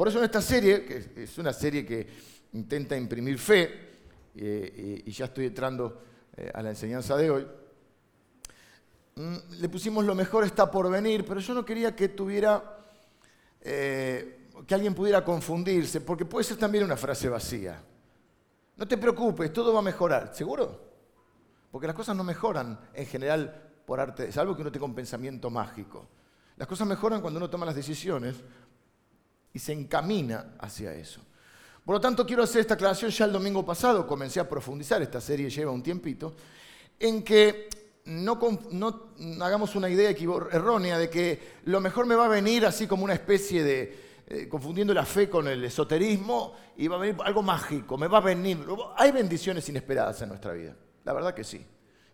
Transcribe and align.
Por 0.00 0.08
eso 0.08 0.16
en 0.16 0.24
esta 0.24 0.40
serie, 0.40 0.82
que 0.82 1.24
es 1.24 1.36
una 1.36 1.52
serie 1.52 1.84
que 1.84 2.06
intenta 2.54 2.96
imprimir 2.96 3.38
fe, 3.38 3.98
eh, 4.34 5.02
y 5.04 5.10
ya 5.12 5.26
estoy 5.26 5.44
entrando 5.44 6.00
eh, 6.34 6.50
a 6.54 6.62
la 6.62 6.70
enseñanza 6.70 7.18
de 7.18 7.30
hoy, 7.30 7.46
mm, 9.16 9.36
le 9.60 9.68
pusimos 9.68 10.02
lo 10.06 10.14
mejor 10.14 10.44
está 10.44 10.70
por 10.70 10.90
venir, 10.90 11.26
pero 11.26 11.38
yo 11.40 11.52
no 11.52 11.66
quería 11.66 11.94
que 11.94 12.08
tuviera, 12.08 12.78
eh, 13.60 14.48
que 14.66 14.74
alguien 14.74 14.94
pudiera 14.94 15.22
confundirse, 15.22 16.00
porque 16.00 16.24
puede 16.24 16.44
ser 16.44 16.56
también 16.56 16.84
una 16.84 16.96
frase 16.96 17.28
vacía. 17.28 17.84
No 18.78 18.88
te 18.88 18.96
preocupes, 18.96 19.52
todo 19.52 19.70
va 19.74 19.80
a 19.80 19.82
mejorar. 19.82 20.34
¿Seguro? 20.34 20.80
Porque 21.70 21.86
las 21.86 21.94
cosas 21.94 22.16
no 22.16 22.24
mejoran 22.24 22.80
en 22.94 23.04
general 23.04 23.70
por 23.84 24.00
arte, 24.00 24.32
salvo 24.32 24.56
que 24.56 24.62
uno 24.62 24.72
tenga 24.72 24.86
un 24.86 24.94
pensamiento 24.94 25.50
mágico. 25.50 26.08
Las 26.56 26.66
cosas 26.66 26.88
mejoran 26.88 27.20
cuando 27.20 27.36
uno 27.36 27.50
toma 27.50 27.66
las 27.66 27.76
decisiones 27.76 28.36
y 29.52 29.58
se 29.58 29.72
encamina 29.72 30.54
hacia 30.58 30.94
eso. 30.94 31.20
Por 31.84 31.94
lo 31.94 32.00
tanto, 32.00 32.26
quiero 32.26 32.42
hacer 32.42 32.60
esta 32.60 32.74
aclaración 32.74 33.10
ya 33.10 33.24
el 33.24 33.32
domingo 33.32 33.64
pasado, 33.64 34.06
comencé 34.06 34.38
a 34.38 34.48
profundizar, 34.48 35.02
esta 35.02 35.20
serie 35.20 35.50
lleva 35.50 35.72
un 35.72 35.82
tiempito, 35.82 36.34
en 36.98 37.22
que 37.22 37.68
no, 38.04 38.38
hagamos 39.40 39.74
una 39.74 39.88
idea 39.88 40.10
errónea 40.10 40.98
de 40.98 41.10
que 41.10 41.40
lo 41.64 41.80
mejor 41.80 42.06
me 42.06 42.14
va 42.14 42.26
a 42.26 42.28
venir 42.28 42.66
así 42.66 42.86
como 42.86 43.04
una 43.04 43.14
especie 43.14 43.64
de, 43.64 44.22
eh, 44.26 44.48
confundiendo 44.48 44.94
la 44.94 45.04
fe 45.04 45.28
con 45.28 45.48
el 45.48 45.64
esoterismo, 45.64 46.54
y 46.76 46.88
va 46.88 46.96
a 46.96 47.00
venir 47.00 47.16
algo 47.24 47.42
mágico, 47.42 47.98
me 47.98 48.06
va 48.06 48.18
a 48.18 48.22
venir. 48.22 48.58
Hay 48.96 49.10
bendiciones 49.10 49.68
inesperadas 49.68 50.22
en 50.22 50.28
nuestra 50.28 50.52
vida, 50.52 50.76
la 51.04 51.12
verdad 51.12 51.34
que 51.34 51.44
sí. 51.44 51.64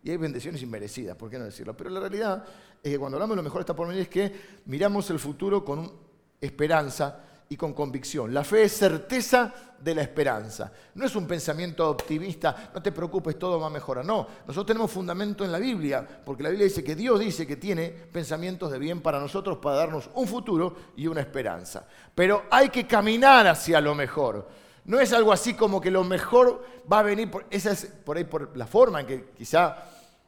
Y 0.02 0.10
hay 0.10 0.16
bendiciones 0.16 0.62
inmerecidas, 0.62 1.16
¿por 1.16 1.28
qué 1.28 1.38
no 1.38 1.44
decirlo? 1.44 1.76
Pero 1.76 1.90
la 1.90 2.00
realidad 2.00 2.44
es 2.82 2.92
que 2.92 2.98
cuando 2.98 3.16
hablamos 3.16 3.34
de 3.34 3.38
lo 3.38 3.42
mejor 3.42 3.60
está 3.60 3.74
por 3.74 3.88
venir 3.88 4.02
es 4.02 4.08
que 4.08 4.32
miramos 4.66 5.10
el 5.10 5.18
futuro 5.18 5.64
con 5.64 5.92
esperanza 6.40 7.24
y 7.48 7.56
con 7.56 7.72
convicción. 7.72 8.34
La 8.34 8.44
fe 8.44 8.64
es 8.64 8.72
certeza 8.72 9.52
de 9.80 9.94
la 9.94 10.02
esperanza. 10.02 10.72
No 10.94 11.06
es 11.06 11.14
un 11.14 11.26
pensamiento 11.26 11.88
optimista, 11.88 12.70
no 12.74 12.82
te 12.82 12.92
preocupes, 12.92 13.38
todo 13.38 13.60
va 13.60 13.66
a 13.66 13.70
mejorar. 13.70 14.04
No, 14.04 14.26
nosotros 14.46 14.66
tenemos 14.66 14.90
fundamento 14.90 15.44
en 15.44 15.52
la 15.52 15.58
Biblia, 15.58 16.06
porque 16.24 16.42
la 16.42 16.48
Biblia 16.48 16.66
dice 16.66 16.82
que 16.82 16.96
Dios 16.96 17.20
dice 17.20 17.46
que 17.46 17.56
tiene 17.56 17.90
pensamientos 17.90 18.70
de 18.70 18.78
bien 18.78 19.00
para 19.00 19.20
nosotros, 19.20 19.58
para 19.58 19.76
darnos 19.76 20.10
un 20.14 20.26
futuro 20.26 20.74
y 20.96 21.06
una 21.06 21.20
esperanza. 21.20 21.86
Pero 22.14 22.44
hay 22.50 22.68
que 22.68 22.86
caminar 22.86 23.46
hacia 23.46 23.80
lo 23.80 23.94
mejor. 23.94 24.48
No 24.86 25.00
es 25.00 25.12
algo 25.12 25.32
así 25.32 25.54
como 25.54 25.80
que 25.80 25.90
lo 25.90 26.04
mejor 26.04 26.64
va 26.90 27.00
a 27.00 27.02
venir, 27.02 27.30
esa 27.50 27.72
es 27.72 27.86
por 27.86 28.16
ahí 28.16 28.24
por 28.24 28.56
la 28.56 28.66
forma 28.66 29.00
en 29.00 29.06
que 29.06 29.30
quizá, 29.36 29.84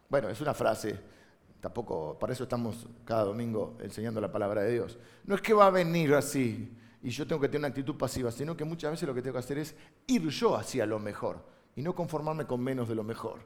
bueno, 0.09 0.29
es 0.29 0.41
una 0.41 0.53
frase, 0.53 0.99
tampoco, 1.61 2.19
para 2.19 2.33
eso 2.33 2.43
estamos 2.43 2.87
cada 3.05 3.25
domingo 3.25 3.77
enseñando 3.81 4.21
la 4.21 4.31
palabra 4.31 4.63
de 4.63 4.73
Dios. 4.73 4.99
No 5.25 5.37
es 5.37 5.41
que 5.41 5.55
va 5.55 5.67
a 5.67 5.71
venir 5.71 6.13
así, 6.15 6.77
y 7.03 7.11
yo 7.11 7.27
tengo 7.27 7.41
que 7.41 7.49
tener 7.49 7.61
una 7.61 7.69
actitud 7.69 7.97
pasiva, 7.97 8.31
sino 8.33 8.57
que 8.57 8.65
muchas 8.65 8.91
veces 8.91 9.07
lo 9.07 9.15
que 9.15 9.23
tengo 9.23 9.35
que 9.35 9.41
hacer 9.41 9.59
es 9.59 9.75
ir 10.07 10.29
yo 10.29 10.57
hacia 10.57 10.85
lo 10.85 10.99
mejor 10.99 11.45
y 11.77 11.83
no 11.83 11.95
conformarme 11.95 12.47
con 12.47 12.61
menos 12.61 12.89
de 12.89 12.95
lo 12.95 13.05
mejor. 13.05 13.41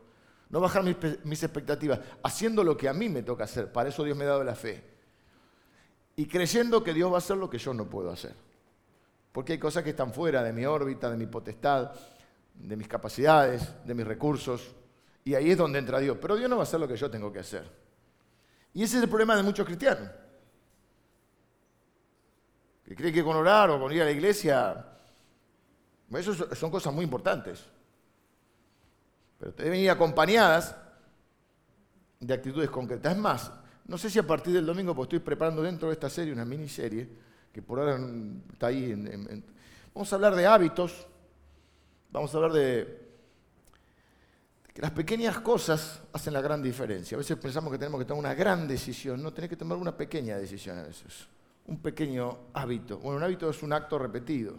No 0.49 0.61
bajar 0.61 0.83
mis, 0.83 1.43
expectativas, 1.43 2.01
haciendo 2.23 2.63
lo 2.65 2.77
que 2.77 2.89
a 2.89 2.93
mí 2.93 3.09
me 3.09 3.23
toca 3.23 3.45
hacer. 3.45 3.73
Para 3.73 3.89
eso 3.89 4.05
Dios 4.05 4.17
me 4.17 4.25
ha 4.25 4.29
dado 4.29 4.45
la 4.45 4.55
fe. 4.55 4.83
Y 6.17 6.27
creyendo 6.27 6.85
que 6.85 6.93
Dios 6.93 7.11
va 7.11 7.17
a 7.17 7.19
hacer 7.19 7.37
lo 7.39 7.49
que 7.49 7.59
yo 7.59 7.73
no 7.73 7.89
puedo 7.89 8.11
hacer. 8.11 8.35
Porque 9.33 9.55
hay 9.55 9.59
cosas 9.59 9.83
que 9.83 9.91
están 9.91 10.13
fuera 10.13 10.43
de 10.43 10.53
mi 10.53 10.67
órbita, 10.67 11.11
de 11.11 11.17
mi 11.17 11.27
potestad, 11.27 11.93
de 12.55 12.77
mis 12.77 12.87
capacidades, 12.87 13.73
de 13.85 13.95
mis 13.95 14.07
recursos. 14.07 14.75
Y 15.25 15.35
ahí 15.35 15.51
es 15.51 15.57
donde 15.57 15.79
entra 15.79 16.01
Dios. 16.01 16.19
Pero 16.21 16.37
Dios 16.37 16.51
no 16.51 16.57
va 16.57 16.63
a 16.63 16.65
hacer 16.65 16.81
lo 16.81 16.89
que 16.89 16.97
yo 16.97 17.11
tengo 17.11 17.33
que 17.33 17.39
hacer. 17.39 17.65
Y 18.75 18.83
ese 18.83 18.99
es 18.99 19.03
el 19.03 19.09
problema 19.09 19.37
de 19.37 19.43
muchos 19.43 19.65
cristianos 19.65 20.11
que 22.85 22.97
cree 22.97 23.13
que 23.13 23.23
con 23.23 23.37
orar 23.37 23.71
o 23.71 23.81
con 23.81 23.93
ir 23.93 24.03
a 24.03 24.07
la 24.07 24.11
iglesia, 24.11 24.85
eso 26.19 26.35
son 26.55 26.71
cosas 26.71 26.93
muy 26.93 27.05
importantes. 27.05 27.65
Pero 29.39 29.53
deben 29.53 29.81
ir 29.81 29.91
acompañadas 29.91 30.77
de 32.21 32.35
actitudes 32.35 32.71
concretas. 32.71 33.13
Es 33.13 33.19
más, 33.19 33.53
no 33.87 33.99
sé 33.99 34.11
si 34.11 34.19
a 34.19 34.27
partir 34.27 34.53
del 34.53 34.67
domingo, 34.67 34.95
pues 34.95 35.07
estoy 35.07 35.21
preparando 35.21 35.63
dentro 35.63 35.89
de 35.89 35.95
esta 35.95 36.11
serie 36.11 36.33
una 36.33 36.45
miniserie, 36.45 37.09
que 37.53 37.63
por 37.63 37.81
ahora 37.81 37.99
está 38.53 38.69
ahí. 38.69 38.95
vamos 39.95 40.13
a 40.13 40.17
hablar 40.17 40.35
de 40.35 40.47
hábitos, 40.47 41.07
vamos 42.11 42.33
a 42.33 42.37
hablar 42.37 42.53
de, 42.53 43.03
que 44.73 44.81
las 44.81 44.93
pequeñas 44.93 45.41
cosas 45.41 46.01
hacen 46.13 46.33
la 46.33 46.41
gran 46.41 46.63
diferencia. 46.63 47.17
A 47.17 47.19
veces 47.19 47.37
pensamos 47.37 47.73
que 47.73 47.79
tenemos 47.79 48.01
que 48.01 48.07
tomar 48.07 48.21
una 48.21 48.35
gran 48.35 48.67
decisión, 48.67 49.23
no, 49.23 49.33
tenés 49.33 49.51
que 49.51 49.57
tomar 49.57 49.79
una 49.79 49.97
pequeña 49.97 50.37
decisión 50.37 50.79
a 50.79 50.85
veces 50.85 51.29
un 51.67 51.79
pequeño 51.81 52.39
hábito. 52.53 52.99
Bueno, 52.99 53.19
un 53.19 53.23
hábito 53.23 53.51
es 53.51 53.63
un 53.63 53.73
acto 53.73 53.99
repetido. 53.99 54.55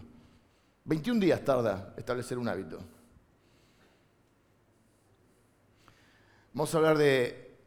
21 0.85 1.19
días 1.19 1.43
tarda 1.43 1.93
establecer 1.97 2.37
un 2.37 2.47
hábito. 2.47 2.79
Vamos 6.53 6.73
a 6.73 6.77
hablar 6.77 6.97
de, 6.97 7.57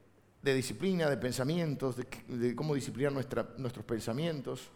disciplina, 0.43 1.11
de 1.11 1.17
pensamientos, 1.17 1.97
de, 1.97 2.55
cómo 2.55 2.75
disciplinar 2.75 3.13
nuestros 3.13 3.85
pensamientos. 3.85 4.71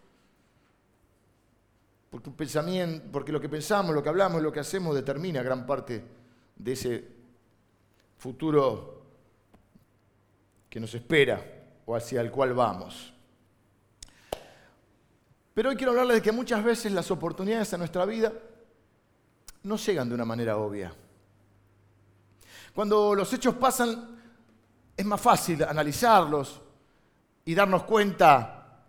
Porque, 2.11 2.31
pensamiento, 2.31 3.07
porque 3.13 3.31
lo 3.31 3.41
que 3.41 3.49
pensamos, 3.49 3.95
lo 3.95 4.03
que 4.03 4.09
hablamos, 4.09 4.43
lo 4.43 4.51
que 4.51 4.61
hacemos 4.61 4.97
determina 4.97 5.43
gran 5.43 5.65
parte 5.65 6.05
de 6.57 6.73
ese 6.73 7.09
futuro 8.19 9.01
que 10.69 10.81
nos 10.81 10.93
espera 10.95 11.43
o 11.87 11.95
hacia 11.95 12.21
el 12.21 12.31
cual 12.33 12.53
vamos. 12.53 13.10
Pero 15.61 15.69
hoy 15.69 15.77
quiero 15.77 15.91
hablarles 15.91 16.17
de 16.17 16.23
que 16.23 16.33
muchas 16.33 16.65
veces 16.65 16.91
las 16.91 17.11
oportunidades 17.11 17.71
en 17.75 17.81
nuestra 17.81 18.07
vida 18.07 18.33
no 19.65 19.77
llegan 19.77 20.09
de 20.09 20.15
una 20.15 20.25
manera 20.25 20.57
obvia. 20.57 20.91
Cuando 22.75 23.15
los 23.15 23.31
hechos 23.35 23.57
pasan, 23.57 24.23
es 24.97 25.05
más 25.05 25.21
fácil 25.21 25.63
analizarlos 25.63 26.63
y 27.45 27.55
darnos 27.55 27.83
cuenta 27.83 28.87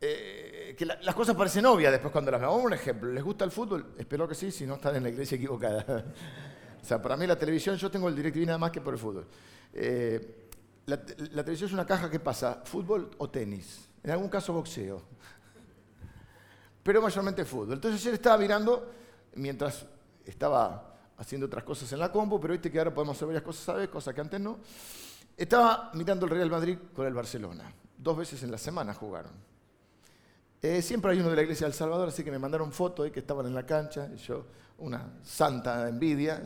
eh, 0.00 0.76
que 0.78 0.86
las 0.86 1.16
cosas 1.16 1.34
parecen 1.34 1.66
obvias 1.66 1.90
después 1.90 2.12
cuando 2.12 2.30
las 2.30 2.42
vemos. 2.42 2.62
Un 2.62 2.74
ejemplo, 2.74 3.10
¿les 3.10 3.24
gusta 3.24 3.44
el 3.44 3.50
fútbol? 3.50 3.94
Espero 3.98 4.28
que 4.28 4.36
sí, 4.36 4.52
si 4.52 4.66
no 4.66 4.76
están 4.76 4.94
en 4.94 5.02
la 5.02 5.08
iglesia 5.08 5.34
equivocada. 5.34 5.84
o 6.80 6.84
sea, 6.84 7.02
para 7.02 7.16
mí 7.16 7.26
la 7.26 7.36
televisión, 7.36 7.74
yo 7.74 7.90
tengo 7.90 8.08
el 8.08 8.14
DirecTV 8.14 8.46
nada 8.46 8.58
más 8.58 8.70
que 8.70 8.80
por 8.80 8.94
el 8.94 9.00
fútbol. 9.00 9.26
Eh, 9.72 10.46
la 10.86 10.96
televisión 11.42 11.66
es 11.66 11.74
una 11.74 11.84
caja 11.84 12.08
que 12.08 12.20
pasa 12.20 12.62
fútbol 12.64 13.10
o 13.18 13.28
tenis, 13.28 13.88
en 14.04 14.12
algún 14.12 14.28
caso 14.28 14.52
boxeo 14.52 15.18
pero 16.88 17.02
mayormente 17.02 17.44
fútbol. 17.44 17.74
Entonces 17.74 18.06
él 18.06 18.14
estaba 18.14 18.38
mirando 18.38 18.90
mientras 19.34 19.84
estaba 20.24 20.96
haciendo 21.18 21.46
otras 21.46 21.62
cosas 21.62 21.92
en 21.92 21.98
la 21.98 22.10
compu, 22.10 22.40
pero 22.40 22.52
viste 22.52 22.72
que 22.72 22.78
ahora 22.78 22.94
podemos 22.94 23.14
hacer 23.14 23.26
varias 23.26 23.44
cosas 23.44 23.76
vez, 23.76 23.90
cosas 23.90 24.14
que 24.14 24.22
antes 24.22 24.40
no. 24.40 24.56
Estaba 25.36 25.90
mirando 25.92 26.24
el 26.24 26.30
Real 26.30 26.48
Madrid 26.48 26.78
con 26.96 27.06
el 27.06 27.12
Barcelona. 27.12 27.70
Dos 27.94 28.16
veces 28.16 28.42
en 28.42 28.50
la 28.50 28.56
semana 28.56 28.94
jugaron. 28.94 29.32
Eh, 30.62 30.80
siempre 30.80 31.12
hay 31.12 31.20
uno 31.20 31.28
de 31.28 31.36
la 31.36 31.42
iglesia 31.42 31.66
del 31.66 31.74
Salvador, 31.74 32.08
así 32.08 32.24
que 32.24 32.30
me 32.30 32.38
mandaron 32.38 32.72
fotos 32.72 33.04
de 33.04 33.12
que 33.12 33.20
estaban 33.20 33.44
en 33.44 33.54
la 33.54 33.66
cancha. 33.66 34.08
Y 34.14 34.16
yo, 34.16 34.46
una 34.78 35.18
santa 35.24 35.88
envidia, 35.88 36.42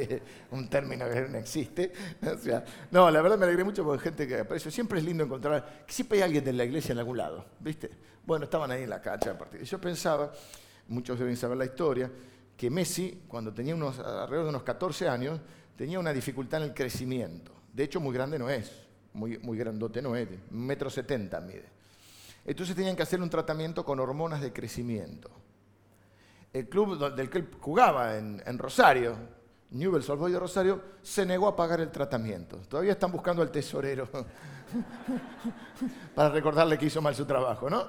un 0.50 0.68
término 0.68 1.08
que 1.08 1.28
no 1.28 1.38
existe. 1.38 1.92
no, 2.90 3.10
la 3.10 3.22
verdad 3.22 3.38
me 3.38 3.44
alegré 3.44 3.64
mucho 3.64 3.84
porque 3.84 4.04
gente 4.04 4.26
que 4.26 4.40
apareció. 4.40 4.70
Siempre 4.70 4.98
es 4.98 5.04
lindo 5.04 5.24
encontrar, 5.24 5.84
siempre 5.86 6.18
hay 6.18 6.24
alguien 6.24 6.44
de 6.44 6.52
la 6.52 6.64
iglesia 6.64 6.92
en 6.92 6.98
algún 6.98 7.18
lado, 7.18 7.46
¿viste? 7.60 7.90
Bueno, 8.24 8.44
estaban 8.44 8.70
ahí 8.72 8.82
en 8.82 8.90
la 8.90 9.00
cancha 9.00 9.36
Y 9.60 9.64
Yo 9.64 9.80
pensaba, 9.80 10.32
muchos 10.88 11.18
deben 11.18 11.36
saber 11.36 11.56
la 11.56 11.64
historia, 11.64 12.10
que 12.56 12.70
Messi, 12.70 13.22
cuando 13.28 13.52
tenía 13.52 13.74
unos, 13.74 13.98
alrededor 14.00 14.46
de 14.46 14.48
unos 14.50 14.62
14 14.64 15.08
años, 15.08 15.40
tenía 15.76 16.00
una 16.00 16.12
dificultad 16.12 16.62
en 16.62 16.70
el 16.70 16.74
crecimiento. 16.74 17.52
De 17.72 17.84
hecho, 17.84 18.00
muy 18.00 18.12
grande 18.12 18.38
no 18.38 18.50
es, 18.50 18.72
muy, 19.12 19.38
muy 19.38 19.56
grandote 19.56 20.02
no 20.02 20.16
es, 20.16 20.26
metro 20.50 20.90
setenta 20.90 21.40
mide. 21.40 21.76
Entonces 22.44 22.74
tenían 22.74 22.96
que 22.96 23.02
hacer 23.02 23.20
un 23.20 23.30
tratamiento 23.30 23.84
con 23.84 24.00
hormonas 24.00 24.40
de 24.40 24.52
crecimiento. 24.52 25.30
El 26.56 26.70
club 26.70 27.14
del 27.14 27.28
que 27.28 27.36
él 27.36 27.50
jugaba 27.60 28.16
en, 28.16 28.58
Rosario, 28.58 29.14
Newell's 29.72 30.08
Old 30.08 30.20
Boys 30.20 30.32
de 30.32 30.38
Rosario, 30.38 30.82
se 31.02 31.26
negó 31.26 31.48
a 31.48 31.54
pagar 31.54 31.82
el 31.82 31.90
tratamiento. 31.90 32.56
Todavía 32.66 32.92
están 32.92 33.12
buscando 33.12 33.42
al 33.42 33.50
tesorero 33.50 34.08
para 36.14 36.30
recordarle 36.30 36.78
que 36.78 36.86
hizo 36.86 37.02
mal 37.02 37.14
su 37.14 37.26
trabajo, 37.26 37.68
¿no? 37.68 37.88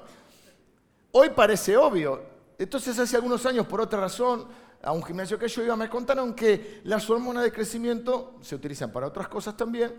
Hoy 1.13 1.29
parece 1.29 1.77
obvio. 1.77 2.21
Entonces 2.59 2.99
hace 2.99 3.15
algunos 3.15 3.45
años, 3.45 3.65
por 3.67 3.79
otra 3.79 4.01
razón, 4.01 4.47
a 4.83 4.91
un 4.91 5.01
gimnasio 5.01 5.39
que 5.39 5.47
yo 5.47 5.63
iba, 5.63 5.77
me 5.77 5.87
contaron 5.87 6.33
que 6.33 6.81
las 6.83 7.09
hormonas 7.09 7.45
de 7.45 7.53
crecimiento 7.53 8.35
se 8.41 8.55
utilizan 8.55 8.91
para 8.91 9.07
otras 9.07 9.29
cosas 9.29 9.55
también, 9.55 9.95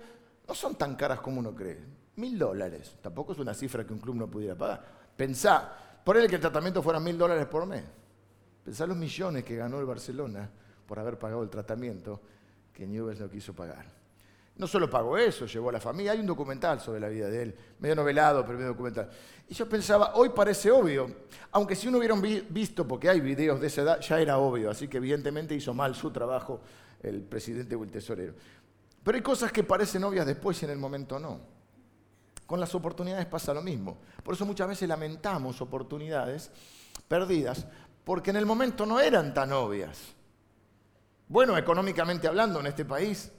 no 0.47 0.55
son 0.55 0.75
tan 0.75 0.95
caras 0.95 1.21
como 1.21 1.41
uno 1.41 1.55
cree. 1.55 1.83
Mil 2.17 2.39
dólares. 2.39 2.97
Tampoco 3.01 3.33
es 3.33 3.39
una 3.39 3.55
cifra 3.55 3.87
que 3.87 3.95
un 3.95 3.99
club 3.99 4.17
no 4.17 4.31
pudiera 4.31 4.55
pagar. 4.55 4.85
Pensá, 5.17 5.73
por 6.05 6.19
el 6.19 6.29
que 6.29 6.35
el 6.35 6.43
tratamiento 6.43 6.83
fuera 6.83 7.01
mil 7.01 7.17
dólares 7.17 7.47
por 7.47 7.65
mes. 7.65 7.85
Pensá 8.69 8.87
los 8.87 8.99
millones 8.99 9.45
que 9.45 9.57
ganó 9.57 9.81
el 9.81 9.87
Barcelona 9.87 10.47
por 10.87 10.99
haber 10.99 11.19
pagado 11.19 11.43
el 11.43 11.49
tratamiento 11.49 12.21
que 12.71 12.87
Newell's 12.87 13.19
no 13.19 13.31
quiso 13.31 13.55
pagar. 13.55 13.87
No 14.57 14.67
solo 14.67 14.91
pagó 14.91 15.17
eso, 15.17 15.47
llevó 15.47 15.71
a 15.71 15.73
la 15.73 15.81
familia. 15.81 16.13
Hay 16.13 16.21
un 16.21 16.27
documental 16.27 16.79
sobre 16.79 17.01
la 17.01 17.09
vida 17.09 17.31
de 17.31 17.45
él, 17.45 17.55
medio 17.79 17.95
novelado, 17.95 18.45
pero 18.45 18.59
medio 18.59 18.73
documental. 18.73 19.09
Y 19.49 19.55
yo 19.55 19.67
pensaba, 19.67 20.13
hoy 20.17 20.29
parece 20.29 20.71
obvio, 20.71 21.11
aunque 21.53 21.75
si 21.75 21.89
uno 21.89 21.97
hubiera 21.97 22.15
visto, 22.51 22.87
porque 22.87 23.09
hay 23.09 23.23
videos 23.23 23.59
de 23.59 23.69
esa 23.69 23.81
edad, 23.81 24.01
ya 24.01 24.21
era 24.21 24.37
obvio, 24.37 24.71
así 24.71 24.87
que 24.87 24.99
evidentemente 24.99 25.55
hizo 25.55 25.73
mal 25.73 25.95
su 25.95 26.11
trabajo 26.11 26.61
el 27.03 27.23
presidente 27.23 27.75
o 27.75 27.83
el 27.83 27.91
tesorero. 27.91 28.35
Pero 29.03 29.17
hay 29.17 29.23
cosas 29.23 29.51
que 29.51 29.65
parecen 29.65 30.05
obvias 30.05 30.27
después 30.27 30.61
y 30.61 30.67
en 30.67 30.73
el 30.73 30.79
momento 30.79 31.19
no. 31.19 31.41
Con 32.45 32.61
las 32.61 32.75
oportunidades 32.75 33.25
pasa 33.25 33.55
lo 33.55 33.63
mismo. 33.63 33.97
Por 34.23 34.35
eso 34.35 34.45
muchas 34.45 34.69
veces 34.69 34.87
lamentamos 34.87 35.59
oportunidades 35.63 36.51
perdidas, 37.09 37.67
porque 38.09 38.31
en 38.31 38.37
el 38.37 38.47
momento 38.47 38.87
no 38.87 39.01
eran 39.01 39.35
tan 39.35 39.53
obvias. 39.53 40.15
Bueno, 41.29 41.59
económicamente 41.59 42.27
hablando, 42.27 42.59
en 42.59 42.69
este 42.69 42.87
país, 42.87 43.31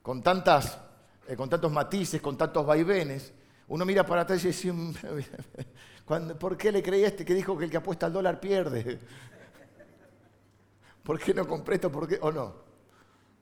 con, 0.00 0.22
tantas, 0.22 0.78
eh, 1.26 1.36
con 1.36 1.50
tantos 1.50 1.70
matices, 1.70 2.22
con 2.22 2.38
tantos 2.38 2.64
vaivenes, 2.64 3.30
uno 3.66 3.84
mira 3.84 4.06
para 4.06 4.22
atrás 4.22 4.42
y 4.42 4.46
dice, 4.46 4.72
¿por 6.40 6.56
qué 6.56 6.72
le 6.72 6.82
creí 6.82 7.04
a 7.04 7.08
este 7.08 7.26
que 7.26 7.34
dijo 7.34 7.58
que 7.58 7.66
el 7.66 7.70
que 7.70 7.76
apuesta 7.76 8.06
al 8.06 8.14
dólar 8.14 8.40
pierde? 8.40 9.00
¿Por 11.02 11.20
qué 11.20 11.34
no 11.34 11.46
compré 11.46 11.74
esto? 11.74 11.92
¿Por 11.92 12.08
qué? 12.08 12.18
¿O 12.22 12.32
no? 12.32 12.54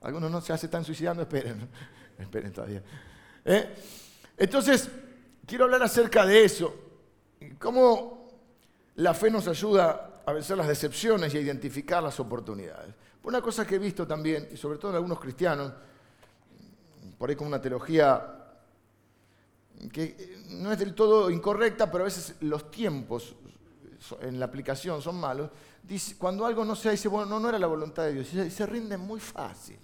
Algunos 0.00 0.28
no 0.28 0.40
se 0.40 0.55
están 0.55 0.84
suicidando, 0.84 1.23
esperen, 1.23 1.69
esperen 2.19 2.52
todavía. 2.52 2.82
¿Eh? 3.44 3.76
Entonces, 4.37 4.90
quiero 5.46 5.67
hablar 5.67 5.84
acerca 5.84 6.26
de 6.26 6.44
eso. 6.44 6.75
Cómo 7.61 8.26
la 8.96 9.14
fe 9.14 9.31
nos 9.31 9.46
ayuda 9.46 10.14
a 10.26 10.32
vencer 10.32 10.56
las 10.56 10.69
decepciones 10.69 11.32
y 11.32 11.38
a 11.38 11.40
identificar 11.40 12.02
las 12.02 12.19
oportunidades. 12.20 12.94
Una 13.23 13.40
cosa 13.40 13.67
que 13.67 13.76
he 13.76 13.78
visto 13.78 14.06
también, 14.06 14.49
y 14.52 14.56
sobre 14.56 14.78
todo 14.78 14.90
en 14.90 14.96
algunos 14.96 15.20
cristianos, 15.20 15.73
por 17.17 17.31
ahí 17.31 17.37
con 17.37 17.46
una 17.46 17.62
teología 17.62 18.32
que 19.93 20.44
no 20.50 20.73
es 20.73 20.78
del 20.78 20.94
todo 20.94 21.31
incorrecta, 21.31 21.90
pero 21.90 22.05
a 22.05 22.06
veces 22.06 22.34
los 22.40 22.70
tiempos 22.70 23.34
en 24.20 24.38
la 24.38 24.46
aplicación 24.46 25.00
son 25.00 25.17
malos. 25.17 25.50
Cuando 26.19 26.44
algo 26.44 26.64
no 26.64 26.75
se 26.75 26.90
dice, 26.90 27.08
bueno, 27.08 27.26
no, 27.26 27.40
no 27.40 27.49
era 27.49 27.58
la 27.58 27.69
voluntad 27.69 28.02
de 28.05 28.14
Dios, 28.14 28.34
y 28.34 28.50
se 28.50 28.67
rinden 28.67 29.00
muy 29.00 29.20
fácil. 29.20 29.78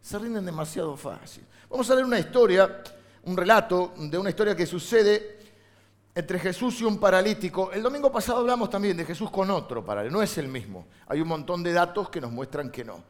Se 0.00 0.18
rinden 0.18 0.44
demasiado 0.44 0.96
fácil. 0.96 1.44
Vamos 1.68 1.90
a 1.90 1.94
leer 1.94 2.06
una 2.06 2.18
historia 2.18 2.82
un 3.28 3.36
relato 3.36 3.92
de 3.98 4.16
una 4.16 4.30
historia 4.30 4.56
que 4.56 4.66
sucede 4.66 5.37
entre 6.18 6.40
Jesús 6.40 6.80
y 6.80 6.84
un 6.84 6.98
paralítico. 6.98 7.70
El 7.70 7.80
domingo 7.80 8.10
pasado 8.10 8.40
hablamos 8.40 8.68
también 8.68 8.96
de 8.96 9.04
Jesús 9.04 9.30
con 9.30 9.52
otro 9.52 9.84
paralítico, 9.84 10.18
no 10.18 10.22
es 10.22 10.36
el 10.36 10.48
mismo. 10.48 10.88
Hay 11.06 11.20
un 11.20 11.28
montón 11.28 11.62
de 11.62 11.72
datos 11.72 12.10
que 12.10 12.20
nos 12.20 12.32
muestran 12.32 12.72
que 12.72 12.84
no. 12.84 13.04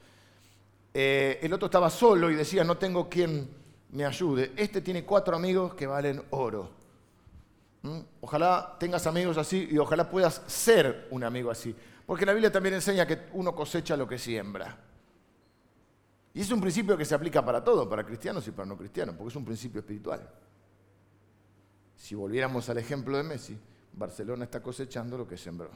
Eh, 0.93 1.39
el 1.41 1.51
otro 1.55 1.67
estaba 1.67 1.89
solo 1.89 2.31
y 2.31 2.35
decía, 2.35 2.65
no 2.65 2.77
tengo 2.77 3.09
quien 3.09 3.49
me 3.93 4.05
ayude. 4.05 4.53
Este 4.57 4.83
tiene 4.83 5.07
cuatro 5.07 5.37
amigos 5.37 5.73
que 5.73 5.87
valen 5.87 6.23
oro. 6.29 6.69
¿Mm? 7.81 7.99
Ojalá 8.21 8.77
tengas 8.79 9.07
amigos 9.07 9.39
así 9.39 9.69
y 9.71 9.79
ojalá 9.79 10.11
puedas 10.11 10.43
ser 10.47 11.09
un 11.11 11.25
amigo 11.25 11.51
así. 11.51 11.75
Porque 12.05 12.27
la 12.27 12.35
Biblia 12.35 12.53
también 12.53 12.75
enseña 12.75 13.07
que 13.07 13.29
uno 13.33 13.55
cosecha 13.55 13.97
lo 13.97 14.07
que 14.07 14.19
siembra. 14.19 14.77
Y 16.35 16.43
es 16.43 16.51
un 16.51 16.61
principio 16.61 16.95
que 16.95 17.07
se 17.07 17.15
aplica 17.15 17.43
para 17.43 17.65
todo, 17.65 17.89
para 17.89 18.05
cristianos 18.05 18.47
y 18.49 18.51
para 18.51 18.67
no 18.67 18.77
cristianos, 18.77 19.15
porque 19.17 19.31
es 19.31 19.37
un 19.37 19.47
principio 19.47 19.81
espiritual. 19.81 20.29
Si 21.99 22.15
volviéramos 22.15 22.69
al 22.71 22.79
ejemplo 22.79 23.17
de 23.17 23.25
Messi, 23.25 23.59
Barcelona 23.93 24.45
está 24.45 24.62
cosechando 24.62 25.19
lo 25.19 25.27
que 25.27 25.37
sembró, 25.37 25.69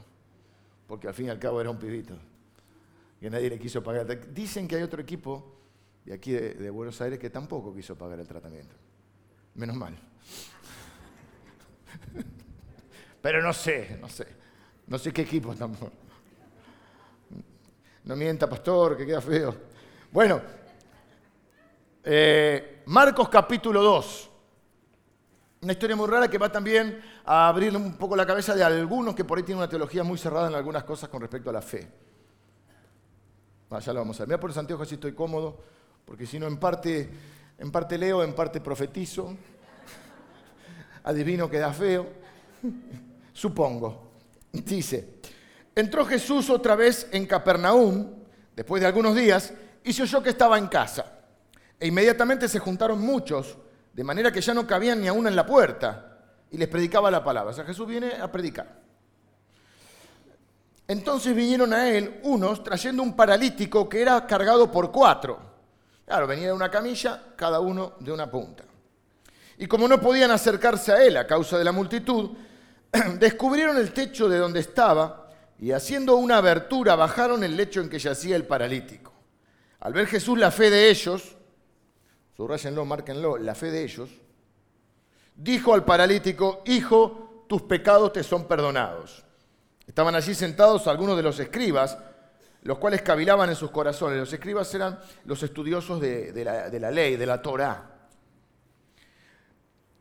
porque 0.87 1.09
al 1.09 1.15
fin 1.15 1.27
y 1.27 1.31
al 1.31 1.39
cabo 1.39 1.61
era 1.61 1.69
un 1.69 1.79
pibito, 1.79 2.17
que 3.21 3.29
nadie 3.29 3.51
le 3.51 3.59
quiso 3.59 3.83
pagar. 3.83 4.33
Dicen 4.33 4.69
que 4.69 4.77
hay 4.77 4.83
otro 4.83 5.03
equipo 5.03 5.59
de 6.05 6.15
aquí 6.15 6.31
de, 6.31 6.71
Buenos 6.71 7.01
Aires 7.01 7.19
que 7.19 7.29
tampoco 7.29 7.75
quiso 7.75 7.99
pagar 7.99 8.21
el 8.21 8.27
tratamiento. 8.27 8.77
Menos 9.57 9.77
mal. 9.77 9.99
Pero 13.21 13.43
no 13.43 13.53
sé, 13.53 13.99
no 14.01 14.09
sé. 14.09 14.27
No 14.87 14.99
sé 14.99 15.13
qué 15.13 15.23
equipo 15.23 15.55
tampoco. 15.57 15.93
No 18.05 18.17
mienta, 18.17 18.49
pastor, 18.49 18.97
que 18.97 19.07
queda 19.07 19.21
feo. 19.21 19.55
Bueno, 20.11 20.41
eh, 22.05 22.83
Marcos 22.87 23.29
capítulo 23.29 23.83
2. 23.83 24.32
Una 25.63 25.75
historia 25.75 25.95
muy 25.95 26.09
rara 26.09 26.29
que 26.29 26.39
va 26.39 26.51
también 26.51 27.01
a 27.25 27.47
abrir 27.47 27.77
un 27.77 27.95
poco 27.95 28.17
la 28.17 28.27
cabeza 28.27 28.53
de 28.57 28.65
algunos 28.65 29.15
que 29.15 29.25
por 29.25 29.39
ahí 29.39 29.45
tienen 29.45 29.59
una 29.59 29.69
teología 29.69 30.03
muy 30.03 30.19
cerrada 30.19 30.49
en 30.49 30.57
algunas 30.57 30.83
cosas 30.83 31.09
con 31.09 31.21
respecto 31.21 31.51
a 31.51 31.53
la 31.53 31.63
fe. 31.63 31.89
Ah, 33.71 33.79
ya 33.79 33.93
lo 33.93 34.01
vamos 34.01 34.19
a 34.19 34.25
ver. 34.25 34.29
Mira 34.31 34.41
por 34.41 34.51
los 34.51 34.59
anteojos 34.59 34.89
si 34.89 34.97
estoy 34.97 35.13
cómodo, 35.13 35.63
porque 36.05 36.27
si 36.27 36.41
no, 36.41 36.49
en 36.49 36.57
parte, 36.57 37.09
en 37.59 37.71
parte 37.71 37.97
leo, 37.97 38.25
en 38.25 38.35
parte 38.35 38.61
profetizo. 38.61 39.37
Adivino 41.05 41.49
que 41.49 41.61
da 41.61 41.73
feo. 41.73 42.09
Supongo. 43.33 44.11
Dice, 44.51 45.21
entró 45.77 46.05
Jesús 46.05 46.51
otra 46.51 46.75
vez 46.75 47.07
en 47.13 47.25
Capernaum, 47.25 48.11
después 48.57 48.81
de 48.81 48.89
algunos 48.89 49.15
días, 49.15 49.55
y 49.85 49.93
se 49.93 50.03
oyó 50.03 50.25
que 50.25 50.31
estaba 50.31 50.59
en 50.59 50.67
casa. 50.67 51.21
E 51.79 51.87
inmediatamente 51.87 52.49
se 52.49 52.59
juntaron 52.59 53.01
muchos, 53.01 53.57
de 53.93 54.05
manera 54.05 54.33
que 54.33 54.41
ya 54.41 54.55
no 54.55 54.67
cabían 54.67 55.01
ni 55.01 55.09
aún 55.09 55.27
en 55.27 55.37
la 55.37 55.47
puerta, 55.47 56.13
y 56.51 56.59
les 56.59 56.69
predicaba 56.69 57.11
la 57.11 57.25
palabra. 57.25 57.51
O 57.51 57.55
sea, 57.55 57.65
Jesús 57.65 57.87
viene 57.87 58.13
a 58.13 58.31
predicar. 58.31 58.81
Entonces 60.87 61.35
vinieron 61.35 61.73
a 61.73 61.89
él 61.89 62.21
unos 62.25 62.63
trayendo 62.63 63.03
un 63.03 63.17
paralítico 63.17 63.89
que 63.89 64.03
era 64.03 64.27
cargado 64.27 64.71
por 64.71 64.93
cuatro. 64.93 65.39
Claro, 66.05 66.27
venía 66.27 66.49
de 66.49 66.53
una 66.53 66.71
camilla, 66.71 67.23
cada 67.37 67.61
uno 67.61 67.95
de 68.01 68.13
una 68.13 68.31
punta. 68.31 68.65
Y 69.57 69.67
como 69.67 69.89
no 69.89 70.01
podían 70.01 70.31
acercarse 70.31 70.93
a 70.93 71.03
él 71.03 71.17
a 71.17 71.27
causa 71.27 71.57
de 71.57 71.65
la 71.65 71.73
multitud, 71.73 72.33
descubrieron 73.19 73.79
el 73.79 73.93
techo 73.93 74.29
de 74.29 74.39
donde 74.39 74.61
estaba 74.61 75.31
y 75.59 75.73
haciendo 75.73 76.17
una 76.17 76.39
abertura 76.39 76.97
bajaron 76.97 77.45
el 77.45 77.57
lecho 77.57 77.81
en 77.81 77.89
que 77.89 77.99
yacía 77.99 78.37
el 78.37 78.45
paralítico. 78.45 79.13
Al 79.81 79.93
ver 79.93 80.07
Jesús 80.07 80.37
la 80.39 80.51
fe 80.51 80.69
de 80.69 80.91
ellos, 80.91 81.37
subrayenlo, 82.37 82.85
márquenlo, 82.85 83.37
la 83.39 83.55
fe 83.55 83.71
de 83.71 83.85
ellos, 83.85 84.11
dijo 85.37 85.75
al 85.75 85.85
paralítico, 85.85 86.63
hijo, 86.67 87.45
tus 87.49 87.63
pecados 87.63 88.13
te 88.13 88.23
son 88.23 88.47
perdonados. 88.47 89.25
Estaban 89.87 90.15
allí 90.15 90.35
sentados 90.35 90.87
algunos 90.87 91.17
de 91.17 91.23
los 91.23 91.39
escribas, 91.39 91.99
los 92.63 92.79
cuales 92.79 93.03
cavilaban 93.03 93.51
en 93.51 93.57
sus 93.57 93.71
corazones. 93.71 94.19
Los 94.19 94.33
escribas 94.33 94.73
eran 94.75 94.99
los 95.25 95.43
estudiosos 95.43 96.01
de, 96.01 96.45
la, 96.45 96.91
ley, 96.91 97.17
de 97.17 97.27
la 97.27 97.43
Torá. 97.43 98.09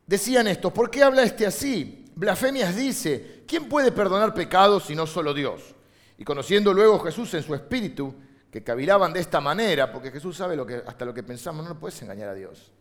Decían 0.06 0.48
esto, 0.48 0.74
¿por 0.74 0.90
qué 0.90 1.04
habla 1.04 1.24
este 1.24 1.46
así? 1.46 2.06
Blasfemias 2.16 2.76
dice, 2.76 3.44
¿quién 3.48 3.68
puede 3.68 3.92
perdonar 3.92 4.34
pecados 4.34 4.84
si 4.86 4.96
no 4.96 5.08
solo 5.08 5.34
Dios? 5.34 5.76
Y 6.18 6.24
conociendo 6.24 6.74
luego 6.74 7.00
Jesús 7.00 7.34
en 7.34 7.44
su 7.44 7.56
espíritu, 7.56 8.14
que 8.52 8.64
cavilaban 8.64 9.14
de 9.14 9.22
esta 9.22 9.40
manera, 9.40 9.92
porque 9.92 10.12
Jesús 10.12 10.36
sabe 10.36 10.58
lo 10.58 10.66
que, 10.66 10.84
hasta 10.86 11.06
lo 11.06 11.14
que 11.14 11.24
pensamos, 11.24 11.66
no 11.66 11.80
puedes 11.80 12.00
engañar 12.02 12.30
a 12.30 12.34
Dios. 12.34 12.72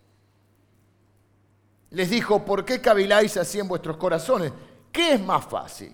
Les 1.90 2.10
dijo, 2.10 2.44
¿por 2.44 2.64
qué 2.64 2.80
caviláis 2.80 3.36
así 3.36 3.60
en 3.60 3.68
vuestros 3.68 3.96
corazones? 3.96 4.52
¿Qué 4.90 5.14
es 5.14 5.20
más 5.20 5.44
fácil? 5.44 5.92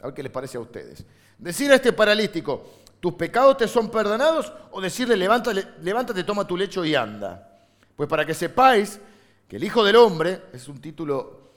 A 0.00 0.06
ver 0.06 0.14
qué 0.14 0.22
les 0.22 0.32
parece 0.32 0.58
a 0.58 0.60
ustedes. 0.60 1.04
Decir 1.38 1.70
a 1.72 1.76
este 1.76 1.92
paralítico, 1.92 2.64
¿tus 3.00 3.14
pecados 3.14 3.56
te 3.56 3.66
son 3.66 3.90
perdonados? 3.90 4.52
O 4.70 4.80
decirle, 4.80 5.16
levántate, 5.16 5.66
levántate 5.80 6.22
toma 6.24 6.46
tu 6.46 6.56
lecho 6.56 6.84
y 6.84 6.94
anda. 6.94 7.66
Pues 7.96 8.08
para 8.08 8.26
que 8.26 8.34
sepáis 8.34 9.00
que 9.48 9.56
el 9.56 9.64
Hijo 9.64 9.82
del 9.84 9.96
Hombre, 9.96 10.42
es 10.52 10.68
un 10.68 10.80
título 10.80 11.52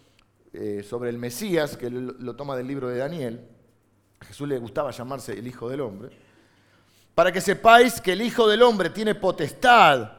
eh, 0.53 0.85
sobre 0.87 1.09
el 1.09 1.17
Mesías, 1.17 1.75
que 1.75 1.89
lo 1.89 2.35
toma 2.35 2.55
del 2.55 2.67
libro 2.67 2.87
de 2.87 2.97
Daniel, 2.97 3.45
a 4.19 4.25
Jesús 4.25 4.47
le 4.47 4.57
gustaba 4.57 4.91
llamarse 4.91 5.33
el 5.33 5.47
Hijo 5.47 5.69
del 5.69 5.81
Hombre, 5.81 6.24
para 7.15 7.31
que 7.31 7.39
sepáis 7.39 8.01
que 8.01 8.11
el 8.11 8.21
Hijo 8.21 8.47
del 8.47 8.61
Hombre 8.61 8.89
tiene 8.89 9.15
potestad 9.15 10.11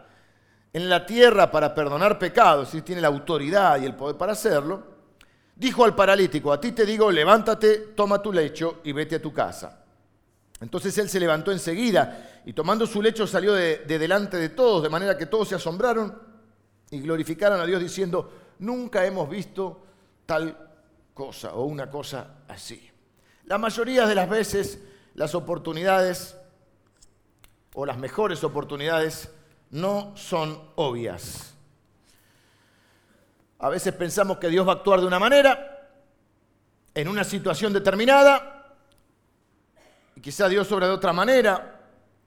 en 0.73 0.89
la 0.89 1.05
tierra 1.07 1.51
para 1.51 1.75
perdonar 1.75 2.19
pecados, 2.19 2.75
y 2.75 2.83
tiene 2.83 3.03
la 3.03 3.09
autoridad 3.09 3.81
y 3.81 3.85
el 3.85 3.95
poder 3.95 4.17
para 4.17 4.33
hacerlo, 4.33 4.83
dijo 5.55 5.85
al 5.85 5.95
paralítico, 5.95 6.53
a 6.53 6.61
ti 6.61 6.73
te 6.73 6.85
digo, 6.85 7.11
levántate, 7.11 7.93
toma 7.95 8.21
tu 8.21 8.33
lecho 8.33 8.81
y 8.85 8.93
vete 8.93 9.17
a 9.17 9.23
tu 9.23 9.33
casa. 9.33 9.85
Entonces 10.61 10.97
él 10.99 11.09
se 11.09 11.21
levantó 11.21 11.53
enseguida 11.53 12.43
y 12.47 12.55
tomando 12.55 12.87
su 12.87 13.03
lecho 13.03 13.27
salió 13.27 13.53
de, 13.53 13.79
de 13.87 13.99
delante 13.99 14.39
de 14.39 14.49
todos, 14.51 14.83
de 14.83 14.89
manera 14.89 15.17
que 15.17 15.27
todos 15.27 15.49
se 15.49 15.55
asombraron 15.55 16.19
y 16.91 17.01
glorificaron 17.01 17.61
a 17.61 17.67
Dios 17.67 17.81
diciendo, 17.81 18.33
nunca 18.59 19.05
hemos 19.05 19.29
visto 19.29 19.83
tal 20.25 20.57
cosa 21.13 21.55
o 21.55 21.65
una 21.65 21.91
cosa 21.91 22.39
así. 22.49 22.91
La 23.45 23.59
mayoría 23.59 24.07
de 24.07 24.15
las 24.15 24.29
veces 24.29 24.79
las 25.15 25.35
oportunidades 25.35 26.37
o 27.79 27.85
las 27.85 27.99
mejores 27.99 28.43
oportunidades 28.43 29.31
no 29.71 30.17
son 30.17 30.59
obvias. 30.77 31.55
A 33.59 33.69
veces 33.69 33.93
pensamos 33.93 34.39
que 34.39 34.49
Dios 34.49 34.67
va 34.67 34.73
a 34.73 34.75
actuar 34.77 35.01
de 35.01 35.07
una 35.07 35.19
manera, 35.19 35.91
en 36.95 37.07
una 37.07 37.23
situación 37.23 37.75
determinada, 37.75 38.75
y 40.15 40.23
quizá 40.23 40.49
Dios 40.49 40.73
obra 40.73 40.87
de 40.87 40.95
otra 40.95 41.13
manera, 41.13 41.83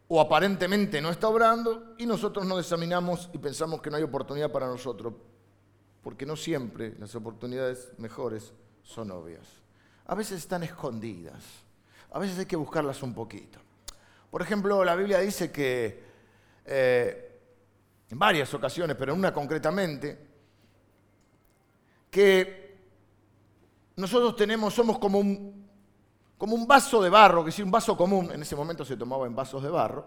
o 0.08 0.22
aparentemente 0.22 1.01
no 1.01 1.10
está 1.10 1.27
obrando 1.27 1.96
y 1.98 2.06
nosotros 2.06 2.46
nos 2.46 2.60
examinamos 2.60 3.29
y 3.34 3.39
pensamos 3.39 3.82
que 3.82 3.89
no 3.89 3.98
hay 3.98 4.03
oportunidad 4.03 4.51
para 4.51 4.68
nosotros, 4.68 5.15
porque 6.03 6.27
no 6.27 6.36
siempre 6.36 6.94
las 7.00 7.15
oportunidades 7.15 7.91
mejores 7.98 8.53
son 8.84 9.10
obvias. 9.10 9.48
A 10.06 10.13
veces 10.13 10.38
están 10.38 10.62
escondidas, 10.62 11.44
a 12.12 12.20
veces 12.20 12.38
hay 12.38 12.46
que 12.46 12.56
buscarlas 12.56 13.01
un 13.01 13.15
poquito. 13.15 13.60
Por 14.30 14.42
ejemplo, 14.42 14.84
la 14.84 14.96
Biblia 14.96 15.20
dice 15.20 15.52
que 15.52 16.04
eh, 16.66 17.42
en 18.10 18.20
varias 18.20 18.54
ocasiones, 18.54 18.96
pero 18.98 19.14
en 19.14 19.20
una 19.20 19.34
concretamente, 19.34 20.28
que 22.10 22.78
nosotros 23.96 24.36
tenemos, 24.36 24.74
somos 24.74 24.98
como 24.98 25.20
un, 25.20 25.68
como 26.38 26.56
un 26.56 26.68
vaso 26.68 27.02
de 27.02 27.10
barro, 27.10 27.44
que 27.44 27.50
es 27.50 27.60
un 27.60 27.72
vaso 27.72 27.96
común, 27.98 28.32
en 28.32 28.42
ese 28.42 28.56
momento 28.56 28.86
se 28.86 28.98
tomaba 28.98 29.28
en 29.28 29.36
vasos 29.36 29.62
de 29.62 29.70
barro, 29.70 30.06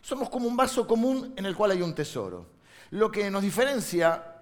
somos 0.00 0.28
como 0.28 0.48
un 0.48 0.56
vaso 0.56 0.86
común 0.86 1.34
en 1.36 1.46
el 1.46 1.56
cual 1.56 1.72
hay 1.72 1.82
un 1.82 1.94
tesoro. 1.94 2.46
Lo 2.90 3.10
que 3.10 3.30
nos 3.30 3.42
diferencia 3.42 4.32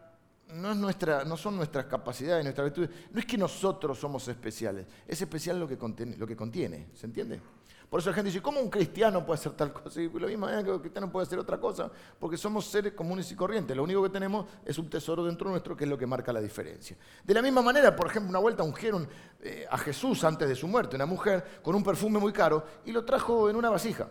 no, 0.54 0.72
es 0.72 0.76
nuestra, 0.76 1.24
no 1.24 1.36
son 1.36 1.56
nuestras 1.56 1.86
capacidades, 1.86 2.44
nuestras 2.44 2.66
virtudes, 2.66 2.90
no 3.12 3.20
es 3.20 3.26
que 3.26 3.38
nosotros 3.38 3.98
somos 3.98 4.26
especiales, 4.28 4.86
es 5.06 5.20
especial 5.20 5.58
lo 5.60 5.68
que 5.68 5.78
contiene, 5.78 6.16
lo 6.16 6.26
que 6.26 6.36
contiene 6.36 6.88
¿se 6.94 7.06
entiende? 7.06 7.40
Por 7.90 7.98
eso 7.98 8.10
la 8.10 8.14
gente 8.14 8.28
dice, 8.28 8.40
¿cómo 8.40 8.60
un 8.60 8.70
cristiano 8.70 9.26
puede 9.26 9.40
hacer 9.40 9.50
tal 9.52 9.72
cosa? 9.72 10.00
Y 10.00 10.08
lo 10.08 10.28
mismo 10.28 10.48
es 10.48 10.62
que 10.62 10.70
un 10.70 10.78
cristiano 10.78 11.10
puede 11.10 11.26
hacer 11.26 11.40
otra 11.40 11.58
cosa, 11.58 11.90
porque 12.20 12.36
somos 12.36 12.64
seres 12.64 12.92
comunes 12.92 13.32
y 13.32 13.34
corrientes. 13.34 13.76
Lo 13.76 13.82
único 13.82 14.00
que 14.04 14.10
tenemos 14.10 14.46
es 14.64 14.78
un 14.78 14.88
tesoro 14.88 15.24
dentro 15.24 15.50
nuestro 15.50 15.76
que 15.76 15.82
es 15.82 15.90
lo 15.90 15.98
que 15.98 16.06
marca 16.06 16.32
la 16.32 16.40
diferencia. 16.40 16.96
De 17.24 17.34
la 17.34 17.42
misma 17.42 17.62
manera, 17.62 17.96
por 17.96 18.06
ejemplo, 18.06 18.30
una 18.30 18.38
vuelta 18.38 18.62
ungieron 18.62 19.08
eh, 19.40 19.66
a 19.68 19.76
Jesús 19.76 20.22
antes 20.22 20.48
de 20.48 20.54
su 20.54 20.68
muerte, 20.68 20.94
una 20.94 21.06
mujer 21.06 21.60
con 21.64 21.74
un 21.74 21.82
perfume 21.82 22.20
muy 22.20 22.32
caro, 22.32 22.64
y 22.84 22.92
lo 22.92 23.04
trajo 23.04 23.50
en 23.50 23.56
una 23.56 23.70
vasija. 23.70 24.08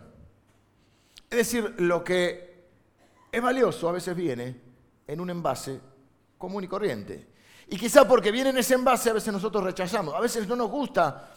Es 1.30 1.38
decir, 1.38 1.76
lo 1.78 2.04
que 2.04 2.68
es 3.32 3.40
valioso 3.40 3.88
a 3.88 3.92
veces 3.92 4.14
viene 4.14 4.60
en 5.06 5.20
un 5.20 5.30
envase 5.30 5.80
común 6.36 6.64
y 6.64 6.68
corriente. 6.68 7.28
Y 7.68 7.78
quizá 7.78 8.06
porque 8.06 8.30
viene 8.30 8.50
en 8.50 8.58
ese 8.58 8.74
envase 8.74 9.08
a 9.08 9.14
veces 9.14 9.32
nosotros 9.32 9.64
rechazamos. 9.64 10.14
A 10.14 10.20
veces 10.20 10.46
no 10.46 10.56
nos 10.56 10.68
gusta 10.68 11.30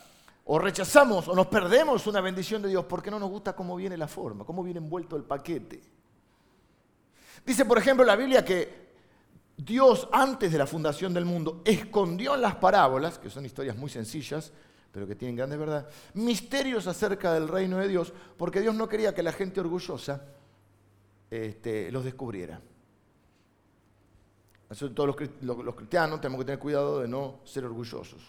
o 0.46 0.60
rechazamos 0.60 1.28
o 1.28 1.36
nos 1.36 1.48
perdemos 1.48 2.06
una 2.08 2.20
bendición 2.20 2.62
de 2.62 2.70
Dios 2.70 2.86
porque 2.86 3.10
no 3.10 3.20
nos 3.20 3.30
gusta 3.30 3.56
cómo 3.56 3.76
viene 3.76 3.96
la 3.98 4.08
forma, 4.08 4.46
cómo 4.46 4.64
viene 4.64 4.80
envuelto 4.80 5.16
el 5.16 5.24
paquete. 5.24 5.82
Dice, 7.46 7.66
por 7.66 7.78
ejemplo, 7.78 8.06
la 8.06 8.16
Biblia 8.16 8.44
que 8.44 8.84
Dios 9.56 10.08
antes 10.12 10.52
de 10.52 10.58
la 10.58 10.68
fundación 10.68 11.14
del 11.14 11.26
mundo 11.26 11.62
escondió 11.64 12.36
en 12.36 12.42
las 12.42 12.56
parábolas, 12.56 13.20
que 13.20 13.30
son 13.30 13.46
historias 13.46 13.78
muy 13.78 13.90
sencillas, 13.90 14.52
pero 14.92 15.08
que 15.08 15.16
tienen 15.16 15.36
grande 15.36 15.58
verdad, 15.58 15.88
misterios 16.14 16.88
acerca 16.88 17.34
del 17.34 17.48
reino 17.48 17.78
de 17.78 17.88
Dios, 17.88 18.14
porque 18.38 18.62
Dios 18.62 18.76
no 18.76 18.88
quería 18.88 19.14
que 19.14 19.24
la 19.24 19.32
gente 19.32 19.60
orgullosa 19.60 20.26
este, 21.32 21.92
los 21.92 22.04
descubriera. 22.04 22.62
todos 24.94 25.16
los 25.42 25.76
cristianos 25.76 26.22
tenemos 26.22 26.40
que 26.40 26.46
tener 26.46 26.60
cuidado 26.60 27.00
de 27.00 27.08
no 27.08 27.40
ser 27.44 27.66
orgullosos. 27.66 28.22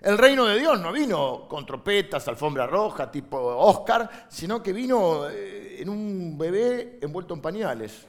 El 0.00 0.18
reino 0.18 0.44
de 0.44 0.58
Dios 0.58 0.80
no 0.80 0.92
vino 0.92 1.46
con 1.48 1.64
trompetas, 1.64 2.28
alfombra 2.28 2.66
roja, 2.66 3.10
tipo 3.10 3.38
Oscar, 3.38 4.26
sino 4.28 4.62
que 4.62 4.72
vino 4.72 5.28
eh, 5.28 5.80
en 5.80 5.88
un 5.88 6.36
bebé 6.36 6.98
envuelto 7.00 7.34
en 7.34 7.40
pañales. 7.40 8.06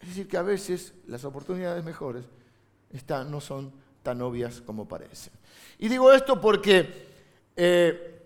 Es 0.00 0.08
decir, 0.08 0.26
que 0.26 0.36
a 0.36 0.42
veces 0.42 0.94
las 1.06 1.24
oportunidades 1.24 1.84
mejores 1.84 2.24
no 3.28 3.40
son 3.40 3.72
tan 4.02 4.20
obvias 4.22 4.60
como 4.60 4.88
parecen. 4.88 5.32
Y 5.78 5.88
digo 5.88 6.12
esto 6.12 6.40
porque 6.40 7.08
eh, 7.54 8.20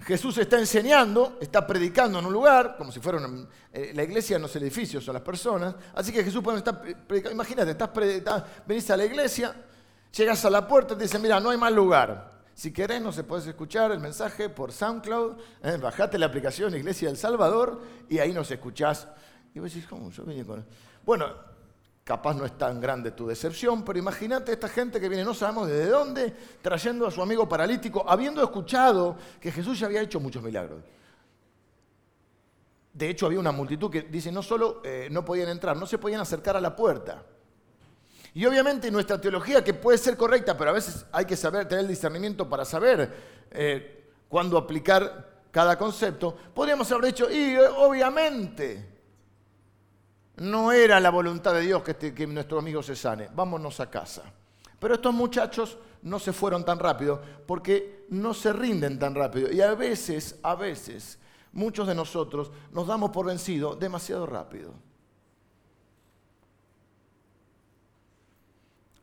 Jesús 0.00 0.36
está 0.38 0.58
enseñando, 0.58 1.38
está 1.40 1.66
predicando 1.66 2.18
en 2.18 2.26
un 2.26 2.32
lugar, 2.32 2.76
como 2.76 2.90
si 2.90 3.00
fuera 3.00 3.20
eh, 3.72 3.92
la 3.94 4.02
iglesia 4.02 4.38
no 4.38 4.46
es 4.46 4.56
el 4.56 4.62
edificio, 4.62 5.00
son 5.00 5.14
las 5.14 5.22
personas. 5.22 5.74
Así 5.94 6.12
que 6.12 6.24
Jesús 6.24 6.42
puede 6.42 6.58
estar 6.58 6.80
predicando. 6.80 7.32
Imagínate, 7.32 7.70
estás, 7.70 7.90
venís 8.66 8.90
a 8.90 8.96
la 8.96 9.04
iglesia 9.04 9.54
Llegas 10.16 10.44
a 10.44 10.50
la 10.50 10.68
puerta 10.68 10.94
y 10.94 10.96
te 10.98 11.04
dicen, 11.04 11.22
mira, 11.22 11.40
no 11.40 11.50
hay 11.50 11.56
más 11.56 11.72
lugar. 11.72 12.32
Si 12.54 12.70
querés, 12.72 13.00
no 13.00 13.12
se 13.12 13.24
puedes 13.24 13.46
escuchar 13.46 13.92
el 13.92 14.00
mensaje 14.00 14.50
por 14.50 14.72
SoundCloud, 14.72 15.36
eh, 15.62 15.78
bajate 15.78 16.18
la 16.18 16.26
aplicación 16.26 16.74
Iglesia 16.74 17.08
del 17.08 17.16
Salvador 17.16 17.80
y 18.10 18.18
ahí 18.18 18.32
nos 18.32 18.50
escuchás. 18.50 19.08
Y 19.54 19.58
vos 19.58 19.72
decís, 19.72 19.88
¿cómo? 19.88 20.10
Yo 20.10 20.24
venía 20.24 20.44
con... 20.44 20.64
Bueno, 21.04 21.26
capaz 22.04 22.34
no 22.34 22.44
es 22.44 22.56
tan 22.58 22.78
grande 22.78 23.12
tu 23.12 23.26
decepción, 23.26 23.84
pero 23.84 23.98
imagínate 23.98 24.52
esta 24.52 24.68
gente 24.68 25.00
que 25.00 25.08
viene, 25.08 25.24
no 25.24 25.32
sabemos 25.32 25.68
desde 25.68 25.88
dónde, 25.88 26.36
trayendo 26.60 27.06
a 27.06 27.10
su 27.10 27.22
amigo 27.22 27.48
paralítico, 27.48 28.04
habiendo 28.06 28.42
escuchado 28.42 29.16
que 29.40 29.50
Jesús 29.50 29.80
ya 29.80 29.86
había 29.86 30.02
hecho 30.02 30.20
muchos 30.20 30.42
milagros. 30.42 30.82
De 32.92 33.08
hecho, 33.08 33.24
había 33.24 33.40
una 33.40 33.52
multitud 33.52 33.90
que 33.90 34.02
dice, 34.02 34.30
no 34.30 34.42
solo 34.42 34.82
eh, 34.84 35.08
no 35.10 35.24
podían 35.24 35.48
entrar, 35.48 35.74
no 35.74 35.86
se 35.86 35.96
podían 35.96 36.20
acercar 36.20 36.54
a 36.56 36.60
la 36.60 36.76
puerta. 36.76 37.24
Y 38.34 38.46
obviamente 38.46 38.90
nuestra 38.90 39.20
teología, 39.20 39.62
que 39.62 39.74
puede 39.74 39.98
ser 39.98 40.16
correcta, 40.16 40.56
pero 40.56 40.70
a 40.70 40.74
veces 40.74 41.04
hay 41.12 41.24
que 41.26 41.36
saber, 41.36 41.68
tener 41.68 41.84
el 41.84 41.88
discernimiento 41.88 42.48
para 42.48 42.64
saber 42.64 43.12
eh, 43.50 44.08
cuándo 44.28 44.56
aplicar 44.56 45.30
cada 45.50 45.76
concepto, 45.76 46.34
podríamos 46.54 46.90
haber 46.90 47.06
dicho, 47.06 47.30
y 47.30 47.54
eh, 47.54 47.60
obviamente 47.76 48.88
no 50.36 50.72
era 50.72 50.98
la 50.98 51.10
voluntad 51.10 51.52
de 51.52 51.60
Dios 51.60 51.82
que, 51.82 51.90
este, 51.90 52.14
que 52.14 52.26
nuestro 52.26 52.58
amigo 52.58 52.82
se 52.82 52.96
sane, 52.96 53.28
vámonos 53.34 53.78
a 53.80 53.90
casa. 53.90 54.22
Pero 54.78 54.94
estos 54.94 55.12
muchachos 55.12 55.78
no 56.02 56.18
se 56.18 56.32
fueron 56.32 56.64
tan 56.64 56.78
rápido 56.78 57.20
porque 57.46 58.06
no 58.08 58.34
se 58.34 58.52
rinden 58.52 58.98
tan 58.98 59.14
rápido. 59.14 59.52
Y 59.52 59.60
a 59.60 59.74
veces, 59.74 60.38
a 60.42 60.54
veces, 60.54 61.18
muchos 61.52 61.86
de 61.86 61.94
nosotros 61.94 62.50
nos 62.72 62.86
damos 62.86 63.10
por 63.10 63.26
vencido 63.26 63.76
demasiado 63.76 64.26
rápido. 64.26 64.72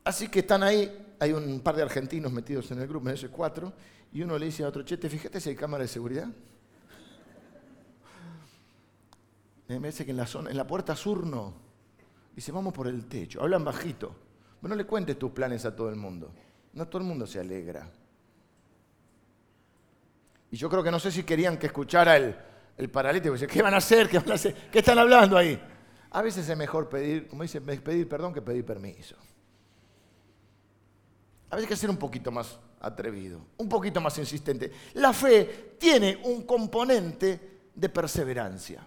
Así 0.04 0.28
que 0.28 0.40
están 0.40 0.62
ahí, 0.62 1.14
hay 1.18 1.32
un 1.32 1.60
par 1.60 1.76
de 1.76 1.82
argentinos 1.82 2.32
metidos 2.32 2.70
en 2.70 2.80
el 2.80 2.88
grupo, 2.88 3.08
en 3.08 3.14
ese 3.14 3.28
cuatro, 3.28 3.72
y 4.12 4.22
uno 4.22 4.38
le 4.38 4.46
dice 4.46 4.64
a 4.64 4.68
otro, 4.68 4.82
che, 4.82 4.96
fíjate 4.96 5.40
si 5.40 5.50
hay 5.50 5.56
cámara 5.56 5.82
de 5.82 5.88
seguridad? 5.88 6.28
Me 9.68 9.88
dice 9.88 10.04
que 10.04 10.10
en 10.10 10.16
la, 10.16 10.26
zona, 10.26 10.50
en 10.50 10.56
la 10.56 10.66
puerta 10.66 10.96
sur 10.96 11.24
no. 11.24 11.54
Dice, 12.34 12.50
vamos 12.50 12.74
por 12.74 12.88
el 12.88 13.06
techo. 13.06 13.40
Hablan 13.40 13.64
bajito. 13.64 14.16
Pero 14.60 14.68
no 14.68 14.74
le 14.74 14.84
cuentes 14.84 15.16
tus 15.16 15.30
planes 15.30 15.64
a 15.64 15.76
todo 15.76 15.90
el 15.90 15.96
mundo. 15.96 16.32
No 16.72 16.88
todo 16.88 17.02
el 17.02 17.06
mundo 17.06 17.24
se 17.24 17.38
alegra. 17.38 17.88
Y 20.50 20.56
yo 20.56 20.68
creo 20.68 20.82
que 20.82 20.90
no 20.90 20.98
sé 20.98 21.12
si 21.12 21.22
querían 21.22 21.56
que 21.56 21.66
escuchara 21.66 22.16
el, 22.16 22.34
el 22.76 22.90
paralítico. 22.90 23.34
Dice, 23.34 23.46
¿qué 23.46 23.62
van 23.62 23.74
a 23.74 23.76
hacer? 23.76 24.08
¿Qué 24.08 24.18
van 24.18 24.32
a 24.32 24.34
hacer? 24.34 24.70
¿Qué 24.72 24.80
están 24.80 24.98
hablando 24.98 25.36
ahí? 25.36 25.60
A 26.10 26.22
veces 26.22 26.48
es 26.48 26.56
mejor 26.56 26.88
pedir, 26.88 27.28
como 27.28 27.44
dice, 27.44 27.60
pedir 27.60 28.08
perdón 28.08 28.34
que 28.34 28.42
pedir 28.42 28.64
permiso. 28.64 29.14
A 31.50 31.56
hay 31.56 31.66
que 31.66 31.76
ser 31.76 31.90
un 31.90 31.96
poquito 31.96 32.30
más 32.30 32.58
atrevido, 32.80 33.40
un 33.56 33.68
poquito 33.68 34.00
más 34.00 34.16
insistente. 34.18 34.70
La 34.94 35.12
fe 35.12 35.74
tiene 35.78 36.20
un 36.24 36.42
componente 36.42 37.60
de 37.74 37.88
perseverancia. 37.88 38.86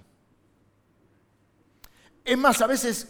Es 2.23 2.37
más, 2.37 2.61
a 2.61 2.67
veces 2.67 3.09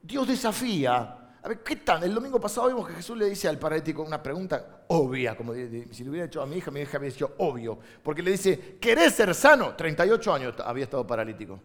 Dios 0.00 0.28
desafía. 0.28 1.18
A 1.42 1.48
ver, 1.48 1.62
¿qué 1.64 1.76
tal? 1.76 2.04
El 2.04 2.14
domingo 2.14 2.40
pasado 2.40 2.68
vimos 2.68 2.86
que 2.86 2.94
Jesús 2.94 3.18
le 3.18 3.28
dice 3.28 3.48
al 3.48 3.58
paralítico 3.58 4.02
una 4.02 4.22
pregunta 4.22 4.84
obvia, 4.88 5.36
como 5.36 5.52
si 5.52 6.04
le 6.04 6.10
hubiera 6.10 6.26
hecho 6.26 6.40
a 6.40 6.46
mi 6.46 6.56
hija, 6.56 6.70
mi 6.70 6.80
hija 6.80 6.96
había 6.96 7.10
dicho 7.10 7.34
obvio, 7.38 7.76
porque 8.04 8.22
le 8.22 8.30
dice, 8.30 8.78
¿querés 8.80 9.14
ser 9.14 9.34
sano? 9.34 9.74
38 9.74 10.32
años 10.32 10.54
había 10.64 10.84
estado 10.84 11.04
paralítico. 11.04 11.58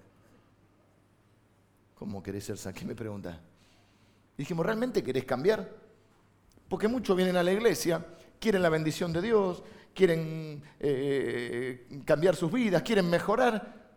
¿Cómo 1.93 2.23
querés 2.23 2.45
ser 2.45 2.57
sano? 2.57 2.75
¿Qué 2.75 2.85
me 2.85 2.95
pregunta? 2.95 3.39
Dijimos, 4.35 4.65
¿realmente 4.65 5.03
querés 5.03 5.25
cambiar? 5.25 5.86
Porque 6.69 6.87
muchos 6.87 7.15
vienen 7.15 7.37
a 7.37 7.43
la 7.43 7.51
iglesia, 7.51 8.05
quieren 8.39 8.61
la 8.61 8.69
bendición 8.69 9.13
de 9.13 9.21
Dios, 9.21 9.63
quieren 9.93 10.61
eh, 10.79 11.87
cambiar 12.05 12.35
sus 12.35 12.51
vidas, 12.51 12.81
quieren 12.83 13.09
mejorar, 13.09 13.89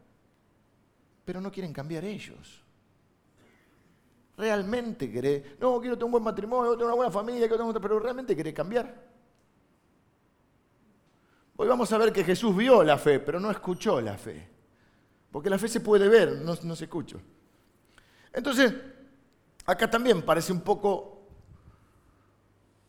pero 1.25 1.41
no 1.41 1.51
quieren 1.51 1.73
cambiar 1.73 2.05
ellos. 2.05 2.63
Realmente 4.37 5.11
querés, 5.11 5.59
no, 5.61 5.81
quiero 5.81 5.97
tener 5.97 6.07
un 6.07 6.13
buen 6.13 6.25
matrimonio, 6.25 6.73
tener 6.73 6.87
una 6.87 6.95
buena 6.95 7.11
familia, 7.11 7.49
pero 7.83 7.99
realmente 7.99 8.35
querés 8.35 8.55
cambiar. 8.55 9.11
Hoy 11.57 11.69
vamos 11.69 11.93
a 11.93 11.99
ver 11.99 12.13
que 12.13 12.25
Jesús 12.25 12.57
vio 12.57 12.83
la 12.83 12.97
fe, 12.97 13.21
pero 13.21 13.39
no 13.39 13.51
escuchó 13.51 14.01
la 14.01 14.17
fe. 14.17 14.49
Porque 15.31 15.51
la 15.51 15.59
fe 15.59 15.69
se 15.69 15.81
puede 15.81 16.09
ver, 16.09 16.41
no 16.41 16.57
se 16.57 16.85
escucha. 16.85 17.19
Entonces, 18.33 18.73
acá 19.67 19.91
también 19.91 20.23
parece 20.23 20.53
un 20.53 20.63
poco 20.63 21.10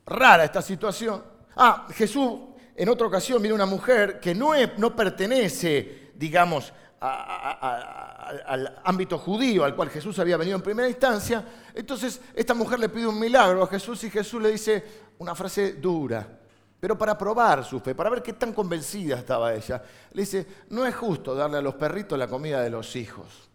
rara 0.06 0.44
esta 0.44 0.62
situación. 0.62 1.24
Ah, 1.56 1.88
Jesús 1.94 2.40
en 2.76 2.90
otra 2.90 3.08
ocasión 3.08 3.42
viene 3.42 3.56
una 3.56 3.66
mujer 3.66 4.20
que 4.20 4.34
no, 4.34 4.52
no 4.78 4.96
pertenece, 4.96 6.12
digamos, 6.16 6.74
al 7.02 8.80
ámbito 8.84 9.18
judío 9.18 9.64
al 9.66 9.76
cual 9.76 9.90
Jesús 9.90 10.18
había 10.20 10.38
venido 10.38 10.56
en 10.56 10.64
primera 10.64 10.88
instancia. 10.88 11.44
Entonces 11.74 12.22
esta 12.34 12.54
mujer 12.54 12.80
le 12.80 12.90
pide 12.90 13.08
un 13.08 13.20
milagro 13.20 13.64
a 13.64 13.68
Jesús 13.68 14.04
y 14.04 14.10
Jesús 14.10 14.42
le 14.42 14.52
dice 14.52 14.84
una 15.18 15.36
frase 15.36 15.74
dura. 15.74 16.40
Pero 16.80 16.98
para 16.98 17.16
probar 17.18 17.64
su 17.64 17.80
fe, 17.80 17.94
para 17.94 18.10
ver 18.10 18.24
qué 18.24 18.34
tan 18.34 18.54
convencida 18.54 19.20
estaba 19.20 19.54
ella, 19.54 19.84
le 20.14 20.22
dice, 20.22 20.48
no 20.70 20.86
es 20.86 20.96
justo 20.96 21.36
darle 21.36 21.58
a 21.58 21.62
los 21.62 21.76
perritos 21.76 22.18
la 22.18 22.28
comida 22.28 22.62
de 22.62 22.72
los 22.72 22.96
hijos. 22.96 23.51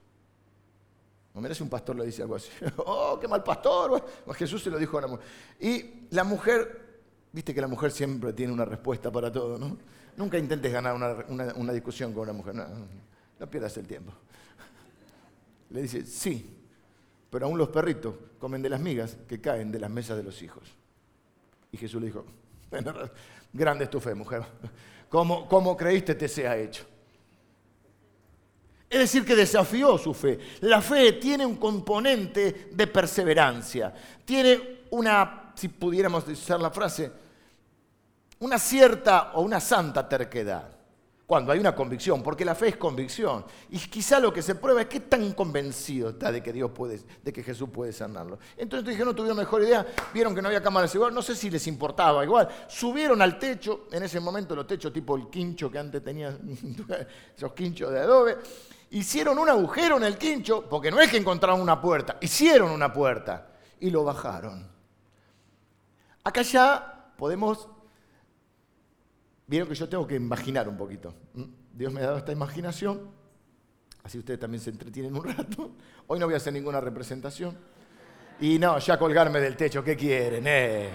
No 1.36 1.42
merece 1.42 1.62
un 1.62 1.68
pastor 1.68 1.94
le 1.96 2.06
dice 2.06 2.22
algo 2.22 2.36
así. 2.36 2.48
Oh, 2.78 3.18
qué 3.20 3.28
mal 3.28 3.44
pastor. 3.44 4.02
Jesús 4.36 4.62
se 4.62 4.70
lo 4.70 4.78
dijo 4.78 4.96
a 4.96 5.02
la 5.02 5.06
mujer. 5.06 5.26
Y 5.60 6.06
la 6.14 6.24
mujer, 6.24 7.02
viste 7.30 7.54
que 7.54 7.60
la 7.60 7.68
mujer 7.68 7.92
siempre 7.92 8.32
tiene 8.32 8.54
una 8.54 8.64
respuesta 8.64 9.12
para 9.12 9.30
todo, 9.30 9.58
¿no? 9.58 9.76
Nunca 10.16 10.38
intentes 10.38 10.72
ganar 10.72 11.26
una, 11.28 11.72
discusión 11.74 12.14
con 12.14 12.22
una 12.22 12.32
mujer. 12.32 12.54
no 12.54 13.50
pierdas 13.50 13.76
el 13.76 13.86
tiempo. 13.86 14.14
Le 15.70 15.82
dice, 15.82 16.06
sí, 16.06 16.56
pero 17.28 17.44
aún 17.44 17.58
los 17.58 17.68
perritos 17.68 18.14
comen 18.38 18.62
de 18.62 18.70
las 18.70 18.80
migas 18.80 19.18
que 19.28 19.38
caen 19.38 19.70
de 19.70 19.78
las 19.78 19.90
mesas 19.90 20.16
de 20.16 20.22
los 20.22 20.40
hijos. 20.40 20.64
Y 21.70 21.76
Jesús 21.76 22.00
le 22.00 22.06
dijo, 22.06 22.24
grande 23.52 23.84
es 23.84 23.90
tu 23.90 24.00
fe, 24.00 24.14
mujer. 24.14 24.42
¿Cómo, 25.10 25.46
¿Cómo 25.46 25.76
creíste 25.76 26.14
te 26.14 26.28
sea 26.28 26.56
hecho? 26.56 26.86
Es 28.88 29.00
decir, 29.00 29.24
que 29.24 29.34
desafió 29.34 29.98
su 29.98 30.14
fe. 30.14 30.38
La 30.60 30.80
fe 30.80 31.14
tiene 31.14 31.44
un 31.44 31.56
componente 31.56 32.68
de 32.70 32.86
perseverancia. 32.86 33.92
Tiene 34.24 34.80
una, 34.90 35.52
si 35.56 35.68
pudiéramos 35.68 36.26
usar 36.28 36.60
la 36.60 36.70
frase, 36.70 37.10
una 38.38 38.58
cierta 38.58 39.32
o 39.34 39.42
una 39.42 39.60
santa 39.60 40.08
terquedad 40.08 40.76
cuando 41.26 41.50
hay 41.50 41.58
una 41.58 41.74
convicción, 41.74 42.22
porque 42.22 42.44
la 42.44 42.54
fe 42.54 42.68
es 42.68 42.76
convicción. 42.76 43.44
Y 43.70 43.78
quizá 43.78 44.20
lo 44.20 44.32
que 44.32 44.42
se 44.42 44.54
prueba 44.54 44.82
es 44.82 44.86
qué 44.86 45.00
tan 45.00 45.32
convencido 45.32 46.10
está 46.10 46.30
de 46.30 46.40
que 46.40 46.52
Dios 46.52 46.70
puede, 46.70 47.00
de 47.22 47.32
que 47.32 47.42
Jesús 47.42 47.68
puede 47.68 47.92
sanarlo. 47.92 48.38
Entonces 48.56 48.88
dije, 48.88 49.04
no 49.04 49.12
tuvieron 49.12 49.36
mejor 49.36 49.62
idea, 49.62 49.84
vieron 50.14 50.34
que 50.34 50.40
no 50.40 50.48
había 50.48 50.62
cámaras 50.62 50.94
igual, 50.94 51.12
no 51.12 51.22
sé 51.22 51.34
si 51.34 51.50
les 51.50 51.66
importaba 51.66 52.22
igual. 52.22 52.48
Subieron 52.68 53.20
al 53.20 53.40
techo, 53.40 53.88
en 53.90 54.04
ese 54.04 54.20
momento 54.20 54.54
los 54.54 54.68
techos 54.68 54.92
tipo 54.92 55.16
el 55.16 55.28
quincho 55.28 55.68
que 55.68 55.78
antes 55.78 56.02
tenía, 56.02 56.38
esos 57.36 57.52
quinchos 57.54 57.90
de 57.90 57.98
adobe, 57.98 58.36
hicieron 58.90 59.38
un 59.38 59.48
agujero 59.48 59.96
en 59.96 60.04
el 60.04 60.18
quincho, 60.18 60.68
porque 60.68 60.90
no 60.90 61.00
es 61.00 61.10
que 61.10 61.16
encontraron 61.16 61.60
una 61.60 61.80
puerta, 61.80 62.18
hicieron 62.20 62.70
una 62.70 62.92
puerta 62.92 63.48
y 63.80 63.90
lo 63.90 64.04
bajaron. 64.04 64.68
Acá 66.24 66.42
ya 66.42 67.12
podemos 67.16 67.68
Vieron 69.46 69.68
que 69.68 69.74
yo 69.74 69.88
tengo 69.88 70.06
que 70.06 70.16
imaginar 70.16 70.68
un 70.68 70.76
poquito. 70.76 71.14
¿Mm? 71.34 71.44
Dios 71.72 71.92
me 71.92 72.00
ha 72.00 72.06
dado 72.06 72.18
esta 72.18 72.32
imaginación, 72.32 73.10
así 74.02 74.18
ustedes 74.18 74.40
también 74.40 74.60
se 74.60 74.70
entretienen 74.70 75.14
un 75.14 75.24
rato. 75.24 75.72
Hoy 76.06 76.18
no 76.18 76.26
voy 76.26 76.34
a 76.34 76.38
hacer 76.38 76.52
ninguna 76.52 76.80
representación. 76.80 77.56
Y 78.40 78.58
no, 78.58 78.78
ya 78.78 78.98
colgarme 78.98 79.40
del 79.40 79.56
techo, 79.56 79.84
¿qué 79.84 79.96
quieren? 79.96 80.44
Eh? 80.46 80.90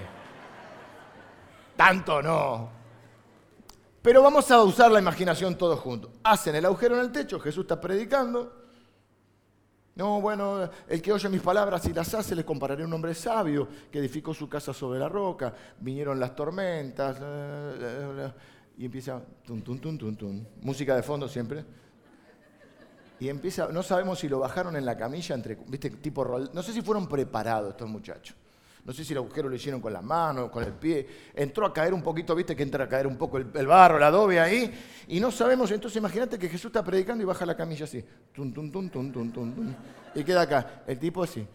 Tanto 1.76 2.22
no. 2.22 2.81
Pero 4.02 4.24
vamos 4.24 4.50
a 4.50 4.64
usar 4.64 4.92
la 4.92 5.00
imaginación 5.00 5.56
todos 5.56 5.80
juntos. 5.80 6.12
Hacen 6.24 6.56
el 6.56 6.66
agujero 6.66 6.96
en 6.96 7.02
el 7.02 7.12
techo, 7.12 7.40
Jesús 7.40 7.64
está 7.64 7.80
predicando. 7.80 8.62
No, 9.94 10.22
bueno, 10.22 10.70
el 10.88 11.02
que 11.02 11.12
oye 11.12 11.30
mis 11.30 11.42
palabras 11.42 11.86
y 11.86 11.94
las 11.94 12.14
hace, 12.14 12.36
les 12.36 12.46
compararé 12.46 12.84
a 12.84 12.88
un 12.88 12.94
hombre 12.94 13.14
sabio 13.14 13.68
que 13.92 14.00
edificó 14.00 14.34
su 14.34 14.48
casa 14.48 14.74
sobre 14.74 15.00
la 15.00 15.10
roca. 15.10 15.54
Vinieron 15.80 16.20
las 16.20 16.36
tormentas. 16.36 17.18
y 18.78 18.86
empieza. 18.86 19.22
Tum, 19.46 19.62
tum, 19.62 19.78
tum, 19.80 19.98
tum, 19.98 20.16
tum. 20.16 20.46
Música 20.62 20.96
de 20.96 21.04
fondo 21.04 21.28
siempre. 21.28 21.66
Y 23.20 23.30
empieza. 23.30 23.68
No 23.68 23.84
sabemos 23.84 24.18
si 24.20 24.30
lo 24.30 24.40
bajaron 24.40 24.76
en 24.78 24.86
la 24.86 24.98
camilla 24.98 25.36
entre. 25.36 25.56
¿Viste? 25.68 25.90
Tipo. 25.90 26.50
No 26.54 26.64
sé 26.64 26.72
si 26.74 26.82
fueron 26.82 27.08
preparados 27.08 27.72
estos 27.72 27.90
muchachos. 27.90 28.36
No 28.84 28.94
sé 28.94 29.06
si 29.06 29.14
el 29.14 29.20
agujero 29.20 29.48
lo 29.48 29.56
hicieron 29.56 29.80
con 29.80 29.94
la 29.94 30.02
mano, 30.02 30.50
con 30.50 30.64
el 30.64 30.74
pie. 30.74 31.08
Entró 31.36 31.66
a 31.68 31.74
caer 31.74 31.94
un 31.94 32.02
poquito, 32.02 32.34
viste 32.34 32.56
que 32.56 32.64
entra 32.64 32.86
a 32.86 32.90
caer 32.90 33.06
un 33.06 33.16
poco 33.16 33.38
el, 33.38 33.68
barro, 33.68 33.98
el 33.98 34.04
adobe 34.04 34.40
ahí. 34.40 34.72
Y 35.08 35.20
no 35.20 35.32
sabemos, 35.32 35.70
entonces 35.72 35.98
imagínate 35.98 36.40
que 36.40 36.50
Jesús 36.50 36.66
está 36.66 36.84
predicando 36.84 37.22
y 37.22 37.26
baja 37.26 37.46
la 37.46 37.56
camilla 37.56 37.86
así. 37.86 38.04
Tum, 38.34 38.52
tum, 38.52 38.72
tum, 38.72 38.90
tum, 38.90 39.12
tum, 39.12 39.32
tum, 39.32 39.76
Y 40.16 40.24
queda 40.24 40.42
acá. 40.42 40.84
El 40.88 40.98
tipo 40.98 41.24
así. 41.24 41.48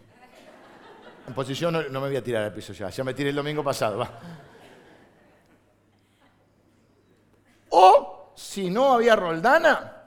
En 1.27 1.35
posición 1.35 1.75
no, 1.75 2.01
me 2.01 2.07
voy 2.07 2.17
a 2.17 2.23
tirar 2.23 2.45
al 2.45 2.53
piso 2.53 2.73
ya. 2.73 2.91
Ya 2.91 3.03
me 3.03 3.13
tiré 3.13 3.31
el 3.31 3.37
domingo 3.37 3.65
pasado. 3.65 3.99
Va. 3.99 4.21
O 7.71 8.33
si 8.37 8.71
no 8.71 8.93
había 8.93 9.17
roldana, 9.17 10.05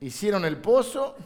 hicieron 0.00 0.46
el 0.46 0.56
pozo. 0.56 1.16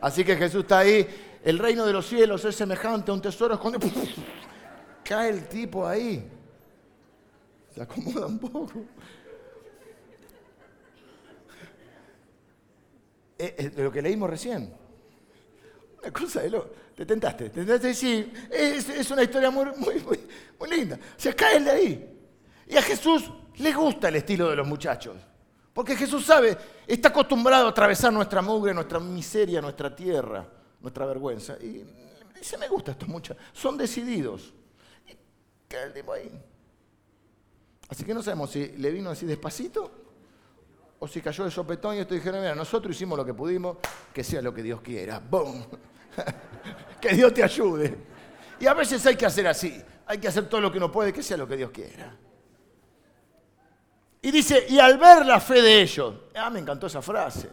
Así 0.00 0.24
que 0.24 0.34
Jesús 0.36 0.62
está 0.62 0.78
ahí 0.78 1.29
el 1.42 1.58
reino 1.58 1.86
de 1.86 1.92
los 1.92 2.06
cielos 2.06 2.44
es 2.44 2.54
semejante 2.54 3.10
a 3.10 3.14
un 3.14 3.22
tesoro 3.22 3.54
escondido. 3.54 3.90
Cae 5.04 5.30
el 5.30 5.48
tipo 5.48 5.86
ahí. 5.86 6.28
Se 7.74 7.82
acomoda 7.82 8.26
un 8.26 8.38
poco. 8.38 8.70
Eh, 13.38 13.54
eh, 13.56 13.72
lo 13.76 13.90
que 13.90 14.02
leímos 14.02 14.28
recién. 14.28 14.74
Una 16.00 16.12
cosa 16.12 16.42
de 16.42 16.50
lo. 16.50 16.70
Te 16.94 17.06
tentaste. 17.06 17.48
Te 17.48 17.64
tentaste 17.64 17.94
sí. 17.94 18.30
Es, 18.50 19.10
una 19.10 19.22
historia 19.22 19.50
muy, 19.50 19.66
muy, 19.76 20.18
muy, 20.58 20.70
linda. 20.70 20.96
O 20.96 21.20
sea, 21.20 21.34
cae 21.34 21.56
el 21.56 21.64
de 21.64 21.70
ahí. 21.70 22.18
Y 22.66 22.76
a 22.76 22.82
Jesús 22.82 23.30
le 23.56 23.72
gusta 23.72 24.08
el 24.08 24.16
estilo 24.16 24.50
de 24.50 24.56
los 24.56 24.66
muchachos. 24.66 25.16
Porque 25.72 25.96
Jesús 25.96 26.26
sabe, 26.26 26.56
está 26.86 27.08
acostumbrado 27.08 27.66
a 27.66 27.70
atravesar 27.70 28.12
nuestra 28.12 28.42
mugre, 28.42 28.74
nuestra 28.74 29.00
miseria, 29.00 29.62
nuestra 29.62 29.94
tierra 29.96 30.59
nuestra 30.80 31.06
vergüenza. 31.06 31.56
Y 31.60 31.84
dice, 32.38 32.58
me 32.58 32.68
gusta 32.68 32.92
esto 32.92 33.06
mucho. 33.06 33.36
Son 33.52 33.76
decididos. 33.76 34.52
Y 35.06 35.16
queda 35.68 35.84
el 35.84 35.92
tipo 35.92 36.12
ahí. 36.12 36.30
Así 37.88 38.04
que 38.04 38.14
no 38.14 38.22
sabemos 38.22 38.50
si 38.50 38.68
le 38.68 38.90
vino 38.90 39.10
así 39.10 39.26
despacito 39.26 39.90
o 40.98 41.08
si 41.08 41.20
cayó 41.20 41.44
de 41.44 41.50
sopetón 41.50 41.96
y 41.96 41.98
esto 42.00 42.14
dijeron, 42.14 42.40
mira, 42.40 42.54
nosotros 42.54 42.94
hicimos 42.94 43.18
lo 43.18 43.24
que 43.24 43.34
pudimos, 43.34 43.78
que 44.12 44.22
sea 44.22 44.40
lo 44.42 44.54
que 44.54 44.62
Dios 44.62 44.80
quiera. 44.80 45.18
¡Bum! 45.18 45.64
que 47.00 47.14
Dios 47.14 47.34
te 47.34 47.42
ayude. 47.42 47.96
Y 48.60 48.66
a 48.66 48.74
veces 48.74 49.04
hay 49.06 49.16
que 49.16 49.26
hacer 49.26 49.46
así. 49.46 49.82
Hay 50.06 50.18
que 50.18 50.28
hacer 50.28 50.48
todo 50.48 50.60
lo 50.60 50.70
que 50.70 50.78
uno 50.78 50.92
puede, 50.92 51.12
que 51.12 51.22
sea 51.22 51.36
lo 51.36 51.48
que 51.48 51.56
Dios 51.56 51.70
quiera. 51.70 52.16
Y 54.22 54.30
dice, 54.30 54.66
y 54.68 54.78
al 54.78 54.98
ver 54.98 55.24
la 55.24 55.40
fe 55.40 55.62
de 55.62 55.80
ellos, 55.80 56.14
ah, 56.34 56.50
me 56.50 56.60
encantó 56.60 56.86
esa 56.86 57.00
frase. 57.00 57.48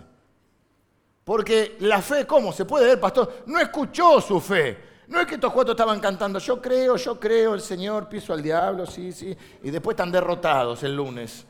Porque 1.28 1.76
la 1.82 2.02
fe, 2.02 2.26
¿cómo? 2.26 2.54
Se 2.54 2.64
puede 2.64 2.86
ver, 2.86 3.02
pastor, 3.02 3.44
no 3.48 3.60
escuchó 3.60 4.22
su 4.22 4.40
fe. 4.40 4.78
No 5.08 5.20
es 5.20 5.28
que 5.28 5.36
estos 5.36 5.52
cuatro 5.52 5.74
estaban 5.74 6.00
cantando, 6.00 6.40
yo 6.40 6.62
creo, 6.62 6.96
yo 6.96 7.20
creo, 7.20 7.54
el 7.54 7.60
Señor, 7.60 8.08
piso 8.08 8.32
al 8.32 8.42
diablo, 8.42 8.86
sí, 8.86 9.12
sí, 9.12 9.36
y 9.62 9.70
después 9.70 9.96
están 9.96 10.10
derrotados 10.10 10.84
el 10.84 10.96
lunes. 10.96 11.46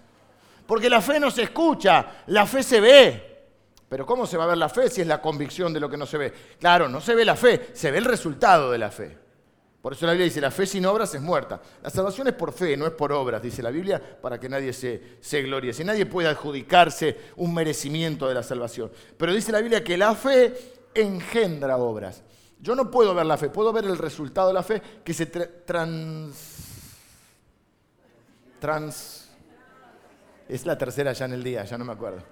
Porque 0.65 0.89
la 0.89 0.99
fe 0.99 1.19
no 1.19 1.29
se 1.29 1.43
escucha, 1.43 2.23
la 2.25 2.47
fe 2.47 2.63
se 2.63 2.81
ve. 2.81 3.45
Pero 3.87 4.03
¿cómo 4.03 4.25
se 4.25 4.35
va 4.35 4.45
a 4.45 4.47
ver 4.47 4.57
la 4.57 4.67
fe 4.67 4.89
si 4.89 5.01
es 5.01 5.07
la 5.07 5.21
convicción 5.21 5.71
de 5.71 5.79
lo 5.79 5.87
que 5.87 5.97
no 5.97 6.07
se 6.07 6.17
ve? 6.17 6.33
Claro, 6.59 6.89
no 6.89 6.99
se 6.99 7.13
ve 7.13 7.23
la 7.23 7.35
fe, 7.35 7.69
se 7.73 7.91
ve 7.91 7.99
el 7.99 8.05
resultado 8.05 8.71
de 8.71 8.79
la 8.79 8.89
fe. 8.89 9.15
Por 9.87 9.93
eso 9.93 10.05
la 10.05 10.11
Biblia 10.11 10.25
dice, 10.25 10.41
la 10.41 10.51
fe 10.51 10.65
sin 10.65 10.85
obras 10.85 11.15
es 11.15 11.21
muerta. 11.21 11.61
La 11.81 11.89
salvación 11.89 12.27
es 12.27 12.33
por 12.33 12.51
fe, 12.51 12.75
no 12.75 12.85
es 12.85 12.91
por 12.91 13.13
obras, 13.13 13.41
dice 13.41 13.63
la 13.63 13.71
Biblia, 13.71 14.19
para 14.21 14.37
que 14.37 14.49
nadie 14.49 14.73
se, 14.73 15.15
se 15.21 15.41
glorie. 15.43 15.71
Si 15.71 15.85
nadie 15.85 16.05
puede 16.05 16.27
adjudicarse 16.27 17.17
un 17.37 17.53
merecimiento 17.53 18.27
de 18.27 18.33
la 18.33 18.43
salvación. 18.43 18.91
Pero 19.15 19.33
dice 19.33 19.53
la 19.53 19.61
Biblia 19.61 19.85
que 19.85 19.95
la 19.95 20.13
fe 20.13 20.73
engendra 20.93 21.77
obras. 21.77 22.21
Yo 22.59 22.75
no 22.75 22.91
puedo 22.91 23.15
ver 23.15 23.27
la 23.27 23.37
fe, 23.37 23.47
puedo 23.47 23.71
ver 23.71 23.85
el 23.85 23.97
resultado 23.97 24.49
de 24.49 24.55
la 24.55 24.63
fe 24.63 24.81
que 25.05 25.13
se 25.13 25.25
trans... 25.27 26.35
Trans... 28.59 29.29
Es 30.49 30.65
la 30.65 30.77
tercera 30.77 31.13
ya 31.13 31.23
en 31.23 31.31
el 31.31 31.43
día, 31.45 31.63
ya 31.63 31.77
no 31.77 31.85
me 31.85 31.93
acuerdo. 31.93 32.23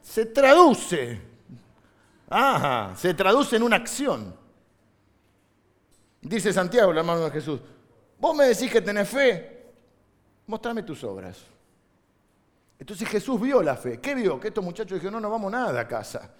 Se 0.00 0.26
traduce. 0.26 1.20
Ajá, 2.30 2.94
se 2.94 3.14
traduce 3.14 3.56
en 3.56 3.64
una 3.64 3.74
acción. 3.74 4.45
Dice 6.28 6.52
Santiago, 6.52 6.90
el 6.90 6.98
hermano 6.98 7.20
de 7.20 7.30
Jesús, 7.30 7.60
vos 8.18 8.36
me 8.36 8.46
decís 8.46 8.70
que 8.70 8.80
tenés 8.80 9.08
fe, 9.08 9.64
mostrame 10.48 10.82
tus 10.82 11.04
obras. 11.04 11.38
Entonces 12.78 13.08
Jesús 13.08 13.40
vio 13.40 13.62
la 13.62 13.76
fe. 13.76 14.00
¿Qué 14.00 14.14
vio? 14.14 14.40
Que 14.40 14.48
estos 14.48 14.64
muchachos 14.64 14.94
dijeron, 14.94 15.14
no, 15.14 15.20
no 15.20 15.30
vamos 15.30 15.52
nada 15.52 15.80
a 15.80 15.86
casa. 15.86 16.32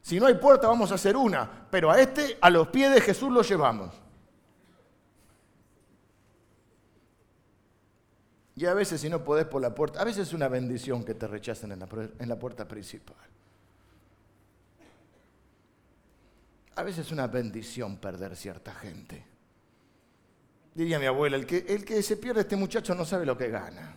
Si 0.00 0.20
no 0.20 0.26
hay 0.26 0.34
puerta, 0.34 0.68
vamos 0.68 0.92
a 0.92 0.94
hacer 0.94 1.16
una. 1.16 1.66
Pero 1.68 1.90
a 1.90 2.00
este, 2.00 2.38
a 2.40 2.48
los 2.48 2.68
pies 2.68 2.94
de 2.94 3.00
Jesús 3.00 3.32
lo 3.32 3.42
llevamos. 3.42 3.92
Y 8.54 8.66
a 8.66 8.74
veces 8.74 9.00
si 9.00 9.08
no 9.08 9.24
podés 9.24 9.46
por 9.46 9.60
la 9.60 9.74
puerta, 9.74 10.00
a 10.00 10.04
veces 10.04 10.28
es 10.28 10.32
una 10.32 10.46
bendición 10.46 11.02
que 11.02 11.14
te 11.14 11.26
rechacen 11.26 11.72
en 11.72 11.80
la, 11.80 11.88
en 12.20 12.28
la 12.28 12.38
puerta 12.38 12.68
principal. 12.68 13.16
A 16.76 16.82
veces 16.82 17.06
es 17.06 17.12
una 17.12 17.26
bendición 17.26 17.98
perder 17.98 18.36
cierta 18.36 18.74
gente. 18.74 19.24
Diría 20.74 20.98
mi 20.98 21.06
abuela, 21.06 21.36
el 21.36 21.46
que, 21.46 21.64
el 21.68 21.84
que 21.84 22.02
se 22.02 22.16
pierde 22.16 22.40
este 22.40 22.56
muchacho 22.56 22.94
no 22.94 23.04
sabe 23.04 23.24
lo 23.24 23.38
que 23.38 23.48
gana. 23.48 23.96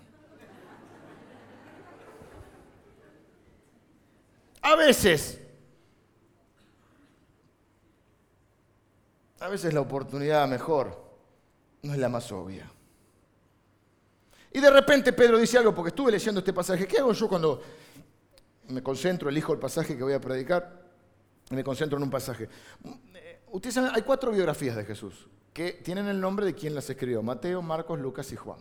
A 4.62 4.76
veces, 4.76 5.40
a 9.40 9.48
veces 9.48 9.74
la 9.74 9.82
oportunidad 9.82 10.48
mejor 10.48 11.08
no 11.82 11.94
es 11.94 12.00
la 12.00 12.10
más 12.10 12.32
obvia. 12.32 12.70
Y 14.52 14.60
de 14.60 14.70
repente 14.70 15.14
Pedro 15.14 15.40
dice 15.40 15.58
algo, 15.58 15.74
porque 15.74 15.90
estuve 15.90 16.12
leyendo 16.12 16.40
este 16.40 16.54
pasaje. 16.54 16.88
¿Qué 16.88 17.00
hago 17.00 17.14
yo 17.14 17.28
cuando 17.28 17.62
me 18.68 18.84
concentro, 18.84 19.30
elijo 19.30 19.54
el 19.54 19.60
pasaje 19.60 19.98
que 19.98 20.04
voy 20.04 20.14
a 20.14 20.22
predicar 20.22 20.87
me 21.50 21.64
concentro 21.64 21.98
en 21.98 22.04
un 22.04 22.10
pasaje? 22.10 22.50
Ustedes 23.52 23.76
saben, 23.76 23.92
hay 23.94 24.02
cuatro 24.02 24.32
biografías 24.32 24.76
de 24.76 24.86
Jesús 24.86 25.28
que 25.54 25.74
tienen 25.74 26.08
el 26.08 26.22
nombre 26.22 26.46
de 26.46 26.54
quien 26.54 26.76
las 26.76 26.88
escribió, 26.90 27.24
Mateo, 27.24 27.64
Marcos, 27.64 28.00
Lucas 28.00 28.32
y 28.32 28.36
Juan. 28.36 28.60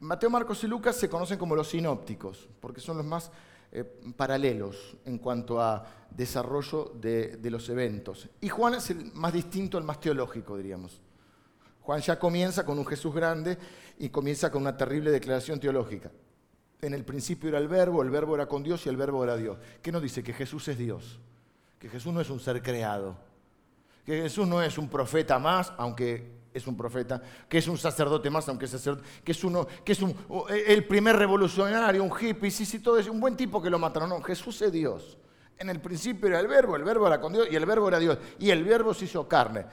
Mateo, 0.00 0.28
Marcos 0.28 0.62
y 0.62 0.66
Lucas 0.66 0.96
se 0.96 1.08
conocen 1.08 1.38
como 1.38 1.56
los 1.56 1.68
sinópticos, 1.68 2.46
porque 2.60 2.82
son 2.82 2.98
los 2.98 3.06
más 3.06 3.30
eh, 3.72 3.84
paralelos 4.16 4.96
en 5.06 5.16
cuanto 5.16 5.62
a 5.62 5.86
desarrollo 6.10 6.92
de, 7.00 7.38
de 7.38 7.50
los 7.50 7.68
eventos. 7.70 8.28
Y 8.40 8.50
Juan 8.50 8.74
es 8.74 8.90
el 8.90 9.12
más 9.14 9.32
distinto, 9.32 9.78
el 9.78 9.84
más 9.84 9.98
teológico, 9.98 10.58
diríamos. 10.58 11.00
Juan 11.80 12.00
ya 12.00 12.18
comienza 12.18 12.64
con 12.66 12.78
un 12.78 12.86
Jesús 12.86 13.14
grande 13.14 13.56
y 13.98 14.10
comienza 14.10 14.50
con 14.50 14.62
una 14.62 14.76
terrible 14.76 15.10
declaración 15.10 15.58
teológica. 15.58 16.10
En 16.82 16.92
el 16.92 17.04
principio 17.04 17.48
era 17.48 17.58
el 17.58 17.68
verbo, 17.68 18.02
el 18.02 18.10
verbo 18.10 18.34
era 18.34 18.46
con 18.46 18.62
Dios 18.62 18.84
y 18.84 18.90
el 18.90 18.96
verbo 18.96 19.24
era 19.24 19.36
Dios. 19.36 19.58
¿Qué 19.80 19.90
nos 19.90 20.02
dice? 20.02 20.22
Que 20.22 20.34
Jesús 20.34 20.68
es 20.68 20.76
Dios, 20.76 21.18
que 21.84 21.90
Jesús 21.90 22.14
no 22.14 22.22
es 22.22 22.30
un 22.30 22.40
ser 22.40 22.62
creado, 22.62 23.14
que 24.06 24.22
Jesús 24.22 24.48
no 24.48 24.62
es 24.62 24.78
un 24.78 24.88
profeta 24.88 25.38
más, 25.38 25.70
aunque 25.76 26.32
es 26.54 26.66
un 26.66 26.78
profeta, 26.78 27.20
que 27.46 27.58
es 27.58 27.68
un 27.68 27.76
sacerdote 27.76 28.30
más, 28.30 28.48
aunque 28.48 28.64
es 28.64 28.70
sacerdote, 28.70 29.06
que 29.22 29.32
es, 29.32 29.44
uno, 29.44 29.66
que 29.84 29.92
es 29.92 30.00
un, 30.00 30.16
el 30.48 30.86
primer 30.86 31.14
revolucionario, 31.16 32.02
un 32.02 32.10
hippie, 32.18 32.50
sí, 32.50 32.64
sí, 32.64 32.78
todo 32.78 32.98
es 32.98 33.06
un 33.06 33.20
buen 33.20 33.36
tipo 33.36 33.60
que 33.60 33.68
lo 33.68 33.78
mataron. 33.78 34.08
No, 34.08 34.22
Jesús 34.22 34.62
es 34.62 34.72
Dios. 34.72 35.18
En 35.58 35.68
el 35.68 35.78
principio 35.82 36.28
era 36.28 36.40
el 36.40 36.46
verbo, 36.46 36.74
el 36.74 36.84
verbo 36.84 37.06
era 37.06 37.20
con 37.20 37.34
Dios 37.34 37.48
y 37.50 37.54
el 37.54 37.66
verbo 37.66 37.86
era 37.88 37.98
Dios. 37.98 38.16
Y 38.38 38.48
el 38.48 38.64
verbo 38.64 38.94
se 38.94 39.04
hizo 39.04 39.28
carne. 39.28 39.66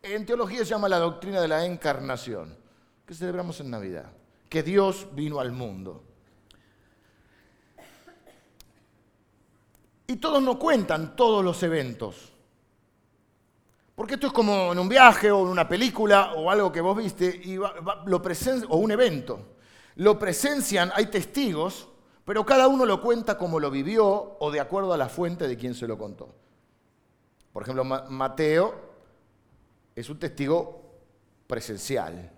En 0.00 0.24
teología 0.24 0.58
se 0.58 0.66
llama 0.66 0.88
la 0.88 1.00
doctrina 1.00 1.40
de 1.40 1.48
la 1.48 1.66
encarnación, 1.66 2.56
que 3.04 3.12
celebramos 3.12 3.58
en 3.58 3.70
Navidad, 3.70 4.12
que 4.48 4.62
Dios 4.62 5.08
vino 5.14 5.40
al 5.40 5.50
mundo. 5.50 6.04
Y 10.06 10.16
todos 10.16 10.42
no 10.42 10.58
cuentan 10.58 11.16
todos 11.16 11.44
los 11.44 11.62
eventos. 11.62 12.32
Porque 13.96 14.14
esto 14.14 14.26
es 14.26 14.32
como 14.32 14.72
en 14.72 14.78
un 14.78 14.88
viaje 14.88 15.30
o 15.30 15.42
en 15.42 15.48
una 15.48 15.66
película 15.66 16.34
o 16.34 16.50
algo 16.50 16.70
que 16.70 16.82
vos 16.82 16.96
viste 16.96 17.26
y 17.26 17.56
lo 17.56 18.22
o 18.68 18.76
un 18.76 18.90
evento. 18.90 19.56
Lo 19.96 20.18
presencian, 20.18 20.92
hay 20.94 21.06
testigos, 21.06 21.88
pero 22.24 22.44
cada 22.44 22.68
uno 22.68 22.84
lo 22.84 23.00
cuenta 23.00 23.38
como 23.38 23.58
lo 23.58 23.70
vivió 23.70 24.36
o 24.38 24.50
de 24.50 24.60
acuerdo 24.60 24.92
a 24.92 24.98
la 24.98 25.08
fuente 25.08 25.48
de 25.48 25.56
quien 25.56 25.74
se 25.74 25.88
lo 25.88 25.96
contó. 25.96 26.34
Por 27.52 27.62
ejemplo, 27.62 27.84
Mateo 27.84 28.74
es 29.94 30.10
un 30.10 30.18
testigo 30.18 30.82
presencial. 31.46 32.30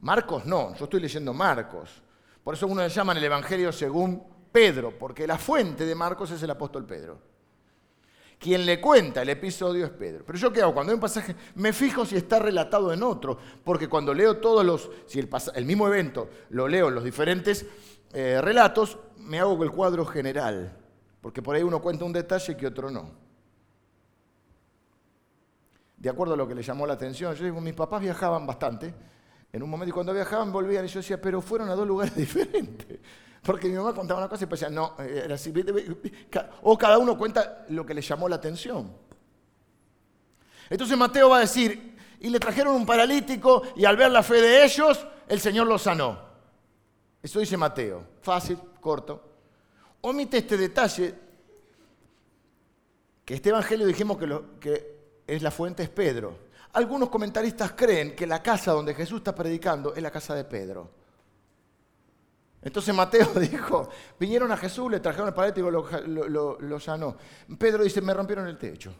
Marcos 0.00 0.44
no, 0.44 0.74
yo 0.74 0.84
estoy 0.84 1.00
leyendo 1.00 1.32
Marcos. 1.32 2.02
Por 2.42 2.52
eso 2.52 2.66
uno 2.66 2.82
le 2.82 2.90
llama 2.90 3.14
el 3.14 3.24
Evangelio 3.24 3.72
según 3.72 4.22
Pedro, 4.54 4.96
porque 4.96 5.26
la 5.26 5.36
fuente 5.36 5.84
de 5.84 5.96
Marcos 5.96 6.30
es 6.30 6.40
el 6.40 6.50
apóstol 6.50 6.86
Pedro. 6.86 7.18
Quien 8.38 8.64
le 8.64 8.80
cuenta 8.80 9.22
el 9.22 9.28
episodio 9.30 9.84
es 9.84 9.90
Pedro. 9.90 10.22
Pero 10.24 10.38
yo 10.38 10.52
qué 10.52 10.62
hago? 10.62 10.72
Cuando 10.72 10.92
hay 10.92 10.94
un 10.94 11.00
pasaje, 11.00 11.34
me 11.56 11.72
fijo 11.72 12.06
si 12.06 12.14
está 12.14 12.38
relatado 12.38 12.92
en 12.92 13.02
otro, 13.02 13.36
porque 13.64 13.88
cuando 13.88 14.14
leo 14.14 14.36
todos 14.36 14.64
los, 14.64 14.88
si 15.06 15.18
el, 15.18 15.64
mismo 15.64 15.88
evento 15.88 16.28
lo 16.50 16.68
leo 16.68 16.86
en 16.86 16.94
los 16.94 17.02
diferentes 17.02 17.66
eh, 18.12 18.40
relatos, 18.40 18.96
me 19.16 19.40
hago 19.40 19.60
el 19.64 19.72
cuadro 19.72 20.06
general, 20.06 20.78
porque 21.20 21.42
por 21.42 21.56
ahí 21.56 21.64
uno 21.64 21.82
cuenta 21.82 22.04
un 22.04 22.12
detalle 22.12 22.56
que 22.56 22.68
otro 22.68 22.92
no 22.92 23.24
de 25.96 26.10
acuerdo 26.10 26.34
a 26.34 26.36
lo 26.36 26.46
que 26.46 26.54
le 26.54 26.62
llamó 26.62 26.86
la 26.86 26.92
atención. 26.92 27.34
Yo 27.34 27.44
digo, 27.44 27.60
mis 27.60 27.74
papás 27.74 28.02
viajaban 28.02 28.46
bastante 28.46 28.94
en 29.50 29.62
un 29.62 29.70
momento 29.70 29.88
y 29.88 29.92
cuando 29.92 30.12
viajaban 30.12 30.52
volvían 30.52 30.84
y 30.84 30.88
yo 30.88 31.00
decía, 31.00 31.18
pero 31.18 31.40
fueron 31.40 31.70
a 31.70 31.74
dos 31.74 31.88
lugares 31.88 32.14
diferentes. 32.16 33.00
Porque 33.44 33.68
mi 33.68 33.74
mamá 33.74 33.92
contaba 33.94 34.20
una 34.20 34.28
cosa 34.28 34.44
y 34.44 34.48
decía, 34.48 34.70
no, 34.70 34.94
era 34.98 35.34
así. 35.34 35.52
O 36.62 36.78
cada 36.78 36.96
uno 36.96 37.16
cuenta 37.18 37.66
lo 37.68 37.84
que 37.84 37.92
le 37.92 38.00
llamó 38.00 38.26
la 38.28 38.36
atención. 38.36 38.90
Entonces 40.70 40.96
Mateo 40.96 41.28
va 41.28 41.36
a 41.36 41.40
decir, 41.40 41.94
y 42.20 42.30
le 42.30 42.40
trajeron 42.40 42.74
un 42.74 42.86
paralítico 42.86 43.62
y 43.76 43.84
al 43.84 43.98
ver 43.98 44.10
la 44.10 44.22
fe 44.22 44.40
de 44.40 44.64
ellos, 44.64 45.06
el 45.28 45.40
Señor 45.40 45.66
lo 45.66 45.78
sanó. 45.78 46.18
Eso 47.22 47.38
dice 47.38 47.58
Mateo. 47.58 48.02
Fácil, 48.22 48.58
corto. 48.80 49.22
Omite 50.00 50.38
este 50.38 50.56
detalle, 50.56 51.14
que 53.26 53.34
este 53.34 53.50
Evangelio 53.50 53.86
dijimos 53.86 54.16
que, 54.16 54.40
que 54.58 54.96
es 55.26 55.42
la 55.42 55.50
fuente 55.50 55.82
es 55.82 55.90
Pedro. 55.90 56.38
Algunos 56.72 57.10
comentaristas 57.10 57.72
creen 57.72 58.16
que 58.16 58.26
la 58.26 58.42
casa 58.42 58.72
donde 58.72 58.94
Jesús 58.94 59.18
está 59.18 59.34
predicando 59.34 59.94
es 59.94 60.02
la 60.02 60.10
casa 60.10 60.34
de 60.34 60.44
Pedro. 60.44 61.03
Entonces 62.64 62.94
Mateo 62.94 63.26
dijo, 63.40 63.90
vinieron 64.18 64.50
a 64.50 64.56
Jesús, 64.56 64.90
le 64.90 65.00
trajeron 65.00 65.28
el 65.28 65.34
paralítico, 65.34 65.70
lo, 65.70 65.86
lo, 66.06 66.58
lo, 66.58 66.80
sanó. 66.80 67.16
Pedro 67.58 67.84
dice, 67.84 68.00
me 68.00 68.14
rompieron 68.14 68.48
el 68.48 68.56
techo. 68.56 68.92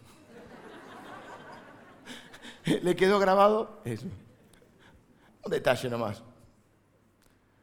le 2.82 2.94
quedó 2.94 3.18
grabado 3.18 3.80
eso. 3.84 4.06
Un 5.44 5.50
detalle 5.50 5.88
nomás. 5.88 6.22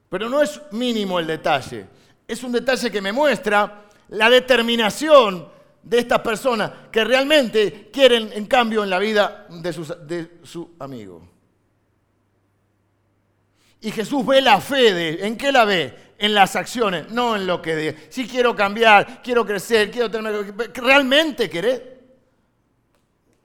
Pero 0.10 0.28
no 0.28 0.42
es 0.42 0.60
mínimo 0.72 1.20
el 1.20 1.28
detalle. 1.28 1.88
Es 2.28 2.44
un 2.44 2.52
detalle 2.52 2.92
que 2.92 3.02
me 3.02 3.12
muestra 3.12 3.86
la 4.10 4.30
determinación 4.30 5.48
de 5.84 6.00
estas 6.00 6.20
personas 6.20 6.72
que 6.92 7.04
realmente 7.04 7.90
quieren 7.94 8.32
en 8.34 8.46
cambio 8.46 8.84
en 8.84 8.90
la 8.90 9.00
vida 9.00 9.46
de 9.50 10.40
su 10.44 10.76
amigo. 10.80 11.22
Y 13.82 13.92
Jesús 13.92 14.26
ve 14.26 14.42
la 14.42 14.62
fe 14.62 14.94
de, 14.94 15.26
¿en 15.26 15.36
qué 15.36 15.52
la 15.52 15.66
ve? 15.66 16.12
En 16.20 16.36
las 16.36 16.56
acciones, 16.56 17.10
no 17.10 17.36
en 17.36 17.48
lo 17.48 17.62
que 17.64 17.76
de, 17.76 18.08
si 18.10 18.28
quiero 18.28 18.56
cambiar, 18.56 19.24
quiero 19.24 19.44
crecer, 19.44 19.90
quiero 19.90 20.10
tener, 20.10 20.54
¿realmente 20.76 21.50
querés? 21.50 21.82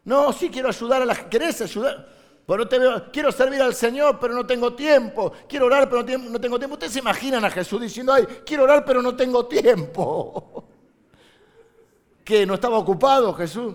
No, 0.05 0.33
sí 0.35 0.51
quiero 0.51 0.69
ayudar 0.69 1.01
a 1.01 1.07
la 1.07 1.15
¿querés 1.29 1.63
ayudar? 1.63 2.07
Pero 2.47 2.69
te 2.69 2.79
quiero 3.13 3.33
servir 3.33 3.61
al 3.61 3.75
Señor, 3.75 4.21
pero 4.21 4.35
no 4.35 4.47
tengo 4.47 4.75
tiempo. 4.75 5.33
Quiero 5.49 5.67
orar, 5.67 5.89
pero 5.89 6.03
no 6.03 6.41
tengo 6.41 6.59
tiempo. 6.59 6.75
Ustedes 6.75 6.93
se 6.93 7.01
imaginan 7.01 7.45
a 7.45 7.51
Jesús 7.51 7.81
diciendo, 7.81 8.13
ay, 8.13 8.25
quiero 8.45 8.63
orar, 8.63 8.85
pero 8.85 9.03
no 9.03 9.17
tengo 9.17 9.47
tiempo. 9.47 10.69
¿Qué? 12.25 12.47
¿No 12.47 12.55
estaba 12.55 12.79
ocupado 12.79 13.35
Jesús? 13.35 13.75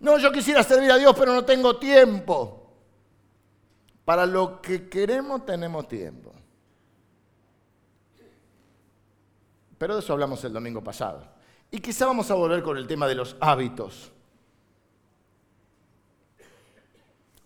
No, 0.00 0.18
yo 0.18 0.30
quisiera 0.30 0.62
servir 0.62 0.90
a 0.90 0.98
Dios, 0.98 1.14
pero 1.18 1.32
no 1.32 1.44
tengo 1.46 1.78
tiempo. 1.78 2.61
Para 4.04 4.26
lo 4.26 4.60
que 4.60 4.88
queremos 4.88 5.46
tenemos 5.46 5.86
tiempo. 5.86 6.32
Pero 9.78 9.94
de 9.94 10.00
eso 10.00 10.12
hablamos 10.12 10.42
el 10.44 10.52
domingo 10.52 10.82
pasado. 10.82 11.26
Y 11.70 11.80
quizá 11.80 12.06
vamos 12.06 12.30
a 12.30 12.34
volver 12.34 12.62
con 12.62 12.76
el 12.76 12.86
tema 12.86 13.08
de 13.08 13.14
los 13.14 13.36
hábitos. 13.40 14.12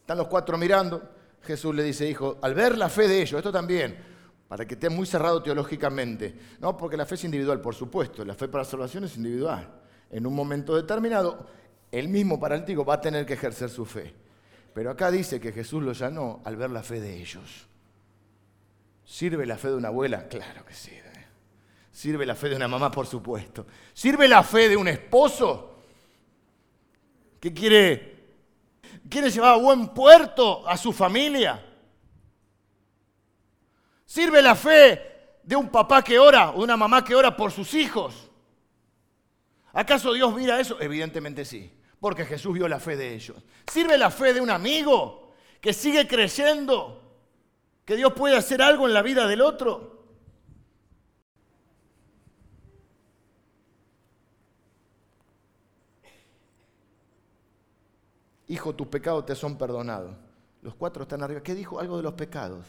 Están 0.01 0.19
los 0.19 0.29
cuatro 0.29 0.59
mirando. 0.59 1.03
Jesús 1.43 1.75
le 1.75 1.83
dice, 1.83 2.09
hijo, 2.09 2.39
al 2.43 2.55
ver 2.55 2.77
la 2.77 2.89
fe 2.89 3.07
de 3.07 3.23
ellos, 3.23 3.39
esto 3.39 3.53
también, 3.53 3.97
para 4.49 4.67
que 4.67 4.75
esté 4.75 4.91
muy 4.91 5.07
cerrado 5.07 5.43
teológicamente. 5.43 6.35
No, 6.61 6.77
porque 6.77 6.97
la 6.97 7.07
fe 7.07 7.15
es 7.15 7.25
individual, 7.25 7.61
por 7.61 7.75
supuesto, 7.75 8.25
la 8.25 8.35
fe 8.35 8.49
para 8.49 8.65
la 8.65 8.71
salvación 8.71 9.05
es 9.05 9.17
individual. 9.17 9.69
En 10.11 10.27
un 10.27 10.35
momento 10.35 10.75
determinado, 10.75 11.47
el 11.91 12.09
mismo 12.09 12.39
paralítico 12.39 12.85
va 12.85 12.95
a 12.95 13.01
tener 13.01 13.25
que 13.25 13.35
ejercer 13.35 13.71
su 13.71 13.85
fe. 13.85 14.15
Pero 14.77 14.91
acá 14.91 15.11
dice 15.11 15.41
que 15.41 15.53
Jesús 15.53 15.83
lo 15.83 15.95
llanó 15.95 16.43
al 16.45 16.55
ver 16.55 16.69
la 16.69 16.83
fe 16.83 17.01
de 17.01 17.19
ellos. 17.19 17.67
¿Sirve 19.07 19.47
la 19.47 19.57
fe 19.57 19.69
de 19.69 19.77
una 19.77 19.89
abuela? 19.89 20.29
Claro 20.29 20.67
que 20.67 20.75
sirve. 20.75 21.27
¿Sirve 21.91 22.27
la 22.27 22.35
fe 22.35 22.51
de 22.51 22.57
una 22.57 22.69
mamá? 22.69 22.91
Por 22.91 23.07
supuesto. 23.07 23.67
¿Sirve 23.95 24.29
la 24.29 24.43
fe 24.43 24.69
de 24.69 24.77
un 24.77 24.87
esposo 24.87 25.79
que 27.41 27.55
quiere, 27.55 28.35
quiere 29.09 29.31
llevar 29.31 29.55
a 29.55 29.57
buen 29.57 29.89
puerto 29.95 30.69
a 30.69 30.77
su 30.77 30.93
familia? 30.93 31.65
¿Sirve 34.05 34.43
la 34.43 34.55
fe 34.55 35.39
de 35.43 35.57
un 35.57 35.71
papá 35.71 36.05
que 36.05 36.19
ora 36.19 36.51
o 36.51 36.59
de 36.59 36.65
una 36.65 36.77
mamá 36.77 37.03
que 37.03 37.15
ora 37.15 37.35
por 37.35 37.51
sus 37.51 37.73
hijos? 37.73 38.31
¿Acaso 39.73 40.13
Dios 40.13 40.35
mira 40.35 40.61
eso? 40.61 40.79
Evidentemente 40.79 41.47
sí, 41.47 41.73
porque 42.07 42.25
Jesús 42.25 42.55
vio 42.55 42.69
la 42.69 42.79
fe 42.79 42.97
de 42.97 43.17
ellos. 43.17 43.37
¿Sirve 43.67 43.99
la 43.99 44.13
fe 44.13 44.33
de 44.33 44.41
un 44.41 44.49
amigo 44.49 45.33
que 45.61 45.73
sigue 45.73 46.07
creyendo 46.07 47.03
que 47.85 47.97
Dios 47.97 48.13
puede 48.13 48.37
hacer 48.37 48.63
algo 48.63 48.87
en 48.87 48.95
la 48.95 49.03
vida 49.03 49.27
del 49.27 49.41
otro? 49.41 50.05
Hijo, 58.47 58.73
tus 58.77 58.87
pecados 58.87 59.27
te 59.27 59.35
son 59.35 59.59
perdonados. 59.59 60.15
Los 60.63 60.77
cuatro 60.77 61.03
están 61.03 61.25
arriba. 61.25 61.43
¿Qué 61.43 61.57
dijo? 61.57 61.81
Algo 61.81 61.97
de 61.97 62.05
los 62.05 62.15
pecados. 62.15 62.67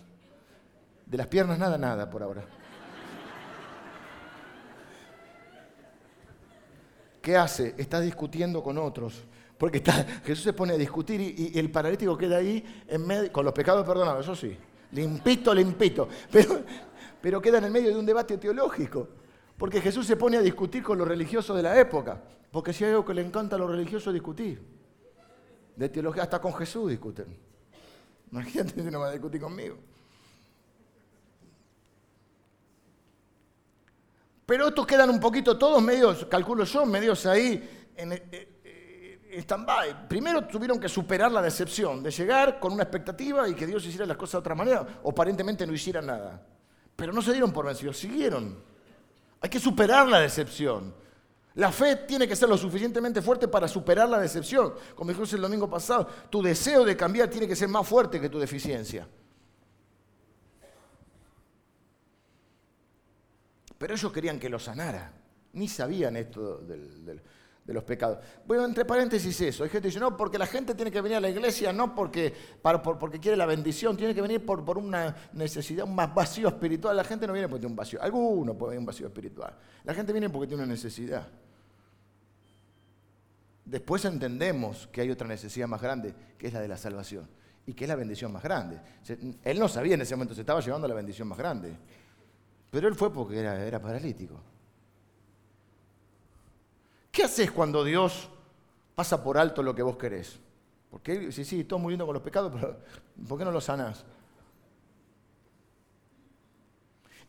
De 1.05 1.15
las 1.15 1.27
piernas 1.27 1.59
nada, 1.59 1.77
nada 1.77 2.09
por 2.09 2.23
ahora. 2.23 2.43
¿Qué 7.27 7.35
hace? 7.35 7.75
Está 7.77 7.99
discutiendo 7.99 8.63
con 8.63 8.77
otros 8.77 9.25
Porque 9.57 9.83
Jesús 10.23 10.45
se 10.45 10.53
pone 10.53 10.75
a 10.75 10.77
discutir 10.77 11.19
y, 11.19 11.59
el 11.59 11.69
paralítico 11.69 12.17
queda 12.17 12.37
ahí 12.37 12.63
en 12.87 13.05
medio, 13.05 13.33
con 13.33 13.43
los 13.43 13.53
pecados 13.53 13.85
perdonados, 13.85 14.23
eso 14.23 14.33
sí. 14.33 14.57
Limpito, 14.93 15.53
limpito. 15.53 16.07
Pero, 17.21 17.41
queda 17.41 17.57
en 17.57 17.65
el 17.65 17.71
medio 17.71 17.89
de 17.89 17.97
un 17.97 18.05
debate 18.05 18.37
teológico. 18.37 19.09
Porque 19.57 19.81
Jesús 19.81 20.07
se 20.07 20.15
pone 20.15 20.37
a 20.37 20.41
discutir 20.41 20.81
con 20.81 20.97
los 20.97 21.05
religiosos 21.05 21.53
de 21.57 21.63
la 21.63 21.77
época. 21.77 22.23
Porque 22.49 22.71
si 22.71 22.85
hay 22.85 22.91
algo 22.91 23.03
que 23.03 23.13
le 23.13 23.23
encanta 23.23 23.57
a 23.57 23.59
los 23.59 23.69
religiosos 23.69 24.13
discutir. 24.13 24.61
De 25.75 25.89
teología, 25.89 26.23
hasta 26.23 26.39
con 26.39 26.53
Jesús 26.53 26.89
discuten. 26.89 27.25
Imagínate 28.31 28.81
si 28.81 28.89
no 28.89 29.01
va 29.01 29.09
a 29.09 29.11
discutir 29.11 29.41
conmigo. 29.41 29.75
Pero 34.47 34.69
estos 34.69 34.87
quedan 34.87 35.09
un 35.09 35.19
poquito 35.19 35.57
todos 35.57 35.83
medios, 35.83 36.25
calculo 36.29 36.63
yo, 36.63 36.85
medios 36.85 37.25
ahí 37.25 37.91
en, 37.97 38.13
eh, 38.13 38.23
eh, 38.31 39.27
en 39.29 39.39
stand-by. 39.41 40.07
Primero 40.07 40.47
tuvieron 40.47 40.79
que 40.79 40.87
superar 40.87 41.29
la 41.29 41.41
decepción 41.41 42.01
de 42.01 42.11
llegar 42.11 42.57
con 42.57 42.71
una 42.71 42.83
expectativa 42.83 43.49
y 43.49 43.53
que 43.53 43.67
Dios 43.67 43.85
hiciera 43.85 44.05
las 44.05 44.15
cosas 44.15 44.31
de 44.31 44.37
otra 44.37 44.55
manera, 44.55 44.87
o 45.03 45.09
aparentemente 45.09 45.67
no 45.67 45.73
hiciera 45.73 46.01
nada. 46.01 46.41
Pero 46.95 47.11
no 47.11 47.21
se 47.21 47.33
dieron 47.33 47.51
por 47.51 47.65
vencidos, 47.65 47.97
siguieron. 47.97 48.63
Hay 49.41 49.49
que 49.49 49.59
superar 49.59 50.07
la 50.07 50.21
decepción. 50.21 50.95
La 51.55 51.69
fe 51.69 51.97
tiene 52.07 52.25
que 52.25 52.35
ser 52.37 52.47
lo 52.47 52.57
suficientemente 52.57 53.21
fuerte 53.21 53.49
para 53.49 53.67
superar 53.67 54.07
la 54.07 54.19
decepción. 54.19 54.75
Como 54.95 55.09
dijimos 55.09 55.33
el 55.33 55.41
domingo 55.41 55.69
pasado, 55.69 56.07
tu 56.29 56.41
deseo 56.41 56.85
de 56.85 56.95
cambiar 56.95 57.29
tiene 57.29 57.49
que 57.49 57.55
ser 57.57 57.67
más 57.67 57.85
fuerte 57.85 58.21
que 58.21 58.29
tu 58.29 58.39
deficiencia. 58.39 59.09
Pero 63.77 63.93
ellos 63.93 64.11
querían 64.11 64.39
que 64.39 64.49
lo 64.49 64.59
sanara. 64.59 65.13
Ni 65.53 65.67
sabían 65.67 66.15
esto 66.17 66.57
de 66.57 67.73
los 67.73 67.83
pecados. 67.83 68.19
Bueno, 68.45 68.65
entre 68.65 68.85
paréntesis 68.85 69.39
eso. 69.41 69.63
Hay 69.63 69.69
gente 69.69 69.83
que 69.83 69.89
dice, 69.89 69.99
no, 69.99 70.15
porque 70.15 70.37
la 70.37 70.47
gente 70.47 70.73
tiene 70.73 70.89
que 70.89 71.01
venir 71.01 71.17
a 71.17 71.21
la 71.21 71.29
iglesia, 71.29 71.73
no 71.73 71.93
porque, 71.93 72.33
porque 72.61 73.19
quiere 73.19 73.35
la 73.35 73.45
bendición, 73.45 73.97
tiene 73.97 74.15
que 74.15 74.21
venir 74.21 74.45
por, 74.45 74.63
por 74.63 74.77
una 74.77 75.15
necesidad, 75.33 75.85
un 75.85 75.93
más 75.93 76.13
vacío 76.13 76.47
espiritual. 76.47 76.95
La 76.95 77.03
gente 77.03 77.27
no 77.27 77.33
viene 77.33 77.49
porque 77.49 77.61
tiene 77.61 77.71
un 77.71 77.75
vacío. 77.75 78.01
Alguno 78.01 78.57
puede 78.57 78.71
tener 78.71 78.79
un 78.79 78.85
vacío 78.85 79.07
espiritual. 79.07 79.53
La 79.83 79.93
gente 79.93 80.13
viene 80.13 80.29
porque 80.29 80.47
tiene 80.47 80.63
una 80.63 80.71
necesidad. 80.71 81.27
Después 83.65 84.05
entendemos 84.05 84.87
que 84.87 85.01
hay 85.01 85.11
otra 85.11 85.27
necesidad 85.27 85.67
más 85.67 85.81
grande, 85.81 86.13
que 86.37 86.47
es 86.47 86.53
la 86.53 86.61
de 86.61 86.69
la 86.69 86.77
salvación. 86.77 87.27
Y 87.65 87.73
que 87.73 87.83
es 87.83 87.89
la 87.89 87.95
bendición 87.95 88.31
más 88.31 88.41
grande. 88.41 88.79
Él 89.43 89.59
no 89.59 89.67
sabía 89.67 89.95
en 89.95 90.01
ese 90.01 90.15
momento, 90.15 90.33
se 90.33 90.39
estaba 90.39 90.61
llevando 90.61 90.85
a 90.85 90.87
la 90.87 90.95
bendición 90.95 91.27
más 91.27 91.37
grande. 91.37 91.77
Pero 92.69 92.87
él 92.87 92.95
fue 92.95 93.11
porque 93.11 93.39
era, 93.39 93.81
paralítico. 93.81 94.39
¿Qué 97.11 97.23
haces 97.23 97.51
cuando 97.51 97.83
Dios 97.83 98.29
pasa 98.93 99.23
por 99.23 99.37
alto 99.37 99.63
lo 99.63 99.73
que 99.73 99.81
vos 99.81 99.97
querés? 99.97 100.39
Porque 100.89 101.31
sí, 101.31 101.45
sí, 101.45 101.63
todo 101.63 101.79
muy 101.79 101.91
lindo 101.91 102.05
con 102.05 102.13
los 102.13 102.23
pecados, 102.23 102.51
pero 102.53 102.77
¿por 103.27 103.37
qué 103.37 103.45
no 103.45 103.51
los 103.51 103.63
sanás? 103.63 104.05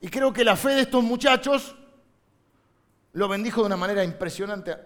Y 0.00 0.08
creo 0.08 0.32
que 0.32 0.44
la 0.44 0.56
fe 0.56 0.70
de 0.70 0.80
estos 0.82 1.02
muchachos 1.02 1.74
lo 3.12 3.28
bendijo 3.28 3.62
de 3.62 3.66
una 3.66 3.76
manera 3.76 4.04
impresionante. 4.04 4.76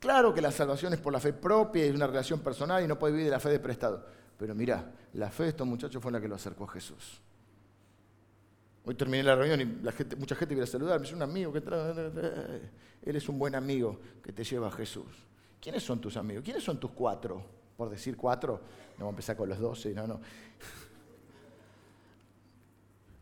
Claro 0.00 0.32
que 0.32 0.40
la 0.40 0.50
salvación 0.50 0.94
es 0.94 0.98
por 0.98 1.12
la 1.12 1.20
fe 1.20 1.32
propia 1.32 1.86
y 1.86 1.90
una 1.90 2.06
relación 2.06 2.40
personal 2.40 2.82
y 2.82 2.88
no 2.88 2.98
puede 2.98 3.12
vivir 3.12 3.26
de 3.26 3.32
la 3.32 3.40
fe 3.40 3.50
de 3.50 3.60
prestado. 3.60 4.04
Pero 4.38 4.54
mira, 4.54 4.92
la 5.12 5.30
fe 5.30 5.44
de 5.44 5.48
estos 5.50 5.66
muchachos 5.66 6.02
fue 6.02 6.10
la 6.10 6.20
que 6.20 6.26
lo 6.26 6.36
acercó 6.36 6.64
a 6.64 6.68
Jesús. 6.68 7.20
Hoy 8.84 8.94
terminé 8.94 9.22
la 9.22 9.36
reunión 9.36 9.60
y 9.60 9.66
mucha 10.16 10.34
gente 10.34 10.54
quiere 10.54 10.66
saludarme. 10.66 11.06
Es 11.06 11.12
un 11.12 11.22
amigo 11.22 11.52
que. 11.52 11.62
Él 13.02 13.16
es 13.16 13.28
un 13.28 13.38
buen 13.38 13.54
amigo 13.54 14.00
que 14.22 14.32
te 14.32 14.44
lleva 14.44 14.68
a 14.68 14.70
Jesús. 14.70 15.06
¿Quiénes 15.60 15.82
son 15.82 16.00
tus 16.00 16.16
amigos? 16.16 16.42
¿Quiénes 16.44 16.64
son 16.64 16.80
tus 16.80 16.90
cuatro? 16.92 17.42
Por 17.76 17.90
decir 17.90 18.16
cuatro, 18.16 18.60
no 18.98 19.06
vamos 19.06 19.12
a 19.12 19.14
empezar 19.14 19.36
con 19.36 19.48
los 19.48 19.58
doce, 19.58 19.94
no, 19.94 20.06
no. 20.06 20.20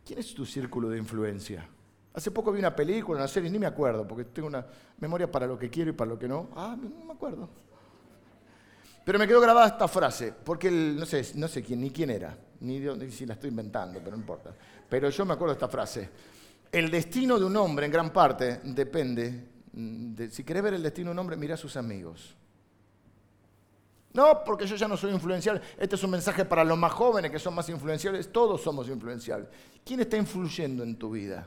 ¿Quién 0.04 0.20
es 0.20 0.34
tu 0.34 0.46
círculo 0.46 0.88
de 0.88 0.98
influencia? 0.98 1.68
Hace 2.14 2.30
poco 2.30 2.50
vi 2.50 2.58
una 2.58 2.74
película, 2.74 3.18
una 3.18 3.28
serie, 3.28 3.50
ni 3.50 3.58
me 3.58 3.66
acuerdo, 3.66 4.06
porque 4.06 4.24
tengo 4.24 4.48
una 4.48 4.66
memoria 4.98 5.30
para 5.30 5.46
lo 5.46 5.58
que 5.58 5.70
quiero 5.70 5.90
y 5.90 5.92
para 5.92 6.10
lo 6.10 6.18
que 6.18 6.26
no. 6.26 6.48
Ah, 6.56 6.76
no 6.80 7.04
me 7.04 7.12
acuerdo. 7.12 7.48
Pero 9.04 9.18
me 9.18 9.28
quedó 9.28 9.40
grabada 9.40 9.68
esta 9.68 9.86
frase, 9.86 10.32
porque 10.44 10.70
no, 10.70 11.06
sé, 11.06 11.32
no 11.36 11.46
sé 11.48 11.62
quién, 11.62 11.80
ni 11.80 11.90
quién 11.90 12.10
era, 12.10 12.36
ni, 12.60 12.80
ni 12.80 13.10
si 13.10 13.26
la 13.26 13.34
estoy 13.34 13.50
inventando, 13.50 14.00
pero 14.00 14.12
no 14.12 14.20
importa. 14.20 14.54
Pero 14.88 15.10
yo 15.10 15.24
me 15.24 15.34
acuerdo 15.34 15.54
de 15.54 15.58
esta 15.58 15.68
frase. 15.68 16.10
El 16.70 16.90
destino 16.90 17.38
de 17.38 17.44
un 17.44 17.56
hombre 17.56 17.86
en 17.86 17.92
gran 17.92 18.12
parte 18.12 18.60
depende 18.64 19.48
de, 19.72 20.30
si 20.30 20.44
querés 20.44 20.62
ver 20.62 20.74
el 20.74 20.82
destino 20.82 21.10
de 21.10 21.12
un 21.12 21.18
hombre, 21.18 21.36
mira 21.36 21.54
a 21.54 21.58
sus 21.58 21.76
amigos. 21.76 22.34
No, 24.12 24.42
porque 24.44 24.66
yo 24.66 24.76
ya 24.76 24.88
no 24.88 24.96
soy 24.96 25.12
influencial. 25.12 25.60
Este 25.78 25.96
es 25.96 26.02
un 26.02 26.10
mensaje 26.10 26.44
para 26.44 26.64
los 26.64 26.78
más 26.78 26.92
jóvenes 26.92 27.30
que 27.30 27.38
son 27.38 27.54
más 27.54 27.68
influenciables. 27.68 28.32
Todos 28.32 28.62
somos 28.62 28.88
influenciables. 28.88 29.48
¿Quién 29.84 30.00
está 30.00 30.16
influyendo 30.16 30.82
en 30.82 30.96
tu 30.96 31.10
vida? 31.10 31.46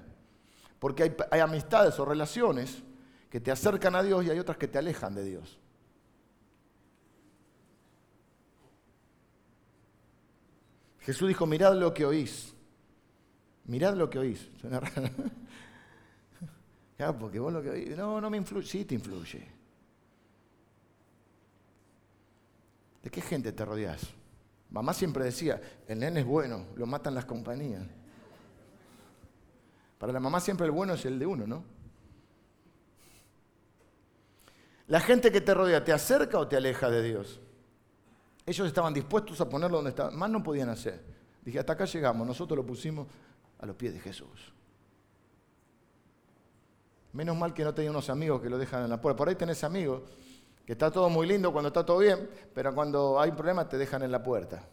Porque 0.79 1.03
hay, 1.03 1.15
hay 1.31 1.39
amistades 1.39 1.99
o 1.99 2.05
relaciones 2.05 2.81
que 3.29 3.39
te 3.39 3.51
acercan 3.51 3.95
a 3.95 4.03
Dios 4.03 4.25
y 4.25 4.29
hay 4.29 4.39
otras 4.39 4.57
que 4.57 4.67
te 4.67 4.77
alejan 4.77 5.15
de 5.15 5.23
Dios. 5.23 5.59
Jesús 10.99 11.27
dijo, 11.27 11.45
mirad 11.45 11.75
lo 11.75 11.93
que 11.93 12.05
oís. 12.05 12.53
Mirad 13.71 13.95
lo 13.95 14.09
que 14.09 14.19
oís. 14.19 14.49
Suena 14.59 14.79
raro. 14.81 15.09
Claro, 16.97 17.17
porque 17.17 17.39
vos 17.39 17.51
lo 17.51 17.63
que 17.63 17.69
oís, 17.71 17.97
no, 17.97 18.21
no 18.21 18.29
me 18.29 18.37
influye. 18.37 18.67
Sí, 18.67 18.85
te 18.85 18.93
influye. 18.93 19.43
¿De 23.01 23.09
qué 23.09 23.21
gente 23.21 23.51
te 23.51 23.65
rodeas? 23.65 24.01
Mamá 24.69 24.93
siempre 24.93 25.23
decía, 25.23 25.59
el 25.87 25.97
nene 25.97 26.19
es 26.19 26.25
bueno, 26.27 26.67
lo 26.75 26.85
matan 26.85 27.15
las 27.15 27.25
compañías. 27.25 27.81
Para 29.97 30.13
la 30.13 30.19
mamá 30.19 30.39
siempre 30.39 30.67
el 30.67 30.71
bueno 30.71 30.93
es 30.93 31.03
el 31.05 31.17
de 31.17 31.25
uno, 31.25 31.47
¿no? 31.47 31.63
La 34.85 34.99
gente 34.99 35.31
que 35.31 35.41
te 35.41 35.55
rodea, 35.55 35.83
¿te 35.83 35.91
acerca 35.91 36.37
o 36.37 36.47
te 36.47 36.55
aleja 36.55 36.87
de 36.91 37.01
Dios? 37.01 37.39
Ellos 38.45 38.67
estaban 38.67 38.93
dispuestos 38.93 39.41
a 39.41 39.49
ponerlo 39.49 39.77
donde 39.77 39.89
estaban, 39.89 40.15
más 40.15 40.29
no 40.29 40.43
podían 40.43 40.69
hacer. 40.69 41.03
Dije, 41.43 41.57
hasta 41.57 41.73
acá 41.73 41.85
llegamos, 41.85 42.27
nosotros 42.27 42.57
lo 42.57 42.63
pusimos 42.63 43.07
a 43.61 43.65
los 43.65 43.75
pies 43.75 43.93
de 43.93 43.99
Jesús. 43.99 44.53
Menos 47.13 47.37
mal 47.37 47.53
que 47.53 47.63
no 47.63 47.73
tenía 47.73 47.91
unos 47.91 48.09
amigos 48.09 48.41
que 48.41 48.49
lo 48.49 48.57
dejan 48.57 48.83
en 48.83 48.89
la 48.89 48.99
puerta. 48.99 49.17
Por 49.17 49.29
ahí 49.29 49.35
tenés 49.35 49.63
amigos 49.63 50.01
que 50.65 50.73
está 50.73 50.91
todo 50.91 51.09
muy 51.09 51.27
lindo 51.27 51.51
cuando 51.51 51.67
está 51.67 51.85
todo 51.85 51.99
bien, 51.99 52.29
pero 52.53 52.73
cuando 52.73 53.19
hay 53.19 53.31
problemas 53.31 53.69
te 53.69 53.77
dejan 53.77 54.03
en 54.03 54.11
la 54.11 54.23
puerta. 54.23 54.67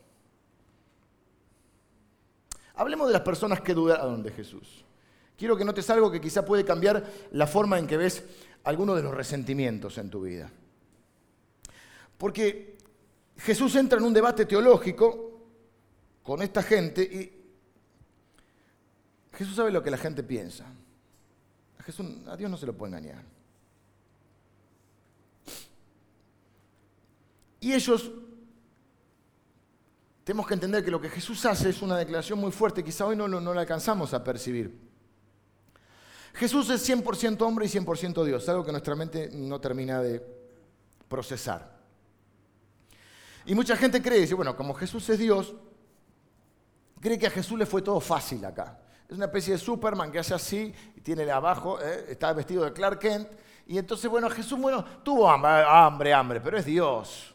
Hablemos 2.74 3.08
de 3.08 3.12
las 3.12 3.22
personas 3.22 3.60
que 3.60 3.74
dudaron 3.74 4.22
de 4.22 4.30
Jesús. 4.30 4.84
Quiero 5.36 5.56
que 5.56 5.64
notes 5.64 5.88
algo 5.90 6.10
que 6.10 6.20
quizá 6.20 6.44
puede 6.44 6.64
cambiar 6.64 7.04
la 7.32 7.46
forma 7.46 7.78
en 7.78 7.86
que 7.86 7.96
ves 7.96 8.24
algunos 8.64 8.96
de 8.96 9.02
los 9.02 9.14
resentimientos 9.14 9.98
en 9.98 10.10
tu 10.10 10.22
vida. 10.22 10.50
Porque 12.16 12.76
Jesús 13.36 13.74
entra 13.76 13.98
en 13.98 14.04
un 14.04 14.14
debate 14.14 14.46
teológico 14.46 15.40
con 16.22 16.42
esta 16.42 16.62
gente 16.62 17.02
y 17.02 17.37
Jesús 19.38 19.54
sabe 19.54 19.70
lo 19.70 19.84
que 19.84 19.90
la 19.90 19.96
gente 19.96 20.24
piensa. 20.24 20.64
A, 21.78 21.82
Jesús, 21.84 22.04
a 22.26 22.36
Dios 22.36 22.50
no 22.50 22.56
se 22.56 22.66
lo 22.66 22.76
puede 22.76 22.96
engañar. 22.96 23.22
Y 27.60 27.72
ellos, 27.72 28.10
tenemos 30.24 30.44
que 30.44 30.54
entender 30.54 30.84
que 30.84 30.90
lo 30.90 31.00
que 31.00 31.08
Jesús 31.08 31.46
hace 31.46 31.70
es 31.70 31.80
una 31.82 31.96
declaración 31.96 32.40
muy 32.40 32.50
fuerte, 32.50 32.82
quizá 32.82 33.06
hoy 33.06 33.14
no, 33.14 33.28
no 33.28 33.54
la 33.54 33.60
alcanzamos 33.60 34.12
a 34.12 34.24
percibir. 34.24 34.76
Jesús 36.34 36.68
es 36.70 36.88
100% 36.88 37.40
hombre 37.42 37.66
y 37.66 37.68
100% 37.68 38.24
Dios, 38.24 38.48
algo 38.48 38.64
que 38.64 38.72
nuestra 38.72 38.96
mente 38.96 39.30
no 39.32 39.60
termina 39.60 40.02
de 40.02 40.20
procesar. 41.08 41.78
Y 43.46 43.54
mucha 43.54 43.76
gente 43.76 44.02
cree, 44.02 44.20
dice, 44.20 44.34
bueno, 44.34 44.56
como 44.56 44.74
Jesús 44.74 45.08
es 45.08 45.18
Dios, 45.20 45.54
cree 47.00 47.20
que 47.20 47.28
a 47.28 47.30
Jesús 47.30 47.56
le 47.56 47.66
fue 47.66 47.82
todo 47.82 48.00
fácil 48.00 48.44
acá. 48.44 48.80
Es 49.08 49.16
una 49.16 49.26
especie 49.26 49.54
de 49.54 49.58
Superman 49.58 50.12
que 50.12 50.18
hace 50.18 50.34
así, 50.34 50.74
y 50.94 51.00
tiene 51.00 51.30
abajo, 51.30 51.80
eh, 51.80 52.06
está 52.08 52.32
vestido 52.32 52.64
de 52.64 52.72
Clark 52.72 52.98
Kent, 52.98 53.28
y 53.66 53.78
entonces, 53.78 54.10
bueno, 54.10 54.28
Jesús, 54.30 54.58
bueno, 54.58 54.84
tuvo 55.02 55.30
hambre, 55.30 56.12
hambre, 56.12 56.40
pero 56.40 56.58
es 56.58 56.64
Dios. 56.64 57.34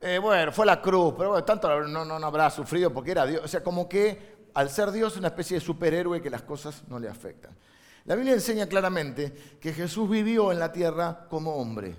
Eh, 0.00 0.18
bueno, 0.18 0.52
fue 0.52 0.66
la 0.66 0.80
cruz, 0.80 1.14
pero 1.16 1.30
bueno, 1.30 1.44
tanto 1.44 1.68
no, 1.86 2.04
no, 2.04 2.18
no 2.18 2.26
habrá 2.26 2.50
sufrido 2.50 2.92
porque 2.92 3.12
era 3.12 3.24
Dios. 3.24 3.42
O 3.44 3.48
sea, 3.48 3.62
como 3.62 3.88
que 3.88 4.34
al 4.52 4.68
ser 4.68 4.90
Dios 4.90 5.14
es 5.14 5.18
una 5.18 5.28
especie 5.28 5.58
de 5.58 5.64
superhéroe 5.64 6.20
que 6.20 6.28
las 6.28 6.42
cosas 6.42 6.82
no 6.88 6.98
le 6.98 7.08
afectan. 7.08 7.56
La 8.04 8.14
Biblia 8.14 8.34
enseña 8.34 8.66
claramente 8.66 9.32
que 9.60 9.72
Jesús 9.72 10.10
vivió 10.10 10.52
en 10.52 10.58
la 10.58 10.72
tierra 10.72 11.26
como 11.30 11.56
hombre 11.56 11.96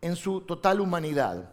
en 0.00 0.16
su 0.16 0.42
total 0.42 0.80
humanidad. 0.80 1.50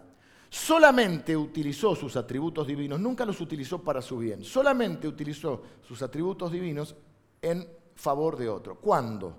Solamente 0.49 1.35
utilizó 1.35 1.95
sus 1.95 2.15
atributos 2.15 2.67
divinos, 2.67 2.99
nunca 2.99 3.25
los 3.25 3.39
utilizó 3.41 3.81
para 3.81 4.01
su 4.01 4.17
bien, 4.17 4.43
solamente 4.43 5.07
utilizó 5.07 5.61
sus 5.81 6.01
atributos 6.01 6.51
divinos 6.51 6.95
en 7.41 7.67
favor 7.95 8.37
de 8.37 8.49
otro. 8.49 8.75
¿Cuándo? 8.79 9.35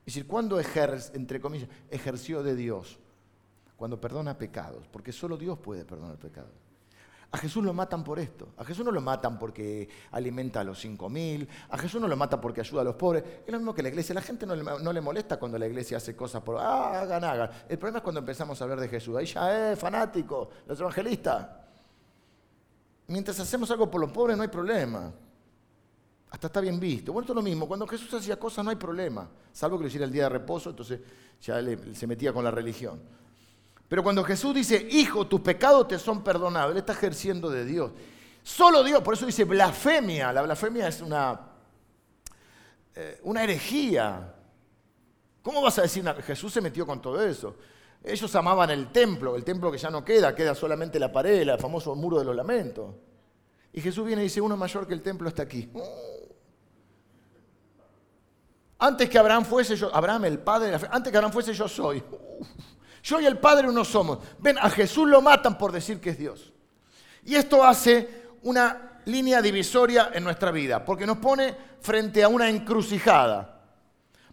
Es 0.00 0.14
decir, 0.14 0.26
¿cuándo 0.26 0.60
entre 0.60 1.40
comillas, 1.40 1.68
ejerció 1.90 2.42
de 2.42 2.56
Dios? 2.56 2.98
cuando 3.80 3.98
perdona 3.98 4.36
pecados, 4.36 4.86
porque 4.88 5.10
solo 5.10 5.38
Dios 5.38 5.58
puede 5.58 5.86
perdonar 5.86 6.18
pecados. 6.18 6.52
A 7.32 7.38
Jesús 7.38 7.62
lo 7.64 7.72
matan 7.72 8.02
por 8.02 8.18
esto. 8.18 8.48
A 8.56 8.64
Jesús 8.64 8.84
no 8.84 8.90
lo 8.90 9.00
matan 9.00 9.38
porque 9.38 9.88
alimenta 10.10 10.60
a 10.60 10.64
los 10.64 10.80
cinco 10.80 11.08
mil. 11.08 11.48
A 11.68 11.78
Jesús 11.78 12.00
no 12.00 12.08
lo 12.08 12.16
matan 12.16 12.40
porque 12.40 12.60
ayuda 12.60 12.80
a 12.80 12.84
los 12.84 12.96
pobres. 12.96 13.22
Es 13.46 13.52
lo 13.52 13.58
mismo 13.58 13.72
que 13.72 13.82
la 13.82 13.88
iglesia. 13.88 14.14
La 14.14 14.20
gente 14.20 14.46
no 14.46 14.92
le, 14.92 15.00
molesta 15.00 15.38
cuando 15.38 15.56
la 15.56 15.66
iglesia 15.66 15.98
hace 15.98 16.16
cosas 16.16 16.42
por, 16.42 16.56
ah, 16.58 17.00
hagan, 17.00 17.22
hagan. 17.22 17.50
El 17.68 17.78
problema 17.78 17.98
es 17.98 18.02
cuando 18.02 18.18
empezamos 18.18 18.60
a 18.60 18.64
hablar 18.64 18.80
de 18.80 18.88
Jesús. 18.88 19.16
Ahí 19.16 19.26
ya 19.26 19.72
es 19.72 19.78
fanático, 19.78 20.50
los 20.66 20.80
evangelistas. 20.80 21.48
Mientras 23.06 23.38
hacemos 23.38 23.70
algo 23.70 23.88
por 23.88 24.00
los 24.00 24.10
pobres 24.10 24.36
no 24.36 24.42
hay 24.42 24.48
problema. 24.48 25.12
Hasta 26.30 26.48
está 26.48 26.60
bien 26.60 26.80
visto. 26.80 27.12
Bueno, 27.12 27.24
esto 27.24 27.32
es 27.32 27.36
lo 27.36 27.42
mismo. 27.42 27.68
Cuando 27.68 27.86
Jesús 27.86 28.12
hacía 28.14 28.38
cosas 28.38 28.64
no 28.64 28.70
hay 28.70 28.76
problema. 28.76 29.28
Salvo 29.52 29.76
que 29.76 29.82
lo 29.84 29.88
hiciera 29.88 30.04
el 30.04 30.12
día 30.12 30.24
de 30.24 30.30
reposo, 30.30 30.70
entonces 30.70 31.00
ya 31.40 31.60
se 31.94 32.06
metía 32.08 32.32
con 32.32 32.42
la 32.42 32.50
religión. 32.50 33.00
Pero 33.90 34.04
cuando 34.04 34.22
Jesús 34.22 34.54
dice, 34.54 34.86
hijo, 34.92 35.26
tus 35.26 35.40
pecados 35.40 35.88
te 35.88 35.98
son 35.98 36.22
perdonados, 36.22 36.70
Él 36.70 36.78
está 36.78 36.92
ejerciendo 36.92 37.50
de 37.50 37.64
Dios. 37.64 37.90
Solo 38.40 38.84
Dios, 38.84 39.02
por 39.02 39.14
eso 39.14 39.26
dice 39.26 39.42
blasfemia. 39.42 40.32
La 40.32 40.42
blasfemia 40.42 40.86
es 40.86 41.00
una, 41.00 41.40
eh, 42.94 43.20
una 43.24 43.42
herejía. 43.42 44.32
¿Cómo 45.42 45.60
vas 45.60 45.80
a 45.80 45.82
decir? 45.82 46.04
Jesús 46.24 46.52
se 46.52 46.60
metió 46.60 46.86
con 46.86 47.02
todo 47.02 47.20
eso. 47.20 47.56
Ellos 48.04 48.32
amaban 48.36 48.70
el 48.70 48.92
templo, 48.92 49.34
el 49.34 49.42
templo 49.42 49.72
que 49.72 49.78
ya 49.78 49.90
no 49.90 50.04
queda, 50.04 50.36
queda 50.36 50.54
solamente 50.54 51.00
la 51.00 51.10
pared, 51.10 51.40
el 51.40 51.58
famoso 51.58 51.92
muro 51.96 52.20
de 52.20 52.26
los 52.26 52.36
lamentos. 52.36 52.94
Y 53.72 53.80
Jesús 53.80 54.06
viene 54.06 54.22
y 54.22 54.26
dice, 54.26 54.40
uno 54.40 54.56
mayor 54.56 54.86
que 54.86 54.94
el 54.94 55.02
templo 55.02 55.28
está 55.28 55.42
aquí. 55.42 55.68
Antes 58.78 59.10
que 59.10 59.18
Abraham 59.18 59.44
fuese 59.44 59.74
yo, 59.74 59.92
Abraham 59.92 60.26
el 60.26 60.38
padre, 60.38 60.78
antes 60.92 61.10
que 61.10 61.18
Abraham 61.18 61.32
fuese 61.32 61.52
yo 61.52 61.66
soy. 61.66 62.00
Yo 63.02 63.20
y 63.20 63.26
el 63.26 63.38
Padre 63.38 63.68
uno 63.68 63.84
somos. 63.84 64.18
Ven, 64.38 64.58
a 64.58 64.70
Jesús 64.70 65.08
lo 65.08 65.22
matan 65.22 65.56
por 65.56 65.72
decir 65.72 66.00
que 66.00 66.10
es 66.10 66.18
Dios. 66.18 66.52
Y 67.24 67.34
esto 67.34 67.64
hace 67.64 68.22
una 68.42 69.00
línea 69.06 69.42
divisoria 69.42 70.10
en 70.12 70.24
nuestra 70.24 70.50
vida, 70.50 70.84
porque 70.84 71.06
nos 71.06 71.18
pone 71.18 71.54
frente 71.80 72.22
a 72.22 72.28
una 72.28 72.48
encrucijada. 72.48 73.60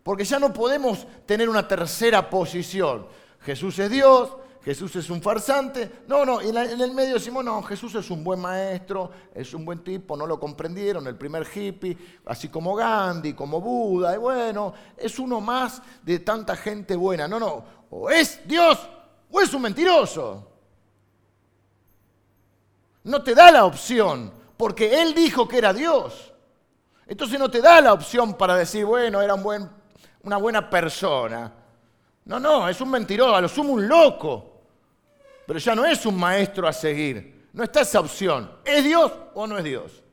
Porque 0.03 0.23
ya 0.23 0.39
no 0.39 0.53
podemos 0.53 1.05
tener 1.25 1.49
una 1.49 1.67
tercera 1.67 2.29
posición. 2.29 3.07
Jesús 3.41 3.77
es 3.79 3.89
Dios, 3.89 4.31
Jesús 4.67 4.93
es 4.97 5.09
un 5.09 5.21
farsante. 5.21 6.03
No, 6.09 6.25
no, 6.25 6.41
en 6.41 6.57
el 6.57 6.91
medio 6.91 7.13
decimos, 7.13 7.41
no, 7.41 7.63
Jesús 7.63 7.95
es 7.95 8.09
un 8.11 8.21
buen 8.21 8.41
maestro, 8.41 9.09
es 9.33 9.53
un 9.53 9.63
buen 9.63 9.81
tipo, 9.81 10.17
no 10.17 10.27
lo 10.27 10.37
comprendieron, 10.37 11.07
el 11.07 11.15
primer 11.15 11.47
hippie, 11.55 11.97
así 12.25 12.49
como 12.49 12.75
Gandhi, 12.75 13.33
como 13.33 13.61
Buda, 13.61 14.13
y 14.13 14.17
bueno, 14.17 14.73
es 14.97 15.19
uno 15.19 15.39
más 15.39 15.81
de 16.03 16.19
tanta 16.19 16.57
gente 16.57 16.97
buena. 16.97 17.29
No, 17.29 17.39
no, 17.39 17.63
o 17.91 18.09
es 18.09 18.45
Dios 18.45 18.77
o 19.31 19.39
es 19.39 19.53
un 19.53 19.61
mentiroso. 19.61 20.51
No 23.05 23.23
te 23.23 23.33
da 23.33 23.49
la 23.49 23.63
opción, 23.63 24.33
porque 24.57 25.01
Él 25.01 25.13
dijo 25.13 25.47
que 25.47 25.59
era 25.59 25.71
Dios. 25.71 26.33
Entonces 27.05 27.39
no 27.39 27.49
te 27.49 27.61
da 27.61 27.79
la 27.79 27.93
opción 27.93 28.33
para 28.33 28.57
decir, 28.57 28.83
bueno, 28.83 29.21
era 29.21 29.33
un 29.33 29.43
buen, 29.43 29.69
una 30.23 30.35
buena 30.35 30.69
persona. 30.69 31.53
No, 32.25 32.37
no, 32.37 32.67
es 32.67 32.81
un 32.81 32.91
mentiroso, 32.91 33.33
a 33.33 33.39
lo 33.39 33.47
sumo 33.47 33.71
un 33.71 33.87
loco. 33.87 34.56
Pero 35.47 35.59
ya 35.59 35.73
no 35.73 35.85
es 35.85 36.05
un 36.05 36.19
maestro 36.19 36.67
a 36.67 36.73
seguir. 36.73 37.47
No 37.53 37.63
está 37.63 37.81
esa 37.81 38.01
opción. 38.01 38.51
¿Es 38.65 38.83
Dios 38.83 39.11
o 39.33 39.47
no 39.47 39.57
es 39.57 39.63
Dios? 39.63 40.03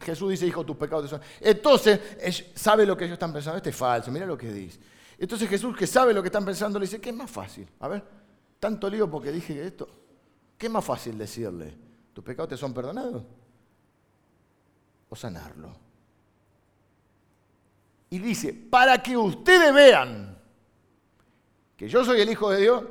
Jesús 0.00 0.30
dice, 0.30 0.46
hijo, 0.46 0.64
tus 0.64 0.76
pecados 0.76 1.10
son. 1.10 1.20
Entonces, 1.40 2.00
sabe 2.54 2.86
lo 2.86 2.96
que 2.96 3.04
ellos 3.04 3.14
están 3.14 3.32
pensando. 3.32 3.58
Este 3.58 3.70
es 3.70 3.76
falso, 3.76 4.10
mira 4.10 4.24
lo 4.24 4.38
que 4.38 4.50
dice. 4.50 4.78
Entonces 5.18 5.48
Jesús, 5.48 5.76
que 5.76 5.86
sabe 5.86 6.14
lo 6.14 6.22
que 6.22 6.28
están 6.28 6.44
pensando, 6.44 6.78
le 6.78 6.86
dice, 6.86 7.00
¿qué 7.00 7.10
es 7.10 7.16
más 7.16 7.30
fácil? 7.30 7.68
A 7.80 7.88
ver, 7.88 8.02
tanto 8.58 8.88
lío 8.88 9.10
porque 9.10 9.32
dije 9.32 9.66
esto. 9.66 9.88
¿Qué 10.56 10.66
es 10.66 10.72
más 10.72 10.84
fácil 10.84 11.18
decirle? 11.18 11.76
¿Tus 12.14 12.24
pecados 12.24 12.48
te 12.48 12.56
son 12.56 12.72
perdonados? 12.72 13.24
¿O 15.08 15.16
sanarlo? 15.16 15.76
Y 18.08 18.18
dice, 18.18 18.54
para 18.54 19.02
que 19.02 19.16
ustedes 19.16 19.74
vean 19.74 20.39
que 21.80 21.88
yo 21.88 22.04
soy 22.04 22.20
el 22.20 22.28
Hijo 22.28 22.50
de 22.50 22.60
Dios, 22.60 22.84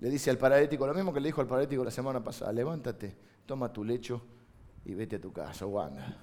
le 0.00 0.10
dice 0.10 0.28
al 0.28 0.36
paralítico 0.36 0.84
lo 0.84 0.94
mismo 0.94 1.14
que 1.14 1.20
le 1.20 1.28
dijo 1.28 1.40
al 1.40 1.46
paralítico 1.46 1.84
la 1.84 1.92
semana 1.92 2.24
pasada, 2.24 2.52
levántate, 2.52 3.16
toma 3.46 3.72
tu 3.72 3.84
lecho 3.84 4.20
y 4.84 4.94
vete 4.94 5.14
a 5.14 5.20
tu 5.20 5.32
casa, 5.32 5.64
Wanda. 5.64 6.18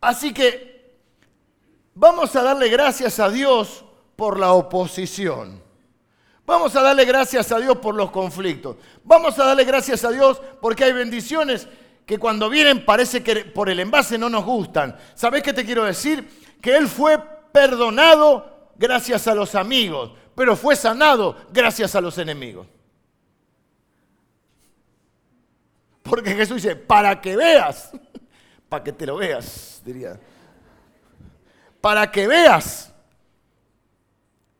Así 0.00 0.32
que 0.32 0.96
vamos 1.94 2.34
a 2.34 2.42
darle 2.42 2.70
gracias 2.70 3.20
a 3.20 3.28
Dios 3.28 3.84
por 4.16 4.40
la 4.40 4.54
oposición. 4.54 5.62
Vamos 6.46 6.74
a 6.76 6.80
darle 6.80 7.04
gracias 7.04 7.52
a 7.52 7.58
Dios 7.58 7.76
por 7.76 7.94
los 7.94 8.10
conflictos. 8.10 8.76
Vamos 9.04 9.38
a 9.38 9.44
darle 9.44 9.64
gracias 9.64 10.02
a 10.02 10.10
Dios 10.10 10.40
porque 10.62 10.84
hay 10.84 10.94
bendiciones 10.94 11.68
que 12.06 12.18
cuando 12.18 12.48
vienen 12.48 12.86
parece 12.86 13.22
que 13.22 13.44
por 13.44 13.68
el 13.68 13.80
envase 13.80 14.16
no 14.16 14.30
nos 14.30 14.46
gustan. 14.46 14.96
¿Sabes 15.14 15.42
qué 15.42 15.52
te 15.52 15.66
quiero 15.66 15.84
decir? 15.84 16.26
Que 16.62 16.74
Él 16.74 16.88
fue 16.88 17.18
perdonado 17.52 18.55
gracias 18.78 19.26
a 19.26 19.34
los 19.34 19.54
amigos, 19.54 20.12
pero 20.34 20.56
fue 20.56 20.76
sanado 20.76 21.36
gracias 21.52 21.94
a 21.94 22.00
los 22.00 22.18
enemigos. 22.18 22.66
Porque 26.02 26.34
Jesús 26.34 26.62
dice, 26.62 26.76
para 26.76 27.20
que 27.20 27.36
veas, 27.36 27.90
para 28.68 28.84
que 28.84 28.92
te 28.92 29.06
lo 29.06 29.16
veas, 29.16 29.82
diría. 29.84 30.18
Para 31.80 32.10
que 32.10 32.26
veas 32.26 32.92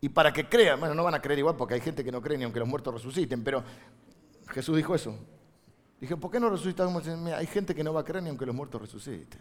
y 0.00 0.08
para 0.08 0.32
que 0.32 0.48
creas. 0.48 0.78
Bueno, 0.78 0.94
no 0.94 1.04
van 1.04 1.14
a 1.14 1.22
creer 1.22 1.38
igual 1.38 1.56
porque 1.56 1.74
hay 1.74 1.80
gente 1.80 2.04
que 2.04 2.12
no 2.12 2.20
cree 2.20 2.38
ni 2.38 2.44
aunque 2.44 2.58
los 2.58 2.68
muertos 2.68 2.94
resuciten, 2.94 3.42
pero 3.42 3.62
Jesús 4.48 4.76
dijo 4.76 4.94
eso. 4.94 5.16
Dije, 6.00 6.16
¿por 6.16 6.30
qué 6.30 6.38
no 6.38 6.50
resucitamos? 6.50 7.06
Hay 7.06 7.46
gente 7.46 7.74
que 7.74 7.82
no 7.82 7.92
va 7.92 8.00
a 8.00 8.04
creer 8.04 8.22
ni 8.22 8.28
aunque 8.28 8.46
los 8.46 8.54
muertos 8.54 8.80
resuciten. 8.80 9.40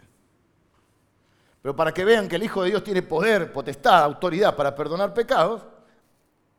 Pero 1.66 1.74
para 1.74 1.92
que 1.92 2.04
vean 2.04 2.28
que 2.28 2.36
el 2.36 2.44
Hijo 2.44 2.62
de 2.62 2.68
Dios 2.70 2.84
tiene 2.84 3.02
poder, 3.02 3.52
potestad, 3.52 4.04
autoridad 4.04 4.54
para 4.54 4.72
perdonar 4.72 5.12
pecados, 5.12 5.62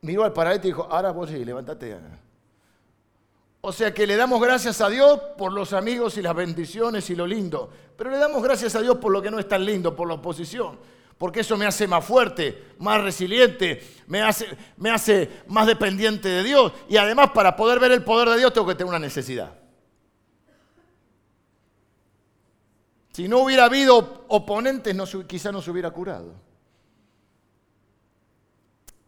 miró 0.01 0.25
al 0.25 0.33
paralítico 0.33 0.67
y 0.67 0.71
dijo, 0.71 0.87
ahora 0.91 1.11
vos 1.11 1.29
sí, 1.29 1.45
levántate. 1.45 1.95
O 3.61 3.71
sea 3.71 3.93
que 3.93 4.05
le 4.05 4.17
damos 4.17 4.41
gracias 4.41 4.81
a 4.81 4.89
Dios 4.89 5.17
por 5.37 5.53
los 5.53 5.71
amigos 5.71 6.17
y 6.17 6.21
las 6.21 6.35
bendiciones 6.35 7.09
y 7.09 7.15
lo 7.15 7.25
lindo. 7.25 7.69
Pero 7.95 8.11
le 8.11 8.17
damos 8.17 8.43
gracias 8.43 8.75
a 8.75 8.81
Dios 8.81 8.97
por 8.97 9.13
lo 9.13 9.21
que 9.21 9.31
no 9.31 9.39
es 9.39 9.47
tan 9.47 9.63
lindo, 9.63 9.95
por 9.95 10.09
la 10.09 10.15
oposición. 10.15 10.77
Porque 11.17 11.39
eso 11.39 11.55
me 11.55 11.65
hace 11.65 11.87
más 11.87 12.03
fuerte, 12.03 12.65
más 12.79 13.01
resiliente, 13.01 13.81
me 14.07 14.21
hace, 14.21 14.45
me 14.75 14.89
hace 14.89 15.29
más 15.47 15.67
dependiente 15.67 16.27
de 16.27 16.43
Dios. 16.43 16.73
Y 16.89 16.97
además 16.97 17.29
para 17.29 17.55
poder 17.55 17.79
ver 17.79 17.93
el 17.93 18.03
poder 18.03 18.27
de 18.27 18.39
Dios 18.39 18.51
tengo 18.51 18.67
que 18.67 18.75
tener 18.75 18.89
una 18.89 18.99
necesidad. 18.99 19.66
Si 23.17 23.27
no 23.27 23.39
hubiera 23.39 23.65
habido 23.65 24.25
oponentes, 24.27 24.95
quizá 25.25 25.51
no 25.51 25.59
se 25.59 25.71
hubiera 25.71 25.89
curado. 25.89 26.35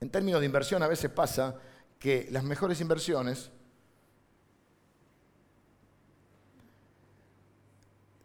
En 0.01 0.09
términos 0.09 0.39
de 0.39 0.47
inversión 0.47 0.81
a 0.81 0.87
veces 0.87 1.11
pasa 1.11 1.55
que 1.99 2.27
las 2.31 2.43
mejores 2.43 2.81
inversiones 2.81 3.51